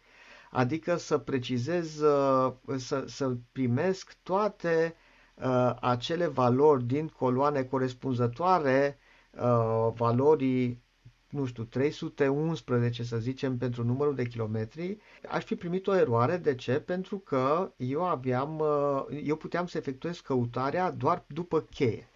adică 0.50 0.96
să 0.96 1.18
precizez, 1.18 2.00
uh, 2.00 2.52
să, 2.76 3.04
să 3.06 3.36
primesc 3.52 4.16
toate 4.22 4.94
uh, 5.34 5.74
acele 5.80 6.26
valori 6.26 6.84
din 6.84 7.08
coloane 7.08 7.62
corespunzătoare 7.64 8.98
uh, 9.30 9.88
valorii 9.94 10.82
nu 11.30 11.44
știu, 11.44 11.64
311, 11.64 13.02
să 13.02 13.16
zicem, 13.18 13.56
pentru 13.58 13.84
numărul 13.84 14.14
de 14.14 14.24
kilometri, 14.26 14.98
aș 15.28 15.44
fi 15.44 15.54
primit 15.54 15.86
o 15.86 15.94
eroare. 15.96 16.36
De 16.36 16.54
ce? 16.54 16.80
Pentru 16.80 17.18
că 17.18 17.72
eu 17.76 18.04
aveam, 18.04 18.58
uh, 18.58 19.04
eu 19.24 19.36
puteam 19.36 19.66
să 19.66 19.78
efectuez 19.78 20.20
căutarea 20.20 20.90
doar 20.90 21.24
după 21.26 21.60
cheie. 21.60 22.08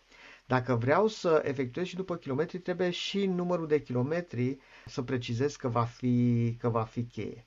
Dacă 0.47 0.75
vreau 0.75 1.07
să 1.07 1.43
efectuez 1.45 1.87
și 1.87 1.97
după 1.97 2.17
kilometri, 2.17 2.59
trebuie 2.59 2.91
și 2.91 3.27
numărul 3.27 3.67
de 3.67 3.83
kilometri 3.83 4.59
să 4.87 5.03
precizez 5.03 5.57
că 5.57 5.69
va 5.69 5.85
fi, 5.85 6.57
că 6.59 6.69
va 6.69 6.83
fi 6.83 7.05
cheie. 7.05 7.47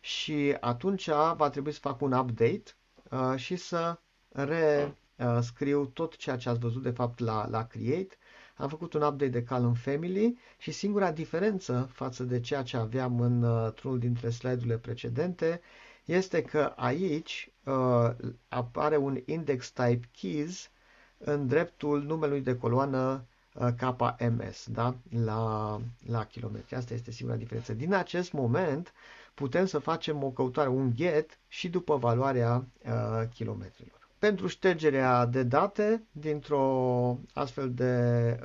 Și 0.00 0.56
atunci 0.60 1.08
va 1.36 1.48
trebui 1.50 1.72
să 1.72 1.78
fac 1.82 2.00
un 2.00 2.12
update 2.12 2.62
uh, 3.10 3.34
și 3.36 3.56
să 3.56 3.98
rescriu 4.30 5.84
tot 5.86 6.16
ceea 6.16 6.36
ce 6.36 6.48
ați 6.48 6.58
văzut 6.58 6.82
de 6.82 6.90
fapt 6.90 7.18
la, 7.18 7.48
la 7.48 7.66
Create 7.66 8.16
am 8.56 8.68
făcut 8.68 8.92
un 8.92 9.02
update 9.02 9.28
de 9.30 9.44
column 9.44 9.74
family 9.74 10.38
și 10.58 10.70
singura 10.72 11.12
diferență 11.12 11.88
față 11.92 12.22
de 12.24 12.40
ceea 12.40 12.62
ce 12.62 12.76
aveam 12.76 13.20
în 13.20 13.42
uh, 13.42 13.72
unul 13.84 13.98
dintre 13.98 14.30
slide-urile 14.30 14.78
precedente 14.78 15.60
este 16.04 16.42
că 16.42 16.72
aici 16.76 17.50
uh, 17.64 18.10
apare 18.48 18.96
un 18.96 19.20
index 19.24 19.70
type 19.70 20.08
keys 20.12 20.70
în 21.18 21.46
dreptul 21.46 22.02
numelui 22.02 22.40
de 22.40 22.56
coloană 22.56 23.24
uh, 23.54 23.68
KMS, 23.76 24.66
da? 24.70 24.94
la, 25.24 25.80
la 26.06 26.24
kilometri. 26.24 26.74
Asta 26.74 26.94
este 26.94 27.10
singura 27.10 27.36
diferență. 27.38 27.72
Din 27.74 27.94
acest 27.94 28.32
moment 28.32 28.92
putem 29.34 29.66
să 29.66 29.78
facem 29.78 30.22
o 30.22 30.30
căutare, 30.30 30.68
un 30.68 30.94
get 30.94 31.38
și 31.48 31.68
după 31.68 31.96
valoarea 31.96 32.64
uh, 32.86 33.28
kilometrilor. 33.34 34.05
Pentru 34.26 34.46
ștergerea 34.46 35.26
de 35.26 35.42
date 35.42 36.06
dintr-o 36.12 37.18
astfel 37.32 37.74
de 37.74 37.92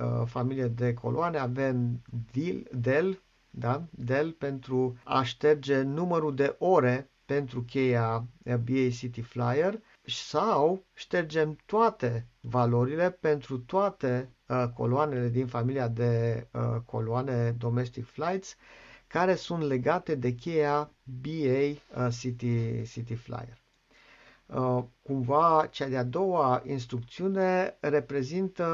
uh, 0.01 0.27
familie 0.27 0.67
de 0.67 0.93
coloane 0.93 1.37
avem 1.37 2.01
del, 2.31 2.67
del, 2.71 3.21
da? 3.49 3.83
del 3.89 4.31
pentru 4.31 4.97
a 5.03 5.23
șterge 5.23 5.81
numărul 5.81 6.35
de 6.35 6.55
ore 6.59 7.09
pentru 7.25 7.61
cheia 7.61 8.27
BA 8.43 8.89
City 8.91 9.21
Flyer 9.21 9.79
sau 10.05 10.85
ștergem 10.93 11.57
toate 11.65 12.27
valorile 12.41 13.11
pentru 13.11 13.57
toate 13.59 14.29
uh, 14.47 14.63
coloanele 14.73 15.29
din 15.29 15.47
familia 15.47 15.87
de 15.87 16.47
uh, 16.51 16.81
coloane 16.85 17.51
Domestic 17.51 18.05
Flights 18.05 18.55
care 19.07 19.35
sunt 19.35 19.63
legate 19.63 20.15
de 20.15 20.35
cheia 20.35 20.91
BA 21.03 21.27
uh, 21.29 22.07
City, 22.19 22.83
City 22.83 23.15
Flyer. 23.15 23.60
Uh, 24.55 24.83
cumva, 25.01 25.67
cea 25.71 25.87
de-a 25.87 26.03
doua 26.03 26.61
instrucțiune 26.65 27.77
reprezintă 27.79 28.65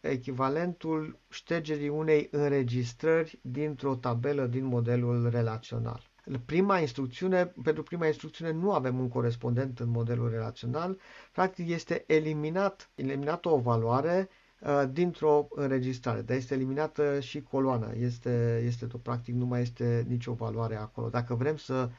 echivalentul 0.00 1.18
ștergerii 1.28 1.88
unei 1.88 2.28
înregistrări 2.30 3.38
dintr-o 3.42 3.94
tabelă 3.94 4.46
din 4.46 4.64
modelul 4.64 5.28
relațional. 5.30 6.00
Prima 6.44 6.78
instrucțiune, 6.78 7.52
pentru 7.62 7.82
prima 7.82 8.06
instrucțiune 8.06 8.50
nu 8.52 8.72
avem 8.72 8.98
un 8.98 9.08
corespondent 9.08 9.78
în 9.80 9.88
modelul 9.88 10.30
relațional, 10.30 10.98
practic 11.32 11.68
este 11.68 12.04
eliminat, 12.06 12.90
eliminată 12.94 13.48
o 13.48 13.58
valoare 13.58 14.28
uh, 14.60 14.82
dintr-o 14.92 15.48
înregistrare, 15.50 16.20
dar 16.20 16.36
este 16.36 16.54
eliminată 16.54 17.20
și 17.20 17.42
coloana, 17.42 17.90
este, 17.92 18.62
este 18.66 18.86
tot 18.86 19.02
practic 19.02 19.34
nu 19.34 19.46
mai 19.46 19.60
este 19.60 20.04
nicio 20.08 20.32
valoare 20.32 20.76
acolo. 20.76 21.08
Dacă 21.08 21.34
vrem 21.34 21.56
să 21.56 21.74
uh, 21.88 21.94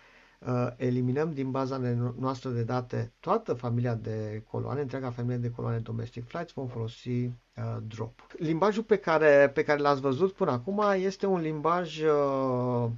eliminăm 0.78 1.32
din 1.34 1.52
baza 1.52 1.78
noastră 2.20 2.50
de 2.50 2.64
date 2.64 3.14
toată 3.20 3.54
familia 3.54 3.96
de 3.96 4.44
coloane, 4.52 4.82
întreaga 4.82 5.10
familie 5.10 5.38
de 5.38 5.50
coloane 5.52 5.78
domestic 5.80 6.28
flights, 6.28 6.54
vom 6.54 6.68
folosi 6.68 7.10
uh, 7.10 7.32
drop. 7.88 8.28
Limbajul 8.38 8.84
pe 8.84 8.98
care, 8.98 9.52
pe 9.54 9.64
care 9.64 9.80
l-ați 9.80 10.02
văzut 10.02 10.32
până 10.34 10.52
acum 10.52 10.82
este 10.96 11.26
un 11.26 11.40
limbaj 11.42 12.02
uh, 12.02 12.90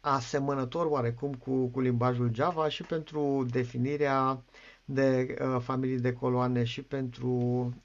asemănător 0.00 0.86
oarecum 0.86 1.34
cu, 1.34 1.66
cu 1.66 1.80
limbajul 1.80 2.30
Java 2.34 2.68
și 2.68 2.82
pentru 2.82 3.46
definirea 3.50 4.42
de 4.84 5.36
uh, 5.40 5.60
familii 5.60 5.98
de 6.00 6.12
coloane 6.12 6.64
și 6.64 6.82
pentru 6.82 7.28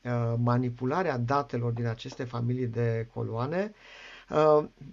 uh, 0.03 0.34
manipularea 0.38 1.17
datelor 1.17 1.71
din 1.71 1.86
aceste 1.86 2.24
familii 2.24 2.67
de 2.67 3.07
coloane. 3.13 3.71
Uh, 3.74 4.03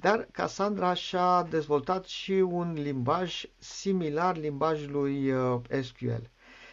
dar 0.01 0.28
Cassandra 0.32 0.95
și-a 0.95 1.43
dezvoltat 1.51 2.05
și 2.05 2.32
un 2.32 2.72
limbaj 2.72 3.45
similar 3.59 4.36
limbajului 4.36 5.30
uh, 5.32 5.61
SQL. 5.82 6.22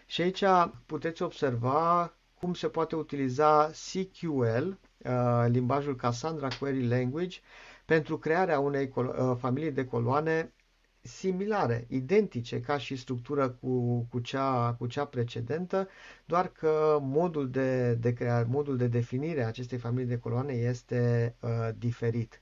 Și 0.06 0.22
aici 0.22 0.44
puteți 0.86 1.22
observa 1.22 2.14
cum 2.40 2.54
se 2.54 2.68
poate 2.68 2.96
utiliza 2.96 3.70
CQL, 3.92 4.68
uh, 4.98 5.46
limbajul 5.48 5.96
Cassandra 5.96 6.48
Query 6.60 6.88
Language, 6.88 7.40
pentru 7.86 8.18
crearea 8.18 8.60
unei 8.60 8.92
uh, 8.96 9.06
familii 9.40 9.72
de 9.72 9.86
coloane 9.86 10.54
similare, 11.02 11.86
identice 11.90 12.60
ca 12.60 12.78
și 12.78 12.96
structură 12.96 13.50
cu, 13.50 14.00
cu, 14.10 14.20
cea, 14.20 14.74
cu 14.80 14.88
cea 14.88 15.06
precedentă, 15.06 15.88
doar 16.26 16.48
că 16.48 16.98
modul 17.02 17.50
de, 17.50 17.94
de 17.94 18.14
creare, 18.14 18.48
modul 18.50 18.78
de 18.78 18.88
definire 18.88 19.44
a 19.44 19.48
acestei 19.48 19.78
familii 19.78 20.08
de 20.10 20.18
coloane 20.18 20.54
este 20.54 21.36
uh, 21.40 21.50
diferit. 21.78 22.42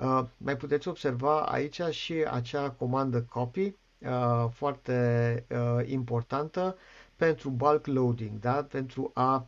Uh, 0.00 0.24
mai 0.36 0.56
puteți 0.56 0.88
observa 0.88 1.40
aici 1.40 1.80
și 1.90 2.12
acea 2.30 2.70
comandă 2.70 3.22
copy, 3.22 3.74
uh, 3.98 4.46
foarte 4.52 5.44
uh, 5.50 5.88
importantă 5.90 6.76
pentru 7.16 7.50
bulk 7.50 7.86
loading, 7.86 8.40
da? 8.40 8.64
pentru 8.64 9.10
a 9.14 9.46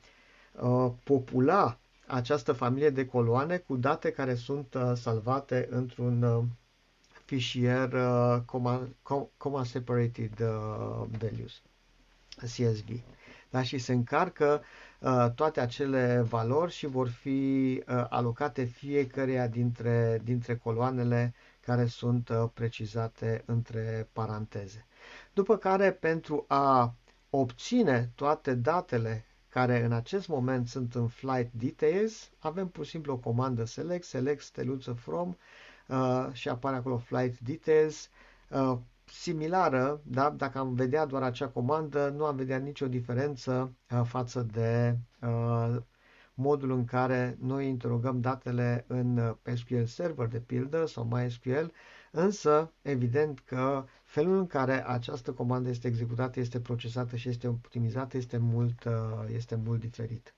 uh, 0.60 0.90
popula 1.04 1.78
această 2.06 2.52
familie 2.52 2.90
de 2.90 3.06
coloane 3.06 3.56
cu 3.56 3.76
date 3.76 4.10
care 4.12 4.34
sunt 4.34 4.74
uh, 4.74 4.92
salvate 4.94 5.68
într-un 5.70 6.22
uh, 6.22 6.44
fișier 7.24 7.92
uh, 7.92 8.36
comma, 8.44 8.88
comma 9.36 9.64
separated 9.64 10.40
uh, 10.40 11.04
values, 11.18 11.62
CSV. 12.36 12.88
Da? 13.50 13.62
Și 13.62 13.78
se 13.78 13.92
încarcă 13.92 14.60
uh, 14.62 14.89
toate 15.34 15.60
acele 15.60 16.20
valori 16.28 16.72
și 16.72 16.86
vor 16.86 17.08
fi 17.08 17.82
uh, 17.88 18.04
alocate 18.08 18.64
fiecăreia 18.64 19.46
dintre, 19.46 20.20
dintre 20.24 20.56
coloanele 20.56 21.34
care 21.60 21.86
sunt 21.86 22.28
uh, 22.28 22.48
precizate 22.54 23.42
între 23.46 24.08
paranteze. 24.12 24.86
După 25.32 25.56
care, 25.56 25.92
pentru 25.92 26.44
a 26.48 26.94
obține 27.30 28.10
toate 28.14 28.54
datele 28.54 29.24
care 29.48 29.84
în 29.84 29.92
acest 29.92 30.28
moment 30.28 30.68
sunt 30.68 30.94
în 30.94 31.08
flight 31.08 31.52
details, 31.52 32.30
avem 32.38 32.68
pur 32.68 32.84
și 32.84 32.90
simplu 32.90 33.12
o 33.12 33.16
comandă 33.16 33.64
select, 33.64 34.04
select 34.04 34.42
steluță 34.42 34.92
from 34.92 35.36
uh, 35.88 36.26
și 36.32 36.48
apare 36.48 36.76
acolo 36.76 36.96
flight 36.98 37.38
details, 37.38 38.08
uh, 38.48 38.76
similară, 39.12 40.00
da? 40.04 40.30
dacă 40.30 40.58
am 40.58 40.74
vedea 40.74 41.06
doar 41.06 41.22
acea 41.22 41.48
comandă, 41.48 42.08
nu 42.16 42.24
am 42.24 42.36
vedea 42.36 42.58
nicio 42.58 42.88
diferență 42.88 43.74
uh, 43.90 44.00
față 44.04 44.42
de 44.52 44.98
uh, 45.20 45.76
modul 46.34 46.70
în 46.70 46.84
care 46.84 47.36
noi 47.40 47.68
interogăm 47.68 48.20
datele 48.20 48.84
în 48.88 49.16
uh, 49.16 49.54
SQL 49.56 49.82
Server, 49.84 50.26
de 50.26 50.40
pildă, 50.40 50.86
sau 50.86 51.04
MySQL, 51.04 51.64
însă, 52.10 52.72
evident 52.82 53.40
că 53.40 53.84
felul 54.04 54.38
în 54.38 54.46
care 54.46 54.88
această 54.88 55.32
comandă 55.32 55.68
este 55.68 55.86
executată, 55.88 56.40
este 56.40 56.60
procesată 56.60 57.16
și 57.16 57.28
este 57.28 57.48
optimizată 57.48 58.16
este 58.16 58.36
mult, 58.38 58.84
uh, 58.84 58.92
este 59.34 59.54
mult 59.64 59.80
diferit. 59.80 60.34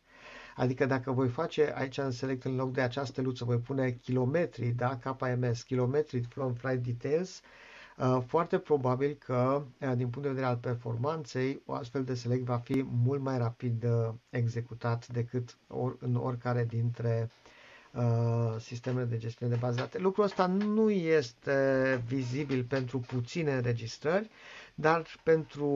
Adică 0.56 0.86
dacă 0.86 1.12
voi 1.12 1.28
face 1.28 1.72
aici 1.76 1.98
în 1.98 2.10
select 2.10 2.44
în 2.44 2.54
loc 2.56 2.72
de 2.72 2.80
această 2.80 3.22
luță, 3.22 3.44
voi 3.44 3.58
pune 3.58 3.90
kilometri, 3.90 4.66
da, 4.68 4.96
KMS, 4.96 5.62
kilometri 5.62 6.20
from 6.22 6.52
flight 6.54 6.82
details, 6.82 7.38
uh, 7.38 7.44
foarte 8.26 8.59
probabil 8.59 9.16
că, 9.18 9.62
uh, 9.80 9.92
din 9.96 10.09
punct 10.09 10.22
de 10.22 10.28
vedere 10.28 10.46
al 10.46 10.57
performanței, 10.57 11.62
o 11.66 11.72
astfel 11.72 12.05
de 12.05 12.14
select 12.14 12.44
va 12.44 12.57
fi 12.57 12.84
mult 13.05 13.20
mai 13.20 13.38
rapid 13.38 13.84
executat 14.30 15.07
decât 15.09 15.57
în 15.98 16.14
oricare 16.16 16.64
dintre 16.64 17.30
Uh, 17.94 18.55
sistemele 18.61 19.05
de 19.07 19.16
gestiune 19.18 19.53
de 19.53 19.59
baze 19.61 19.76
date. 19.76 19.98
Lucrul 19.98 20.24
ăsta 20.24 20.46
nu 20.46 20.90
este 20.90 22.03
vizibil 22.07 22.64
pentru 22.64 22.98
puține 22.98 23.53
înregistrări, 23.55 24.30
dar 24.74 25.06
pentru 25.22 25.66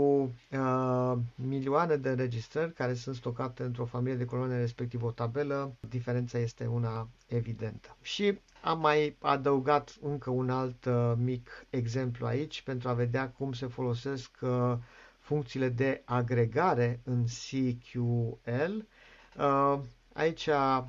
uh, 0.50 1.12
milioane 1.34 1.96
de 1.96 2.08
înregistrări 2.08 2.72
care 2.72 2.94
sunt 2.94 3.16
stocate 3.16 3.62
într-o 3.62 3.84
familie 3.84 4.16
de 4.16 4.24
coloane, 4.24 4.58
respectiv 4.58 5.02
o 5.02 5.10
tabelă, 5.10 5.72
diferența 5.88 6.38
este 6.38 6.66
una 6.66 7.08
evidentă. 7.26 7.96
Și 8.02 8.38
am 8.62 8.80
mai 8.80 9.16
adăugat 9.20 9.96
încă 10.02 10.30
un 10.30 10.50
alt 10.50 10.84
uh, 10.84 11.12
mic 11.16 11.66
exemplu 11.70 12.26
aici 12.26 12.62
pentru 12.62 12.88
a 12.88 12.92
vedea 12.92 13.28
cum 13.28 13.52
se 13.52 13.66
folosesc 13.66 14.30
uh, 14.40 14.72
funcțiile 15.18 15.68
de 15.68 16.02
agregare 16.04 17.00
în 17.04 17.24
CQL. 17.24 18.84
Uh, 19.38 19.78
Aici 20.16 20.46
uh, 20.46 20.82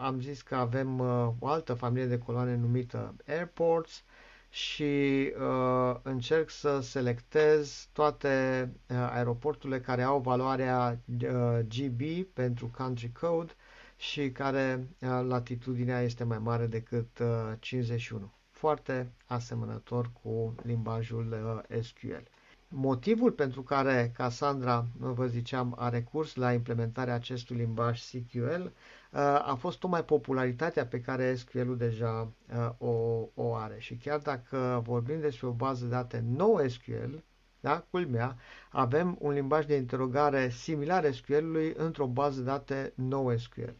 am 0.00 0.20
zis 0.20 0.42
că 0.42 0.54
avem 0.56 0.98
uh, 0.98 1.28
o 1.38 1.46
altă 1.46 1.74
familie 1.74 2.06
de 2.06 2.18
coloane 2.18 2.56
numită 2.56 3.14
Airports 3.28 4.02
și 4.50 5.32
uh, 5.40 5.96
încerc 6.02 6.50
să 6.50 6.80
selectez 6.80 7.88
toate 7.92 8.68
uh, 8.88 8.96
aeroporturile 9.10 9.80
care 9.80 10.02
au 10.02 10.18
valoarea 10.20 10.98
uh, 11.22 11.58
GB 11.68 12.00
pentru 12.32 12.70
country 12.76 13.12
code 13.20 13.52
și 13.96 14.30
care 14.30 14.88
uh, 15.00 15.08
latitudinea 15.28 16.00
este 16.00 16.24
mai 16.24 16.38
mare 16.38 16.66
decât 16.66 17.18
uh, 17.18 17.26
51. 17.58 18.32
Foarte 18.50 19.12
asemănător 19.26 20.10
cu 20.22 20.54
limbajul 20.62 21.62
uh, 21.70 21.82
SQL. 21.82 22.22
Motivul 22.68 23.30
pentru 23.32 23.62
care 23.62 24.12
Cassandra, 24.16 24.86
vă 24.98 25.26
ziceam, 25.26 25.74
a 25.78 25.88
recurs 25.88 26.34
la 26.34 26.52
implementarea 26.52 27.14
acestui 27.14 27.56
limbaj 27.56 28.00
SQL 28.00 28.60
uh, 28.64 28.70
a 29.18 29.56
fost 29.58 29.78
tocmai 29.78 30.04
popularitatea 30.04 30.86
pe 30.86 31.00
care 31.00 31.34
SQL-ul 31.34 31.76
deja 31.76 32.28
uh, 32.54 32.70
o, 32.78 33.28
o 33.34 33.54
are. 33.54 33.76
Și 33.78 33.94
chiar 33.94 34.18
dacă 34.18 34.82
vorbim 34.86 35.20
despre 35.20 35.46
o 35.46 35.50
bază 35.52 35.84
de 35.84 35.90
date 35.90 36.24
nouă 36.36 36.66
SQL, 36.68 37.14
da, 37.60 37.84
culmea, 37.90 38.36
avem 38.70 39.16
un 39.20 39.32
limbaj 39.32 39.66
de 39.66 39.74
interogare 39.76 40.48
similar 40.48 41.12
SQL-ului 41.12 41.74
într-o 41.76 42.06
bază 42.06 42.38
de 42.40 42.44
date 42.46 42.92
nouă 42.94 43.36
SQL. 43.36 43.70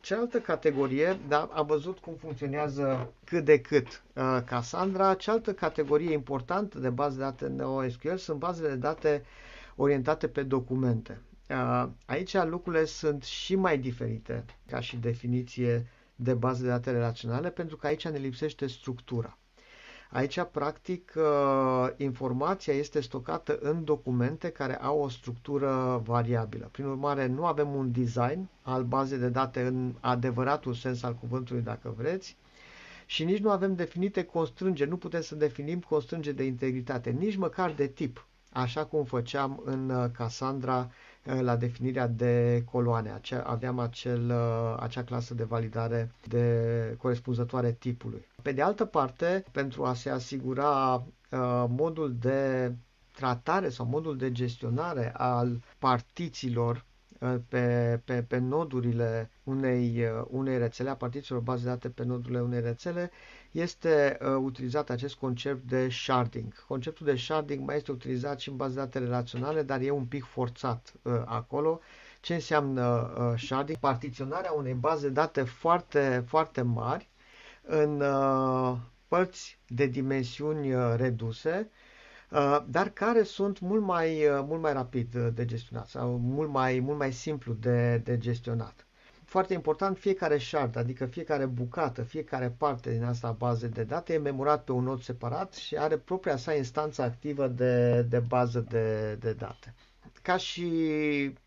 Cealaltă 0.00 0.38
categorie, 0.40 1.18
da, 1.28 1.48
am 1.52 1.66
văzut 1.66 1.98
cum 1.98 2.14
funcționează 2.14 3.12
cât 3.24 3.44
de 3.44 3.60
cât 3.60 3.86
uh, 4.14 4.38
Cassandra. 4.44 5.14
Cealaltă 5.14 5.52
categorie 5.52 6.12
importantă 6.12 6.78
de 6.78 6.90
baze 6.90 7.16
de 7.16 7.22
date 7.22 7.46
NoSQL 7.48 8.14
sunt 8.16 8.38
bazele 8.38 8.68
de 8.68 8.74
date 8.76 9.24
orientate 9.76 10.28
pe 10.28 10.42
documente. 10.42 11.20
Uh, 11.50 11.88
aici 12.06 12.34
lucrurile 12.42 12.84
sunt 12.84 13.22
și 13.22 13.54
mai 13.54 13.78
diferite 13.78 14.44
ca 14.66 14.80
și 14.80 14.96
definiție 14.96 15.86
de 16.16 16.34
bază 16.34 16.62
de 16.62 16.68
date 16.68 16.90
relaționale, 16.90 17.50
pentru 17.50 17.76
că 17.76 17.86
aici 17.86 18.08
ne 18.08 18.18
lipsește 18.18 18.66
structura. 18.66 19.38
Aici, 20.10 20.40
practic, 20.52 21.12
uh, 21.16 21.88
informația 21.96 22.72
este 22.74 23.00
stocată 23.00 23.58
în 23.60 23.84
documente 23.84 24.48
care 24.50 24.76
au 24.80 25.00
o 25.00 25.08
structură 25.08 26.02
variabilă. 26.04 26.68
Prin 26.72 26.84
urmare, 26.84 27.26
nu 27.26 27.44
avem 27.46 27.74
un 27.74 27.92
design 27.92 28.48
al 28.62 28.82
bazei 28.84 29.18
de 29.18 29.28
date 29.28 29.62
în 29.66 29.94
adevăratul 30.00 30.74
sens 30.74 31.02
al 31.02 31.14
cuvântului, 31.14 31.62
dacă 31.62 31.94
vreți, 31.96 32.36
și 33.06 33.24
nici 33.24 33.38
nu 33.42 33.50
avem 33.50 33.74
definite 33.74 34.22
constrângeri, 34.24 34.90
nu 34.90 34.96
putem 34.96 35.20
să 35.20 35.34
definim 35.34 35.80
constrângeri 35.80 36.36
de 36.36 36.44
integritate, 36.44 37.10
nici 37.10 37.36
măcar 37.36 37.70
de 37.72 37.86
tip, 37.86 38.26
așa 38.52 38.84
cum 38.84 39.04
făceam 39.04 39.62
în 39.64 39.90
uh, 39.90 40.10
Cassandra 40.12 40.78
uh, 40.78 40.86
la 41.40 41.56
definirea 41.56 42.06
de 42.06 42.62
coloane. 42.70 43.20
Aveam 43.44 43.78
acel, 43.78 44.32
acea 44.78 45.02
clasă 45.04 45.34
de 45.34 45.44
validare 45.44 46.10
de 46.28 46.94
corespunzătoare 46.98 47.72
tipului. 47.72 48.26
Pe 48.42 48.52
de 48.52 48.62
altă 48.62 48.84
parte, 48.84 49.44
pentru 49.52 49.84
a 49.84 49.94
se 49.94 50.10
asigura 50.10 50.94
uh, 50.94 51.64
modul 51.68 52.14
de 52.20 52.72
tratare 53.14 53.68
sau 53.68 53.86
modul 53.86 54.16
de 54.16 54.32
gestionare 54.32 55.12
al 55.16 55.60
partițiilor 55.78 56.84
uh, 57.20 57.34
pe, 57.48 58.00
pe, 58.04 58.22
pe 58.22 58.38
nodurile 58.38 59.30
unei, 59.44 60.02
uh, 60.04 60.24
unei 60.30 60.58
rețele, 60.58 60.90
a 60.90 60.94
partițiilor 60.96 61.42
baze 61.42 61.62
de 61.62 61.68
date 61.68 61.88
pe 61.88 62.04
nodurile 62.04 62.40
unei 62.40 62.60
rețele, 62.60 63.10
este 63.50 64.18
uh, 64.20 64.28
utilizat 64.40 64.90
acest 64.90 65.14
concept 65.14 65.68
de 65.68 65.88
sharding. 65.88 66.64
Conceptul 66.66 67.06
de 67.06 67.16
sharding 67.16 67.66
mai 67.66 67.76
este 67.76 67.92
utilizat 67.92 68.40
și 68.40 68.48
în 68.48 68.56
baze 68.56 68.74
de 68.74 68.80
date 68.80 68.98
relaționale, 68.98 69.62
dar 69.62 69.80
e 69.80 69.90
un 69.90 70.04
pic 70.04 70.24
forțat 70.24 70.92
uh, 71.02 71.12
acolo. 71.24 71.80
Ce 72.20 72.34
înseamnă 72.34 73.12
uh, 73.18 73.40
sharding? 73.40 73.78
Partiționarea 73.78 74.52
unei 74.52 74.72
baze 74.74 75.06
de 75.06 75.12
date 75.12 75.42
foarte, 75.42 76.24
foarte 76.26 76.62
mari 76.62 77.08
în 77.62 78.00
uh, 78.00 78.76
părți 79.08 79.58
de 79.66 79.86
dimensiuni 79.86 80.74
uh, 80.74 80.94
reduse, 80.96 81.70
uh, 82.30 82.58
dar 82.68 82.88
care 82.88 83.22
sunt 83.22 83.60
mult 83.60 83.82
mai, 83.82 84.26
mult 84.46 84.60
mai 84.60 84.72
rapid 84.72 85.16
de 85.16 85.44
gestionat 85.44 85.88
sau 85.88 86.16
mult 86.16 86.50
mai, 86.50 86.78
mult 86.80 86.98
mai 86.98 87.12
simplu 87.12 87.52
de, 87.52 87.98
de 87.98 88.18
gestionat. 88.18 88.87
Foarte 89.28 89.54
important, 89.54 89.96
fiecare 89.98 90.38
shard, 90.38 90.76
adică 90.76 91.06
fiecare 91.06 91.46
bucată, 91.46 92.02
fiecare 92.02 92.54
parte 92.58 92.90
din 92.90 93.04
asta 93.04 93.30
bază 93.30 93.66
de 93.66 93.82
date 93.84 94.12
e 94.12 94.18
memorat 94.18 94.64
pe 94.64 94.72
un 94.72 94.84
nod 94.84 95.00
separat 95.02 95.54
și 95.54 95.76
are 95.76 95.96
propria 95.96 96.36
sa 96.36 96.54
instanță 96.54 97.02
activă 97.02 97.46
de, 97.48 98.02
de 98.02 98.18
bază 98.18 98.60
de, 98.68 99.14
de 99.20 99.32
date. 99.32 99.74
Ca 100.22 100.36
și 100.36 100.62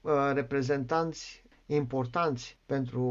uh, 0.01 0.11
reprezentanți 0.34 1.43
importanți 1.65 2.57
pentru 2.65 3.03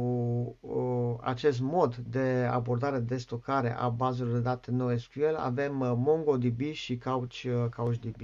uh, 0.61 1.15
acest 1.21 1.61
mod 1.61 1.95
de 1.97 2.49
abordare 2.51 2.99
de 2.99 3.17
stocare 3.17 3.77
a 3.79 3.89
bazelor 3.89 4.33
de 4.33 4.41
date 4.41 4.71
NoSQL 4.71 5.35
avem 5.37 5.81
uh, 5.81 5.93
MongoDB 5.97 6.61
și 6.73 6.99
Couch, 6.99 7.43
uh, 7.45 7.69
CouchDB. 7.77 8.21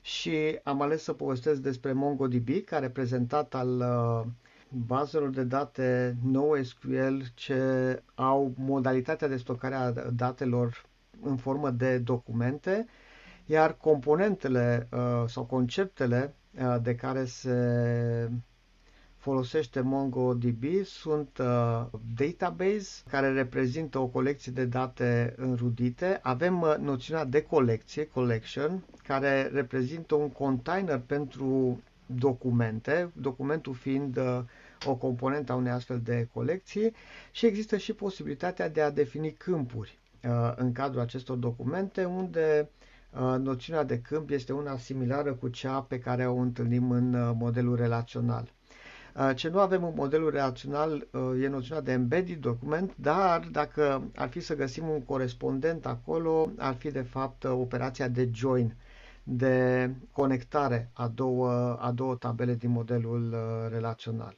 Și 0.00 0.58
am 0.62 0.80
ales 0.82 1.02
să 1.02 1.12
povestesc 1.12 1.60
despre 1.60 1.92
MongoDB, 1.92 2.48
ca 2.64 2.78
reprezentat 2.78 3.54
al 3.54 3.68
uh, 3.78 4.26
bazelor 4.68 5.28
de 5.30 5.42
date 5.44 6.16
NoSQL 6.22 7.16
ce 7.34 8.02
au 8.14 8.52
modalitatea 8.56 9.28
de 9.28 9.36
stocare 9.36 9.74
a 9.74 9.90
datelor 10.10 10.84
în 11.22 11.36
formă 11.36 11.70
de 11.70 11.98
documente, 11.98 12.86
iar 13.46 13.76
componentele 13.76 14.88
uh, 14.92 15.24
sau 15.26 15.44
conceptele 15.44 16.34
uh, 16.60 16.76
de 16.82 16.94
care 16.94 17.24
se 17.24 18.30
folosește 19.26 19.80
MongoDB 19.80 20.64
sunt 20.84 21.38
uh, 21.38 21.86
database 22.14 23.02
care 23.10 23.32
reprezintă 23.32 23.98
o 23.98 24.06
colecție 24.06 24.52
de 24.52 24.64
date 24.64 25.34
înrudite. 25.36 26.18
Avem 26.22 26.60
uh, 26.60 26.74
noțiunea 26.80 27.24
de 27.24 27.42
colecție, 27.42 28.06
collection, 28.06 28.84
care 29.02 29.50
reprezintă 29.52 30.14
un 30.14 30.30
container 30.30 30.98
pentru 31.06 31.80
documente, 32.06 33.10
documentul 33.14 33.74
fiind 33.74 34.16
uh, 34.16 34.40
o 34.86 34.94
componentă 34.94 35.52
a 35.52 35.56
unei 35.56 35.72
astfel 35.72 36.00
de 36.04 36.28
colecții 36.32 36.92
și 37.30 37.46
există 37.46 37.76
și 37.76 37.92
posibilitatea 37.92 38.68
de 38.68 38.80
a 38.80 38.90
defini 38.90 39.32
câmpuri 39.32 39.98
uh, 40.28 40.52
în 40.56 40.72
cadrul 40.72 41.00
acestor 41.00 41.36
documente 41.36 42.04
unde 42.04 42.68
uh, 43.12 43.34
noțiunea 43.38 43.82
de 43.84 44.00
câmp 44.00 44.30
este 44.30 44.52
una 44.52 44.76
similară 44.76 45.32
cu 45.32 45.48
cea 45.48 45.80
pe 45.80 45.98
care 45.98 46.26
o 46.26 46.36
întâlnim 46.36 46.90
în 46.90 47.14
uh, 47.14 47.30
modelul 47.38 47.76
relațional. 47.76 48.50
Uh, 49.18 49.30
ce 49.34 49.48
nu 49.48 49.58
avem 49.58 49.84
în 49.84 49.92
modelul 49.96 50.30
relațional 50.30 51.06
uh, 51.10 51.42
e 51.42 51.48
noțiunea 51.48 51.82
de 51.82 51.92
embedded 51.92 52.36
document, 52.40 52.92
dar 52.96 53.48
dacă 53.52 54.02
ar 54.16 54.28
fi 54.28 54.40
să 54.40 54.54
găsim 54.56 54.88
un 54.88 55.02
corespondent 55.02 55.86
acolo, 55.86 56.50
ar 56.58 56.74
fi 56.74 56.90
de 56.90 57.00
fapt 57.02 57.42
uh, 57.42 57.50
operația 57.50 58.08
de 58.08 58.28
join, 58.32 58.74
de 59.28 59.90
conectare 60.12 60.90
a 60.92 61.08
două, 61.08 61.48
a 61.80 61.90
două 61.90 62.14
tabele 62.16 62.54
din 62.54 62.70
modelul 62.70 63.34
relațional. 63.70 64.34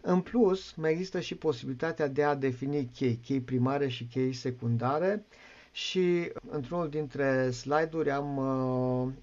În 0.00 0.20
plus, 0.20 0.72
mai 0.74 0.90
există 0.92 1.20
și 1.20 1.34
posibilitatea 1.34 2.08
de 2.08 2.22
a 2.24 2.34
defini 2.34 2.84
chei, 2.94 3.16
chei 3.16 3.40
primare 3.40 3.88
și 3.88 4.04
chei 4.04 4.32
secundare 4.32 5.24
și 5.72 6.32
într-unul 6.50 6.88
dintre 6.88 7.50
slide-uri 7.50 8.10
am, 8.10 8.38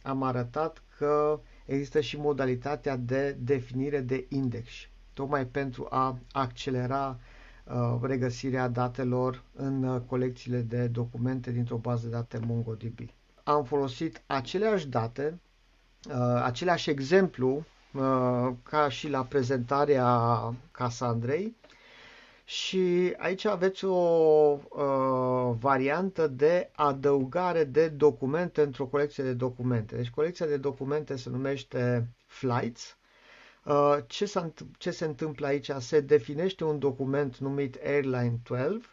am 0.02 0.24
arătat 0.24 0.84
că 0.98 1.40
există 1.66 2.00
și 2.02 2.18
modalitatea 2.18 2.96
de 2.98 3.38
definire 3.40 4.00
de 4.00 4.26
index, 4.30 4.70
tocmai 5.14 5.46
pentru 5.46 5.88
a 5.90 6.20
accelera 6.32 7.20
uh, 7.64 8.00
regăsirea 8.02 8.68
datelor 8.68 9.44
în 9.56 9.84
uh, 9.84 10.02
colecțiile 10.08 10.60
de 10.62 10.88
documente 10.88 11.52
dintr-o 11.52 11.78
bază 11.78 12.06
de 12.08 12.12
date 12.14 12.40
MongoDB. 12.46 13.00
Am 13.50 13.64
folosit 13.64 14.22
aceleași 14.26 14.88
date, 14.88 15.40
uh, 16.10 16.42
același 16.44 16.90
exemplu 16.90 17.64
uh, 17.94 18.50
ca 18.64 18.90
și 18.90 19.10
la 19.10 19.24
prezentarea 19.24 20.06
Cassandrei, 20.72 21.56
și 22.46 23.14
aici 23.18 23.46
aveți 23.46 23.86
o 23.86 23.96
uh, 24.70 25.56
variantă 25.60 26.28
de 26.28 26.70
adăugare 26.76 27.64
de 27.64 27.88
documente 27.88 28.62
într-o 28.62 28.86
colecție 28.86 29.24
de 29.24 29.34
documente. 29.34 29.96
Deci 29.96 30.10
colecția 30.10 30.46
de 30.46 30.58
documente 30.58 31.16
se 31.16 31.30
numește 31.30 32.08
Flights. 32.26 32.98
Uh, 33.66 33.98
ce, 34.08 34.32
ce 34.78 34.92
se 34.92 35.06
întâmplă 35.06 35.48
aici? 35.48 35.70
Se 35.80 36.00
definește 36.00 36.64
un 36.64 36.80
document 36.80 37.38
numit 37.38 37.78
Airline 37.86 38.40
12 38.44 38.88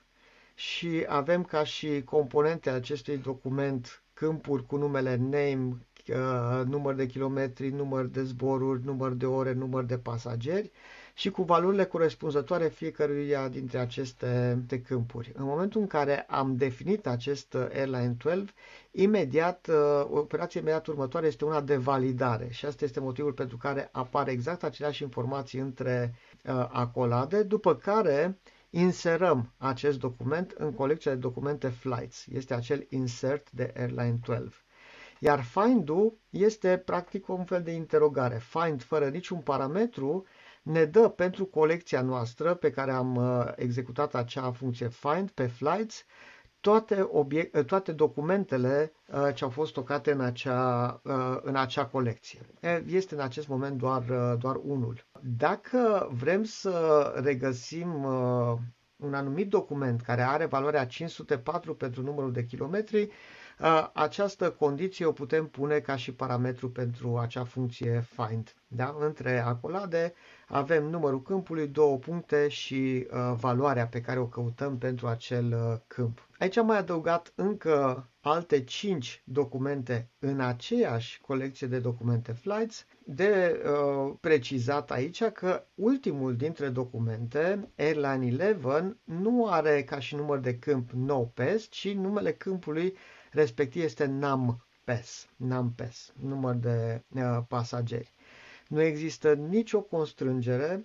și 0.54 1.04
avem 1.08 1.42
ca 1.44 1.64
și 1.64 2.02
componente 2.04 2.70
acestui 2.70 3.16
document 3.16 4.00
câmpuri 4.18 4.66
cu 4.66 4.76
numele 4.76 5.16
name, 5.16 5.76
uh, 6.08 6.64
număr 6.66 6.94
de 6.94 7.06
kilometri, 7.06 7.68
număr 7.70 8.04
de 8.04 8.22
zboruri, 8.22 8.84
număr 8.84 9.12
de 9.12 9.26
ore, 9.26 9.52
număr 9.52 9.84
de 9.84 9.98
pasageri 9.98 10.70
și 11.14 11.30
cu 11.30 11.42
valorile 11.42 11.84
corespunzătoare 11.84 12.68
fiecăruia 12.68 13.48
dintre 13.48 13.78
aceste 13.78 14.58
câmpuri. 14.86 15.32
În 15.36 15.44
momentul 15.44 15.80
în 15.80 15.86
care 15.86 16.20
am 16.28 16.56
definit 16.56 17.06
acest 17.06 17.54
Airline 17.54 18.16
12, 18.24 18.52
imediat, 18.90 19.66
uh, 19.70 20.06
operația 20.10 20.60
imediat 20.60 20.86
următoare 20.86 21.26
este 21.26 21.44
una 21.44 21.60
de 21.60 21.76
validare 21.76 22.48
și 22.50 22.66
asta 22.66 22.84
este 22.84 23.00
motivul 23.00 23.32
pentru 23.32 23.56
care 23.56 23.88
apare 23.92 24.30
exact 24.30 24.64
aceleași 24.64 25.02
informații 25.02 25.58
între 25.58 26.14
uh, 26.44 26.68
acolade, 26.72 27.42
după 27.42 27.74
care 27.74 28.38
inserăm 28.70 29.52
acest 29.58 29.98
document 29.98 30.50
în 30.50 30.72
colecția 30.74 31.12
de 31.12 31.18
documente 31.18 31.68
Flights. 31.68 32.26
Este 32.26 32.54
acel 32.54 32.86
insert 32.90 33.50
de 33.50 33.72
Airline 33.76 34.18
12. 34.24 34.60
Iar 35.20 35.42
find-ul 35.42 36.18
este 36.30 36.76
practic 36.84 37.28
un 37.28 37.44
fel 37.44 37.62
de 37.62 37.70
interogare. 37.70 38.38
Find 38.38 38.82
fără 38.82 39.08
niciun 39.08 39.38
parametru 39.38 40.24
ne 40.62 40.84
dă 40.84 41.08
pentru 41.08 41.44
colecția 41.44 42.00
noastră 42.02 42.54
pe 42.54 42.70
care 42.70 42.90
am 42.92 43.16
uh, 43.16 43.52
executat 43.56 44.14
acea 44.14 44.52
funcție 44.52 44.88
find 44.88 45.30
pe 45.30 45.46
flights 45.46 46.04
toate, 46.66 47.08
obiect, 47.12 47.54
uh, 47.56 47.64
toate 47.64 47.92
documentele 47.92 48.92
uh, 49.12 49.34
ce 49.34 49.44
au 49.44 49.50
fost 49.50 49.70
stocate 49.70 50.12
în 50.12 50.20
acea, 50.20 51.00
în 51.42 51.56
acea 51.56 51.86
colecție. 51.86 52.40
Este 52.86 53.14
în 53.14 53.20
acest 53.20 53.48
moment 53.48 53.76
doar, 53.78 54.02
doar 54.38 54.56
unul. 54.64 55.06
Dacă 55.36 56.08
vrem 56.12 56.44
să 56.44 57.12
regăsim 57.24 58.04
un 58.96 59.14
anumit 59.14 59.48
document 59.48 60.00
care 60.00 60.22
are 60.22 60.44
valoarea 60.46 60.86
504 60.86 61.74
pentru 61.74 62.02
numărul 62.02 62.32
de 62.32 62.44
kilometri, 62.44 63.10
această 63.92 64.50
condiție 64.50 65.04
o 65.06 65.12
putem 65.12 65.46
pune 65.46 65.78
ca 65.78 65.96
și 65.96 66.12
parametru 66.14 66.70
pentru 66.70 67.16
acea 67.18 67.44
funcție 67.44 68.04
find. 68.16 68.54
Da? 68.66 68.96
Între 69.00 69.38
acolade 69.38 70.14
avem 70.48 70.84
numărul 70.84 71.22
câmpului, 71.22 71.68
două 71.68 71.96
puncte 71.96 72.48
și 72.48 73.06
uh, 73.10 73.32
valoarea 73.36 73.86
pe 73.86 74.00
care 74.00 74.18
o 74.18 74.26
căutăm 74.26 74.78
pentru 74.78 75.06
acel 75.06 75.52
uh, 75.52 75.78
câmp. 75.86 76.28
Aici 76.38 76.56
am 76.56 76.66
mai 76.66 76.78
adăugat 76.78 77.32
încă 77.34 78.08
alte 78.20 78.64
5 78.64 79.22
documente 79.24 80.10
în 80.18 80.40
aceeași 80.40 81.20
colecție 81.20 81.66
de 81.66 81.78
documente 81.78 82.32
flights, 82.32 82.86
de 83.04 83.60
uh, 83.64 84.14
precizat 84.20 84.90
aici 84.90 85.24
că 85.24 85.64
ultimul 85.74 86.36
dintre 86.36 86.68
documente, 86.68 87.68
Airline 87.76 88.24
11, 88.54 88.96
nu 89.04 89.46
are 89.46 89.82
ca 89.84 89.98
și 89.98 90.14
număr 90.14 90.38
de 90.38 90.58
câmp 90.58 90.90
NoPes, 90.90 91.66
ci 91.70 91.92
numele 91.92 92.32
câmpului 92.32 92.96
respectiv 93.30 93.82
este 93.82 94.04
NAMPES, 94.06 95.28
NAMPES, 95.36 96.12
număr 96.20 96.54
de 96.54 97.02
uh, 97.14 97.38
pasageri. 97.48 98.14
Nu 98.68 98.80
există 98.82 99.32
nicio 99.34 99.80
constrângere 99.80 100.84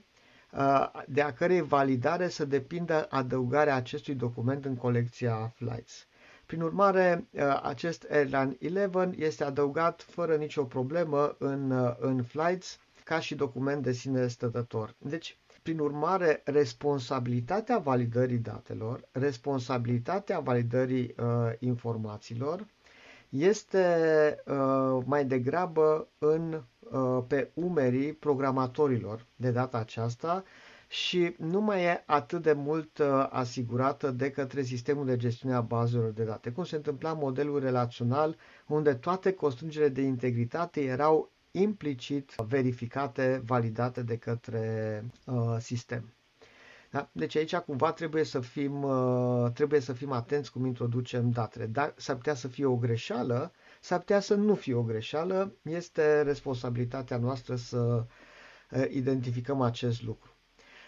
uh, 0.52 0.92
de 1.08 1.22
a 1.22 1.34
cărei 1.34 1.62
validare 1.62 2.30
să 2.30 2.46
depindă 2.46 3.06
adăugarea 3.10 3.76
acestui 3.76 4.16
document 4.16 4.66
în 4.66 4.76
colecția 4.76 5.52
Flights. 5.56 6.06
Prin 6.46 6.62
urmare, 6.62 7.28
uh, 7.32 7.60
acest 7.64 8.06
Airline 8.12 8.58
11 8.62 9.24
este 9.26 9.44
adăugat 9.44 10.02
fără 10.02 10.36
nicio 10.36 10.64
problemă 10.64 11.36
în, 11.40 11.72
uh, 11.72 11.96
în 12.00 12.24
Flights 12.24 12.80
ca 13.04 13.20
și 13.20 13.36
document 13.36 13.84
de 13.84 13.92
sine 13.92 14.28
stătător. 14.28 14.96
Deci, 14.98 15.38
prin 15.64 15.80
urmare, 15.80 16.42
responsabilitatea 16.46 17.78
validării 17.78 18.38
datelor, 18.38 19.08
responsabilitatea 19.12 20.40
validării 20.40 21.16
uh, 21.18 21.26
informațiilor 21.60 22.66
este 23.32 23.86
uh, 24.46 25.04
mai 25.06 25.26
degrabă 25.26 26.08
în, 26.18 26.62
uh, 26.92 27.24
pe 27.28 27.50
umerii 27.54 28.14
programatorilor 28.14 29.26
de 29.36 29.52
data 29.52 29.78
aceasta 29.78 30.44
și 30.88 31.36
nu 31.38 31.62
mai 31.62 31.84
e 31.84 32.04
atât 32.06 32.42
de 32.42 32.54
mult 32.54 32.98
uh, 32.98 33.28
asigurată 33.30 34.12
de 34.12 34.30
către 34.32 34.62
sistemul 34.62 35.06
de 35.06 35.18
gestiune 35.18 35.56
a 35.56 35.62
bazelor 35.62 36.10
de 36.12 36.24
date, 36.24 36.52
cum 36.52 36.64
se 36.64 36.76
întâmpla 36.76 37.14
modelul 37.14 37.60
relațional, 37.60 38.36
unde 38.68 38.94
toate 38.94 39.32
constrângerile 39.34 39.90
de 39.90 40.02
integritate 40.02 40.82
erau 40.82 41.32
implicit 41.52 42.34
verificate, 42.48 43.42
validate 43.46 44.04
de 44.04 44.18
către 44.18 45.04
uh, 45.26 45.56
sistem. 45.60 46.14
Da? 46.92 47.10
Deci 47.12 47.36
aici 47.36 47.56
cumva 47.56 47.92
trebuie 47.92 48.24
să 48.24 48.39
fim, 48.39 48.84
uh, 48.84 49.52
trebuie 49.54 49.80
să 49.80 49.94
fim 49.94 50.12
atenți 50.12 50.52
cum 50.52 50.66
introducem 50.66 51.30
datele. 51.30 51.66
Dar 51.66 51.94
s-ar 51.98 52.16
putea 52.16 52.34
să 52.34 52.48
fie 52.48 52.66
o 52.66 52.76
greșeală, 52.76 53.52
s-ar 53.82 54.00
putea 54.00 54.20
să 54.20 54.34
nu 54.36 54.56
fie 54.56 54.74
o 54.74 54.84
greșeală, 54.84 55.54
este 55.62 56.22
responsabilitatea 56.22 57.18
noastră 57.18 57.56
să 57.56 58.06
uh, 58.72 58.86
identificăm 58.89 59.62
acest 59.62 60.04
lucru. 60.04 60.30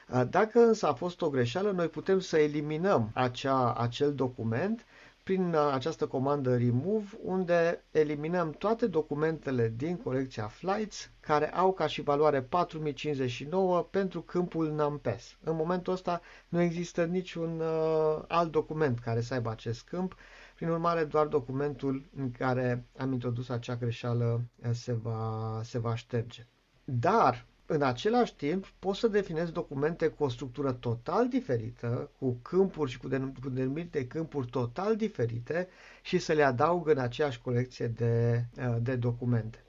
Uh, 0.09 0.23
dacă 0.29 0.59
însă 0.59 0.87
a 0.87 0.93
fost 0.93 1.21
o 1.21 1.29
greșeală, 1.29 1.71
noi 1.71 1.87
putem 1.87 2.19
să 2.19 2.37
eliminăm 2.37 3.11
acea, 3.13 3.73
acel 3.73 4.13
document 4.13 4.85
prin 5.23 5.55
această 5.55 6.07
comandă 6.07 6.57
remove, 6.57 7.05
unde 7.21 7.83
eliminăm 7.91 8.51
toate 8.51 8.87
documentele 8.87 9.73
din 9.77 9.97
colecția 9.97 10.47
flights 10.47 11.11
care 11.19 11.53
au 11.53 11.73
ca 11.73 11.87
și 11.87 12.01
valoare 12.01 12.41
4059 12.41 13.81
pentru 13.81 14.21
câmpul 14.21 14.71
NumPes. 14.71 15.37
În 15.43 15.55
momentul 15.55 15.93
ăsta 15.93 16.21
nu 16.47 16.61
există 16.61 17.03
niciun 17.05 17.59
uh, 17.59 18.23
alt 18.27 18.51
document 18.51 18.99
care 18.99 19.21
să 19.21 19.33
aibă 19.33 19.49
acest 19.49 19.81
câmp, 19.83 20.15
prin 20.55 20.69
urmare 20.69 21.03
doar 21.03 21.25
documentul 21.27 22.03
în 22.17 22.31
care 22.31 22.85
am 22.97 23.11
introdus 23.11 23.49
acea 23.49 23.75
greșeală 23.75 24.41
uh, 24.65 24.69
se 24.73 24.93
va, 24.93 25.61
se 25.63 25.79
va 25.79 25.95
șterge. 25.95 26.45
Dar 26.83 27.45
în 27.65 27.81
același 27.81 28.35
timp, 28.35 28.65
pot 28.79 28.95
să 28.95 29.07
definez 29.07 29.49
documente 29.49 30.07
cu 30.07 30.23
o 30.23 30.29
structură 30.29 30.71
total 30.71 31.27
diferită, 31.27 32.09
cu 32.19 32.37
câmpuri 32.41 32.91
și 32.91 32.97
cu 32.97 33.07
denumiri 33.49 33.91
de 33.91 34.07
câmpuri 34.07 34.47
total 34.47 34.95
diferite 34.95 35.67
și 36.01 36.17
să 36.17 36.33
le 36.33 36.43
adaug 36.43 36.87
în 36.87 36.97
aceeași 36.97 37.41
colecție 37.41 37.87
de, 37.87 38.45
uh, 38.57 38.75
de 38.81 38.95
documente. 38.95 39.63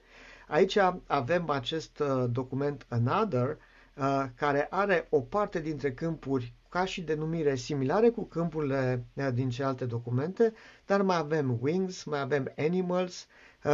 Aici 0.48 0.78
avem 1.06 1.50
acest 1.50 1.98
uh, 1.98 2.24
document 2.30 2.86
Another, 2.88 3.58
uh, 3.96 4.24
care 4.34 4.66
are 4.70 5.06
o 5.10 5.20
parte 5.20 5.60
dintre 5.60 5.92
câmpuri 5.92 6.52
ca 6.68 6.84
și 6.84 7.02
denumire 7.02 7.54
similare 7.54 8.08
cu 8.08 8.22
câmpurile 8.24 9.04
din 9.34 9.50
celelalte 9.50 9.84
documente, 9.84 10.52
dar 10.86 11.02
mai 11.02 11.16
avem 11.16 11.58
Wings, 11.60 12.04
mai 12.04 12.20
avem 12.20 12.52
Animals, 12.56 13.26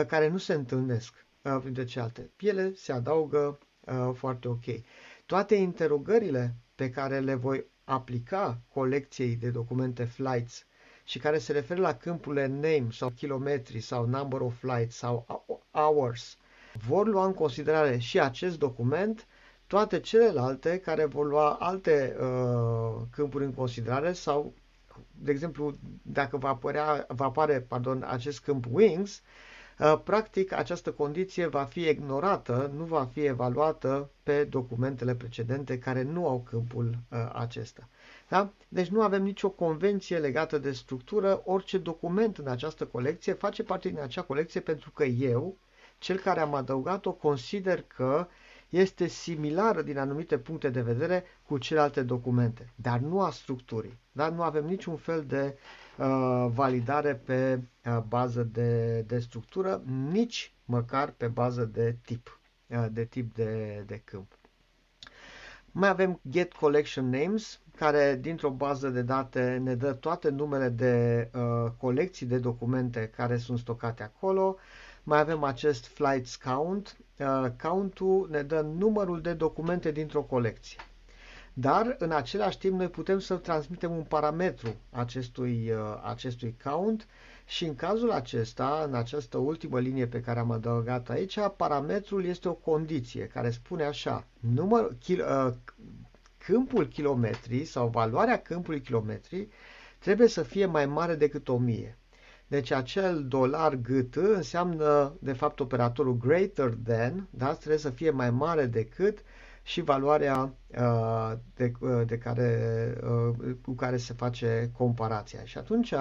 care 0.07 0.29
nu 0.29 0.37
se 0.39 0.55
întâlnesc 0.55 1.27
printre 1.61 1.85
celelalte. 1.85 2.31
Ele 2.39 2.73
se 2.75 2.93
adaugă 2.93 3.59
uh, 3.81 4.11
foarte 4.15 4.49
ok. 4.49 4.65
Toate 5.27 5.55
interogările 5.55 6.55
pe 6.75 6.91
care 6.91 7.19
le 7.21 7.35
voi 7.35 7.65
aplica 7.85 8.61
colecției 8.73 9.37
de 9.37 9.51
documente 9.51 10.05
flights 10.05 10.67
și 11.05 11.19
care 11.19 11.39
se 11.39 11.53
referă 11.53 11.81
la 11.81 11.95
câmpurile 11.95 12.47
name 12.47 12.87
sau 12.91 13.11
kilometri 13.11 13.81
sau 13.81 14.07
number 14.07 14.41
of 14.41 14.59
flights 14.59 14.97
sau 14.97 15.27
hours 15.71 16.37
vor 16.87 17.07
lua 17.07 17.25
în 17.27 17.35
considerare 17.35 17.99
și 17.99 18.21
acest 18.21 18.59
document, 18.59 19.27
toate 19.67 20.01
celelalte 20.01 20.79
care 20.79 21.05
vor 21.05 21.27
lua 21.27 21.51
alte 21.53 22.17
uh, 22.21 23.03
câmpuri 23.11 23.45
în 23.45 23.53
considerare 23.55 24.13
sau, 24.13 24.55
de 25.11 25.31
exemplu, 25.31 25.73
dacă 26.03 26.37
va, 26.37 26.49
apărea, 26.49 27.05
va 27.09 27.25
apare 27.25 27.61
pardon, 27.61 28.03
acest 28.09 28.41
câmp 28.41 28.65
wings, 28.71 29.23
Uh, 29.23 29.50
practic, 30.05 30.53
această 30.53 30.93
condiție 30.93 31.47
va 31.47 31.65
fi 31.65 31.81
ignorată, 31.81 32.71
nu 32.77 32.85
va 32.85 33.09
fi 33.13 33.21
evaluată 33.21 34.11
pe 34.23 34.45
documentele 34.45 35.15
precedente 35.15 35.79
care 35.79 36.03
nu 36.03 36.29
au 36.29 36.41
câmpul 36.51 36.87
uh, 37.11 37.31
acesta. 37.33 37.89
Da? 38.29 38.51
Deci 38.69 38.89
nu 38.89 39.03
avem 39.03 39.23
nicio 39.23 39.51
convenție 39.51 40.19
legată 40.19 40.59
de 40.59 40.73
structură, 40.73 41.43
orice 41.45 41.79
document 41.79 42.39
în 42.39 42.47
această 42.49 42.85
colecție 42.87 43.33
face 43.33 43.63
parte 43.63 43.89
din 43.89 44.01
acea 44.01 44.23
colecție 44.23 44.61
pentru 44.61 44.91
că 44.91 45.05
eu, 45.05 45.57
cel 45.99 46.19
care 46.19 46.41
am 46.41 46.55
adăugat-o, 46.55 47.13
consider 47.13 47.83
că 47.83 48.27
este 48.71 49.07
similară 49.07 49.83
din 49.83 49.99
anumite 49.99 50.39
puncte 50.39 50.69
de 50.71 50.81
vedere 50.83 51.25
cu 51.47 51.59
celelalte 51.59 52.03
documente, 52.03 52.73
dar 52.75 52.99
nu 52.99 53.21
a 53.21 53.31
structurii. 53.31 53.99
Da? 54.13 54.29
Nu 54.29 54.43
avem 54.43 54.65
niciun 54.67 54.97
fel 54.97 55.25
de 55.27 55.57
uh, 55.99 56.47
validare 56.53 57.15
pe 57.15 57.61
uh, 57.87 57.99
bază 58.09 58.43
de, 58.43 59.01
de 59.01 59.19
structură, 59.19 59.83
nici 60.11 60.53
măcar 60.65 61.11
pe 61.11 61.27
bază 61.27 61.65
de 61.65 61.97
tip, 62.05 62.41
uh, 62.67 62.87
de 62.91 63.05
tip 63.05 63.35
de, 63.35 63.83
de 63.87 64.01
câmp. 64.05 64.39
Mai 65.73 65.89
avem 65.89 66.21
Get 66.31 66.53
Collection 66.53 67.09
Names, 67.11 67.61
care 67.77 68.19
dintr-o 68.21 68.51
bază 68.51 68.89
de 68.89 69.03
date 69.03 69.61
ne 69.63 69.75
dă 69.75 69.93
toate 69.93 70.29
numele 70.29 70.69
de 70.69 71.29
uh, 71.35 71.71
colecții 71.79 72.27
de 72.27 72.39
documente 72.39 73.11
care 73.17 73.37
sunt 73.37 73.59
stocate 73.59 74.03
acolo. 74.03 74.57
Mai 75.03 75.19
avem 75.19 75.43
acest 75.43 75.87
Flights 75.87 76.37
Count. 76.37 76.97
Uh, 77.19 77.47
count-ul 77.63 78.29
ne 78.31 78.43
dă 78.43 78.61
numărul 78.61 79.21
de 79.21 79.33
documente 79.33 79.91
dintr-o 79.91 80.23
colecție. 80.23 80.79
Dar, 81.53 81.97
în 81.99 82.11
același 82.13 82.59
timp, 82.59 82.79
noi 82.79 82.89
putem 82.89 83.19
să 83.19 83.35
transmitem 83.37 83.91
un 83.97 84.03
parametru 84.03 84.75
acestui, 84.91 85.71
uh, 85.71 86.01
acestui 86.03 86.57
count 86.65 87.07
și 87.47 87.65
în 87.65 87.75
cazul 87.75 88.11
acesta, 88.11 88.83
în 88.89 88.95
această 88.95 89.39
ultimă 89.39 89.81
linie 89.81 90.07
pe 90.07 90.21
care 90.21 90.39
am 90.39 90.51
adăugat 90.51 91.09
aici, 91.11 91.39
parametrul 91.57 92.25
este 92.25 92.49
o 92.49 92.53
condiție 92.53 93.27
care 93.27 93.51
spune 93.51 93.85
așa, 93.85 94.27
număr, 94.41 94.97
kil, 94.99 95.21
uh, 95.21 95.53
câmpul 96.39 96.87
kilometri 96.87 97.65
sau 97.65 97.89
valoarea 97.89 98.41
câmpului 98.43 98.81
kilometri 98.81 99.49
trebuie 99.99 100.29
să 100.29 100.43
fie 100.43 100.67
mai 100.67 100.87
mare 100.87 101.15
decât 101.15 101.49
1000. 101.49 101.99
Deci 102.51 102.71
acel 102.71 103.25
dolar 103.29 103.75
GT 103.75 104.17
înseamnă 104.17 105.13
de 105.21 105.33
fapt 105.33 105.61
operatorul 105.61 106.17
greater 106.17 106.75
than, 106.85 107.29
da? 107.31 107.53
trebuie 107.55 107.79
să 107.79 107.91
fie 107.91 108.11
mai 108.11 108.31
mare 108.31 108.67
decât 108.67 109.19
și 109.63 109.81
valoarea 109.81 110.55
uh, 110.79 111.33
de, 111.55 111.73
uh, 111.81 112.03
de 112.07 112.19
care, 112.19 112.59
uh, 113.03 113.55
cu 113.65 113.73
care 113.73 113.97
se 113.97 114.13
face 114.13 114.71
comparația. 114.77 115.45
Și 115.45 115.59
atunci, 115.59 115.93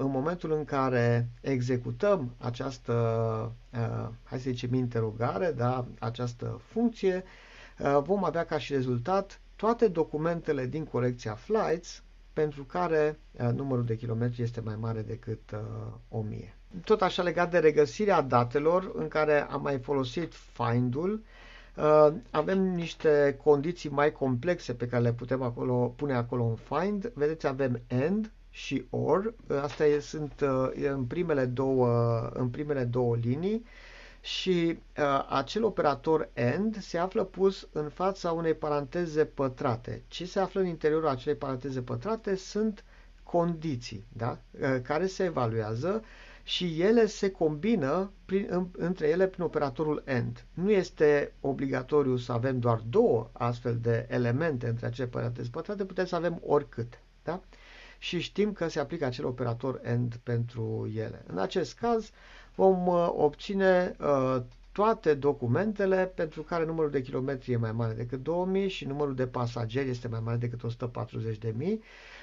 în 0.00 0.10
momentul 0.10 0.52
în 0.52 0.64
care 0.64 1.28
executăm 1.40 2.34
această, 2.38 2.92
hai 4.24 4.38
să 4.38 4.50
zicem, 4.50 4.74
interogare, 4.74 5.52
da, 5.56 5.86
această 5.98 6.60
funcție, 6.64 7.24
vom 8.02 8.24
avea 8.24 8.44
ca 8.44 8.58
și 8.58 8.72
rezultat 8.72 9.40
toate 9.56 9.88
documentele 9.88 10.66
din 10.66 10.84
colecția 10.84 11.34
flights 11.34 12.03
pentru 12.34 12.64
care 12.64 13.18
numărul 13.54 13.84
de 13.84 13.96
kilometri 13.96 14.42
este 14.42 14.60
mai 14.60 14.76
mare 14.80 15.00
decât 15.02 15.40
1000. 16.08 16.54
Tot 16.84 17.02
așa 17.02 17.22
legat 17.22 17.50
de 17.50 17.58
regăsirea 17.58 18.20
datelor 18.22 18.92
în 18.94 19.08
care 19.08 19.40
am 19.50 19.62
mai 19.62 19.78
folosit 19.78 20.32
find-ul, 20.34 21.22
Uh, 21.76 22.12
avem 22.30 22.58
niște 22.62 23.38
condiții 23.44 23.90
mai 23.90 24.12
complexe 24.12 24.74
pe 24.74 24.86
care 24.86 25.02
le 25.02 25.12
putem 25.12 25.42
acolo, 25.42 25.92
pune 25.96 26.14
acolo 26.14 26.44
în 26.44 26.54
find. 26.54 27.10
Vedeți, 27.14 27.46
avem 27.46 27.80
and 27.90 28.32
și 28.50 28.84
OR. 28.90 29.34
Astea 29.62 29.86
sunt 30.00 30.44
în 30.94 31.04
primele 31.04 31.44
două, 31.44 31.88
în 32.32 32.48
primele 32.48 32.84
două 32.84 33.16
linii 33.16 33.64
și 34.24 34.78
uh, 34.98 35.26
acel 35.28 35.64
operator 35.64 36.28
AND 36.36 36.76
se 36.80 36.98
află 36.98 37.24
pus 37.24 37.68
în 37.72 37.88
fața 37.88 38.32
unei 38.32 38.54
paranteze 38.54 39.24
pătrate. 39.24 40.02
Ce 40.08 40.24
se 40.26 40.38
află 40.40 40.60
în 40.60 40.66
interiorul 40.66 41.08
acelei 41.08 41.34
paranteze 41.38 41.82
pătrate 41.82 42.34
sunt 42.36 42.84
condiții 43.22 44.04
da? 44.12 44.38
uh, 44.60 44.76
care 44.82 45.06
se 45.06 45.24
evaluează 45.24 46.02
și 46.42 46.80
ele 46.82 47.06
se 47.06 47.30
combină 47.30 48.10
prin, 48.24 48.46
în, 48.50 48.66
între 48.78 49.08
ele 49.08 49.26
prin 49.26 49.44
operatorul 49.44 50.02
AND. 50.06 50.44
Nu 50.54 50.70
este 50.70 51.32
obligatoriu 51.40 52.16
să 52.16 52.32
avem 52.32 52.58
doar 52.58 52.82
două 52.90 53.30
astfel 53.32 53.78
de 53.80 54.06
elemente 54.10 54.68
între 54.68 54.86
acele 54.86 55.06
paranteze 55.08 55.48
pătrate, 55.50 55.84
putem 55.84 56.04
să 56.06 56.16
avem 56.16 56.40
oricât. 56.46 56.98
Da? 57.22 57.40
Și 57.98 58.20
știm 58.20 58.52
că 58.52 58.68
se 58.68 58.80
aplică 58.80 59.04
acel 59.04 59.24
operator 59.26 59.80
AND 59.84 60.14
pentru 60.22 60.90
ele. 60.96 61.24
În 61.26 61.38
acest 61.38 61.74
caz, 61.74 62.10
vom 62.54 62.86
uh, 62.86 63.08
obține 63.16 63.96
uh, 64.00 64.42
toate 64.74 65.14
documentele 65.14 66.12
pentru 66.14 66.42
care 66.42 66.64
numărul 66.64 66.90
de 66.90 67.02
kilometri 67.02 67.52
e 67.52 67.56
mai 67.56 67.72
mare 67.72 67.92
decât 67.92 68.22
2000 68.22 68.68
și 68.68 68.86
numărul 68.86 69.14
de 69.14 69.26
pasageri 69.26 69.88
este 69.88 70.08
mai 70.08 70.20
mare 70.24 70.36
decât 70.36 70.60
140.000. 71.52 71.78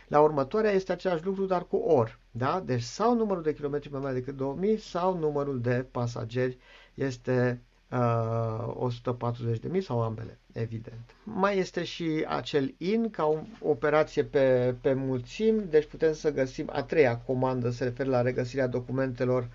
La 0.08 0.20
următoarea 0.22 0.72
este 0.72 0.92
același 0.92 1.26
lucru, 1.26 1.46
dar 1.46 1.66
cu 1.68 1.76
OR. 1.76 2.20
Da? 2.32 2.62
Deci 2.66 2.82
sau 2.82 3.16
numărul 3.16 3.44
de 3.44 3.54
kilometri 3.54 3.92
mai 3.92 4.02
mare 4.02 4.14
decât 4.14 4.36
2000 4.38 4.78
sau 4.78 5.18
numărul 5.18 5.62
de 5.62 5.86
pasageri 5.92 6.58
este 6.94 7.62
uh, 7.92 8.90
140.000 9.74 9.82
sau 9.82 10.02
ambele, 10.02 10.38
evident. 10.54 11.16
Mai 11.24 11.58
este 11.58 11.84
și 11.84 12.26
acel 12.28 12.74
IN 12.78 13.10
ca 13.10 13.26
o 13.26 13.38
operație 13.70 14.24
pe, 14.24 14.76
pe 14.82 14.94
mulțimi, 14.94 15.64
deci 15.70 15.86
putem 15.86 16.14
să 16.14 16.32
găsim 16.32 16.70
a 16.72 16.84
treia 16.84 17.18
comandă, 17.18 17.70
se 17.70 17.84
referă 17.84 18.10
la 18.10 18.22
regăsirea 18.22 18.68
documentelor 18.68 19.48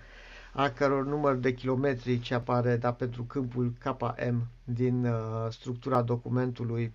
a 0.57 0.69
căror 0.69 1.05
număr 1.05 1.35
de 1.35 1.53
kilometri 1.53 2.19
ce 2.19 2.33
apare 2.33 2.77
da, 2.77 2.93
pentru 2.93 3.23
câmpul 3.23 3.73
KM 3.79 4.47
din 4.63 5.05
uh, 5.05 5.47
structura 5.49 6.01
documentului. 6.01 6.93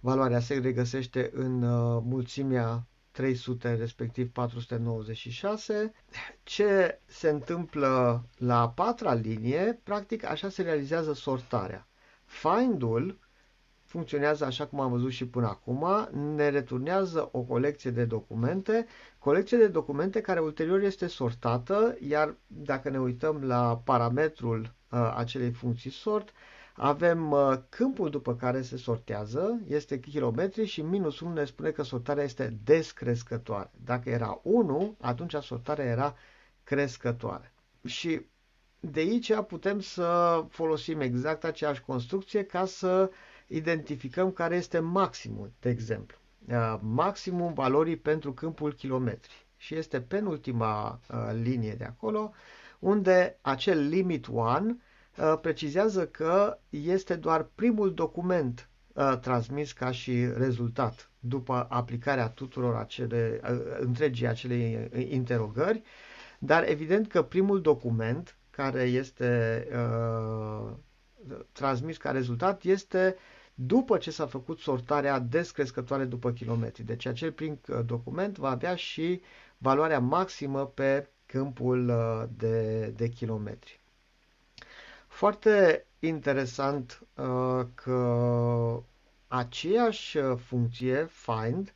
Valoarea 0.00 0.40
se 0.40 0.54
regăsește 0.58 1.30
în 1.34 1.62
uh, 1.62 2.02
mulțimea 2.04 2.86
300, 3.10 3.74
respectiv 3.74 4.30
496. 4.32 5.92
Ce 6.42 7.00
se 7.06 7.28
întâmplă 7.28 8.24
la 8.36 8.60
a 8.60 8.68
patra 8.68 9.14
linie, 9.14 9.80
practic 9.82 10.24
așa 10.24 10.48
se 10.48 10.62
realizează 10.62 11.12
sortarea. 11.12 11.86
Find-ul 12.24 13.18
funcționează 13.86 14.44
așa 14.44 14.66
cum 14.66 14.80
am 14.80 14.90
văzut 14.90 15.10
și 15.10 15.26
până 15.26 15.46
acum, 15.46 16.08
ne 16.34 16.48
returnează 16.48 17.28
o 17.32 17.40
colecție 17.40 17.90
de 17.90 18.04
documente, 18.04 18.86
colecție 19.18 19.56
de 19.56 19.66
documente 19.68 20.20
care 20.20 20.40
ulterior 20.40 20.80
este 20.80 21.06
sortată, 21.06 21.96
iar 22.08 22.34
dacă 22.46 22.90
ne 22.90 22.98
uităm 23.00 23.42
la 23.44 23.80
parametrul 23.84 24.60
uh, 24.90 25.14
acelei 25.16 25.50
funcții 25.50 25.90
sort, 25.90 26.32
avem 26.76 27.30
uh, 27.30 27.54
câmpul 27.68 28.10
după 28.10 28.34
care 28.34 28.62
se 28.62 28.76
sortează, 28.76 29.60
este 29.68 30.00
kilometri 30.00 30.64
și 30.64 30.82
minus 30.82 31.20
1 31.20 31.32
ne 31.32 31.44
spune 31.44 31.70
că 31.70 31.82
sortarea 31.82 32.24
este 32.24 32.56
descrescătoare. 32.64 33.70
Dacă 33.84 34.10
era 34.10 34.40
1, 34.42 34.96
atunci 35.00 35.34
sortarea 35.34 35.84
era 35.84 36.14
crescătoare. 36.64 37.52
Și 37.84 38.20
de 38.80 39.00
aici 39.00 39.32
putem 39.48 39.80
să 39.80 40.44
folosim 40.48 41.00
exact 41.00 41.44
aceeași 41.44 41.80
construcție 41.82 42.42
ca 42.44 42.64
să 42.64 43.10
uh, 43.10 43.16
identificăm 43.46 44.30
care 44.30 44.56
este 44.56 44.78
maximul, 44.78 45.52
de 45.60 45.68
exemplu. 45.68 46.16
Uh, 46.48 46.78
maximum 46.80 47.52
valorii 47.52 47.96
pentru 47.96 48.32
câmpul 48.32 48.72
kilometri. 48.72 49.46
Și 49.56 49.74
este 49.74 50.00
penultima 50.00 51.00
uh, 51.10 51.30
linie 51.42 51.72
de 51.72 51.84
acolo, 51.84 52.32
unde 52.78 53.38
acel 53.40 53.88
limit 53.88 54.26
1 54.26 54.46
uh, 55.16 55.38
precizează 55.40 56.06
că 56.06 56.58
este 56.70 57.14
doar 57.14 57.42
primul 57.54 57.94
document 57.94 58.68
transmis 59.20 59.72
ca 59.72 59.90
și 59.90 60.26
rezultat 60.36 61.10
după 61.20 61.66
aplicarea 61.70 62.28
tuturor 62.28 62.74
acele, 62.74 63.40
întregii 63.78 64.26
acelei 64.26 64.88
interogări, 65.08 65.82
dar 66.38 66.68
evident 66.68 67.08
că 67.08 67.22
primul 67.22 67.60
document 67.60 68.36
care 68.50 68.82
este 68.82 69.66
uh, 69.72 70.72
transmis 71.52 71.96
ca 71.96 72.10
rezultat 72.10 72.62
este 72.64 73.16
după 73.58 73.98
ce 73.98 74.10
s-a 74.10 74.26
făcut 74.26 74.58
sortarea 74.58 75.18
descrescătoare 75.18 76.04
după 76.04 76.32
kilometri. 76.32 76.82
Deci 76.82 77.06
acel 77.06 77.32
prim 77.32 77.60
uh, 77.68 77.78
document 77.86 78.36
va 78.38 78.50
avea 78.50 78.74
și 78.74 79.20
valoarea 79.58 79.98
maximă 80.00 80.66
pe 80.66 81.08
câmpul 81.26 81.88
uh, 81.88 82.28
de, 82.36 82.86
de 82.96 83.08
kilometri. 83.08 83.80
Foarte 85.06 85.84
interesant 85.98 87.00
uh, 87.14 87.66
că 87.74 88.82
aceeași 89.28 90.18
funcție 90.18 91.08
find 91.10 91.74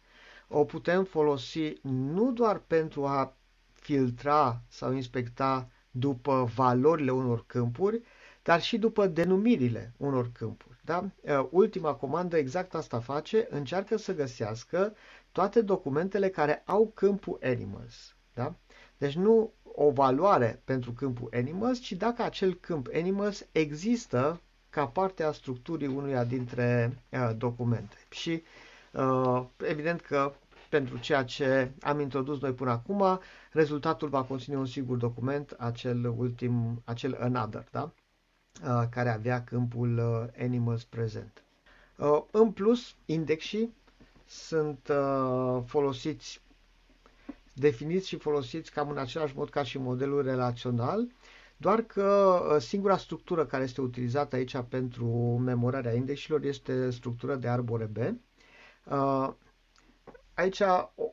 o 0.49 0.65
putem 0.65 1.05
folosi 1.05 1.73
nu 1.83 2.33
doar 2.33 2.59
pentru 2.67 3.07
a 3.07 3.35
filtra 3.73 4.61
sau 4.69 4.93
inspecta 4.93 5.69
după 5.91 6.51
valorile 6.55 7.11
unor 7.11 7.45
câmpuri, 7.47 8.03
dar 8.43 8.63
și 8.63 8.79
după 8.79 9.07
denumirile 9.07 9.93
unor 9.97 10.31
câmpuri. 10.33 10.70
Da? 10.83 11.11
Ultima 11.51 11.95
comandă 11.95 12.37
exact 12.37 12.75
asta 12.75 13.01
face, 13.01 13.47
încearcă 13.51 13.97
să 13.97 14.15
găsească 14.15 14.95
toate 15.33 15.61
documentele 15.63 16.29
care 16.29 16.63
au 16.67 16.91
câmpul 16.95 17.39
animals. 17.43 18.15
Da? 18.35 18.55
Deci 18.99 19.15
nu 19.15 19.53
o 19.63 19.91
valoare 19.91 20.61
pentru 20.65 20.93
câmpul 20.93 21.29
animals, 21.33 21.79
ci 21.79 21.93
dacă 21.93 22.23
acel 22.23 22.55
câmp 22.55 22.89
animals 22.95 23.47
există 23.53 24.41
ca 24.71 24.87
parte 24.87 25.23
a 25.23 25.33
structurii 25.33 25.87
unuia 25.89 26.25
dintre 26.25 26.99
uh, 27.11 27.31
documente. 27.37 27.97
Și 28.11 28.43
uh, 28.93 29.45
evident 29.57 30.01
că 30.01 30.33
pentru 30.69 30.99
ceea 30.99 31.25
ce 31.25 31.71
am 31.81 32.01
introdus 32.01 32.41
noi 32.41 32.53
până 32.53 32.71
acum, 32.71 33.21
rezultatul 33.53 34.09
va 34.09 34.23
conține 34.23 34.57
un 34.57 34.67
singur 34.67 34.97
document, 34.97 35.55
acel 35.59 36.15
ultim, 36.17 36.83
acel 36.85 37.17
another, 37.21 37.67
da? 37.71 37.91
Uh, 38.65 38.83
care 38.91 39.09
avea 39.11 39.45
câmpul 39.45 39.99
uh, 39.99 40.43
animals 40.45 40.85
prezent. 40.85 41.43
Uh, 41.97 42.23
în 42.31 42.53
plus, 42.53 42.95
indexii 43.07 43.75
sunt 44.27 44.91
folosiți, 45.67 46.41
definiți 47.55 48.09
și 48.09 48.17
folosiți 48.19 48.71
cam 48.71 48.89
în 48.91 48.99
același 48.99 49.37
mod 49.37 49.51
ca 49.51 49.63
și 49.63 49.79
modelul 49.79 50.23
relațional, 50.23 51.09
doar 51.57 51.81
că 51.83 52.41
singura 52.61 52.97
structură 52.97 53.47
care 53.47 53.63
este 53.63 53.81
utilizată 53.81 54.37
aici 54.37 54.57
pentru 54.69 55.07
memorarea 55.45 55.93
indexilor 55.95 56.43
este 56.45 56.91
structura 56.91 57.35
de 57.37 57.49
arbore 57.49 57.85
B. 57.85 57.97
Aici 60.35 60.63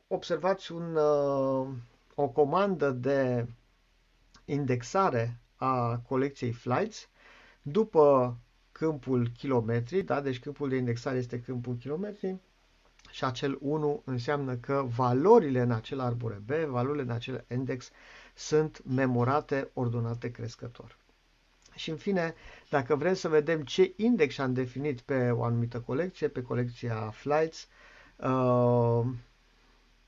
observați 0.08 0.72
un, 0.72 0.96
o 2.16 2.28
comandă 2.28 2.90
de 2.92 3.48
indexare 4.46 5.38
a 5.56 5.98
colecției 6.08 6.52
flights 6.52 7.10
după 7.72 8.38
câmpul 8.72 9.30
kilometri, 9.38 10.02
da? 10.02 10.22
deci 10.22 10.40
câmpul 10.40 10.70
de 10.70 10.76
indexare 10.76 11.18
este 11.18 11.42
câmpul 11.42 11.76
kilometri 11.76 12.36
și 13.12 13.24
acel 13.26 13.58
1 13.62 14.02
înseamnă 14.06 14.56
că 14.56 14.84
valorile 14.96 15.60
în 15.62 15.72
acel 15.72 16.00
arbore 16.00 16.42
B, 16.46 16.50
valorile 16.52 17.04
în 17.04 17.10
acel 17.10 17.46
index 17.52 17.92
sunt 18.36 18.82
memorate 18.86 19.70
ordonate 19.74 20.32
crescător. 20.32 20.98
Și 21.76 21.90
în 21.90 21.98
fine, 21.98 22.34
dacă 22.70 22.96
vrem 22.96 23.14
să 23.14 23.28
vedem 23.30 23.62
ce 23.64 23.94
index 23.98 24.38
am 24.38 24.54
definit 24.54 25.02
pe 25.02 25.32
o 25.32 25.44
anumită 25.44 25.80
colecție, 25.80 26.28
pe 26.28 26.42
colecția 26.42 27.10
flights, 27.10 27.68
uh, 28.16 29.06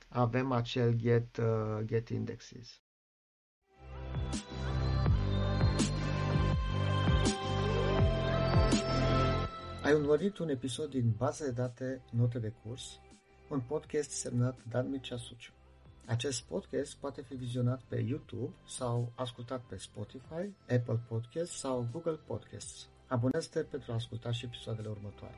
avem 0.09 0.51
acel 0.51 0.93
get, 0.93 1.37
uh, 1.37 1.79
get 1.85 2.09
indexes. 2.09 2.81
Ai 9.89 9.95
urmărit 9.95 10.37
un 10.37 10.49
episod 10.49 10.89
din 10.89 11.13
Baza 11.17 11.45
de 11.45 11.51
date 11.51 12.01
Note 12.11 12.39
de 12.39 12.53
curs, 12.63 12.99
un 13.49 13.59
podcast 13.59 14.09
semnat 14.09 14.59
Dan 14.69 14.89
Mircea 14.89 15.17
Suciu. 15.17 15.51
Acest 16.05 16.43
podcast 16.43 16.95
poate 16.95 17.21
fi 17.21 17.35
vizionat 17.35 17.81
pe 17.81 17.99
YouTube 17.99 18.53
sau 18.67 19.11
ascultat 19.15 19.61
pe 19.61 19.77
Spotify, 19.77 20.53
Apple 20.61 20.99
Podcasts 21.07 21.57
sau 21.57 21.87
Google 21.91 22.19
Podcasts. 22.25 22.89
Abonează-te 23.07 23.59
pentru 23.59 23.91
a 23.91 23.95
asculta 23.95 24.31
și 24.31 24.45
episoadele 24.45 24.87
următoare. 24.87 25.35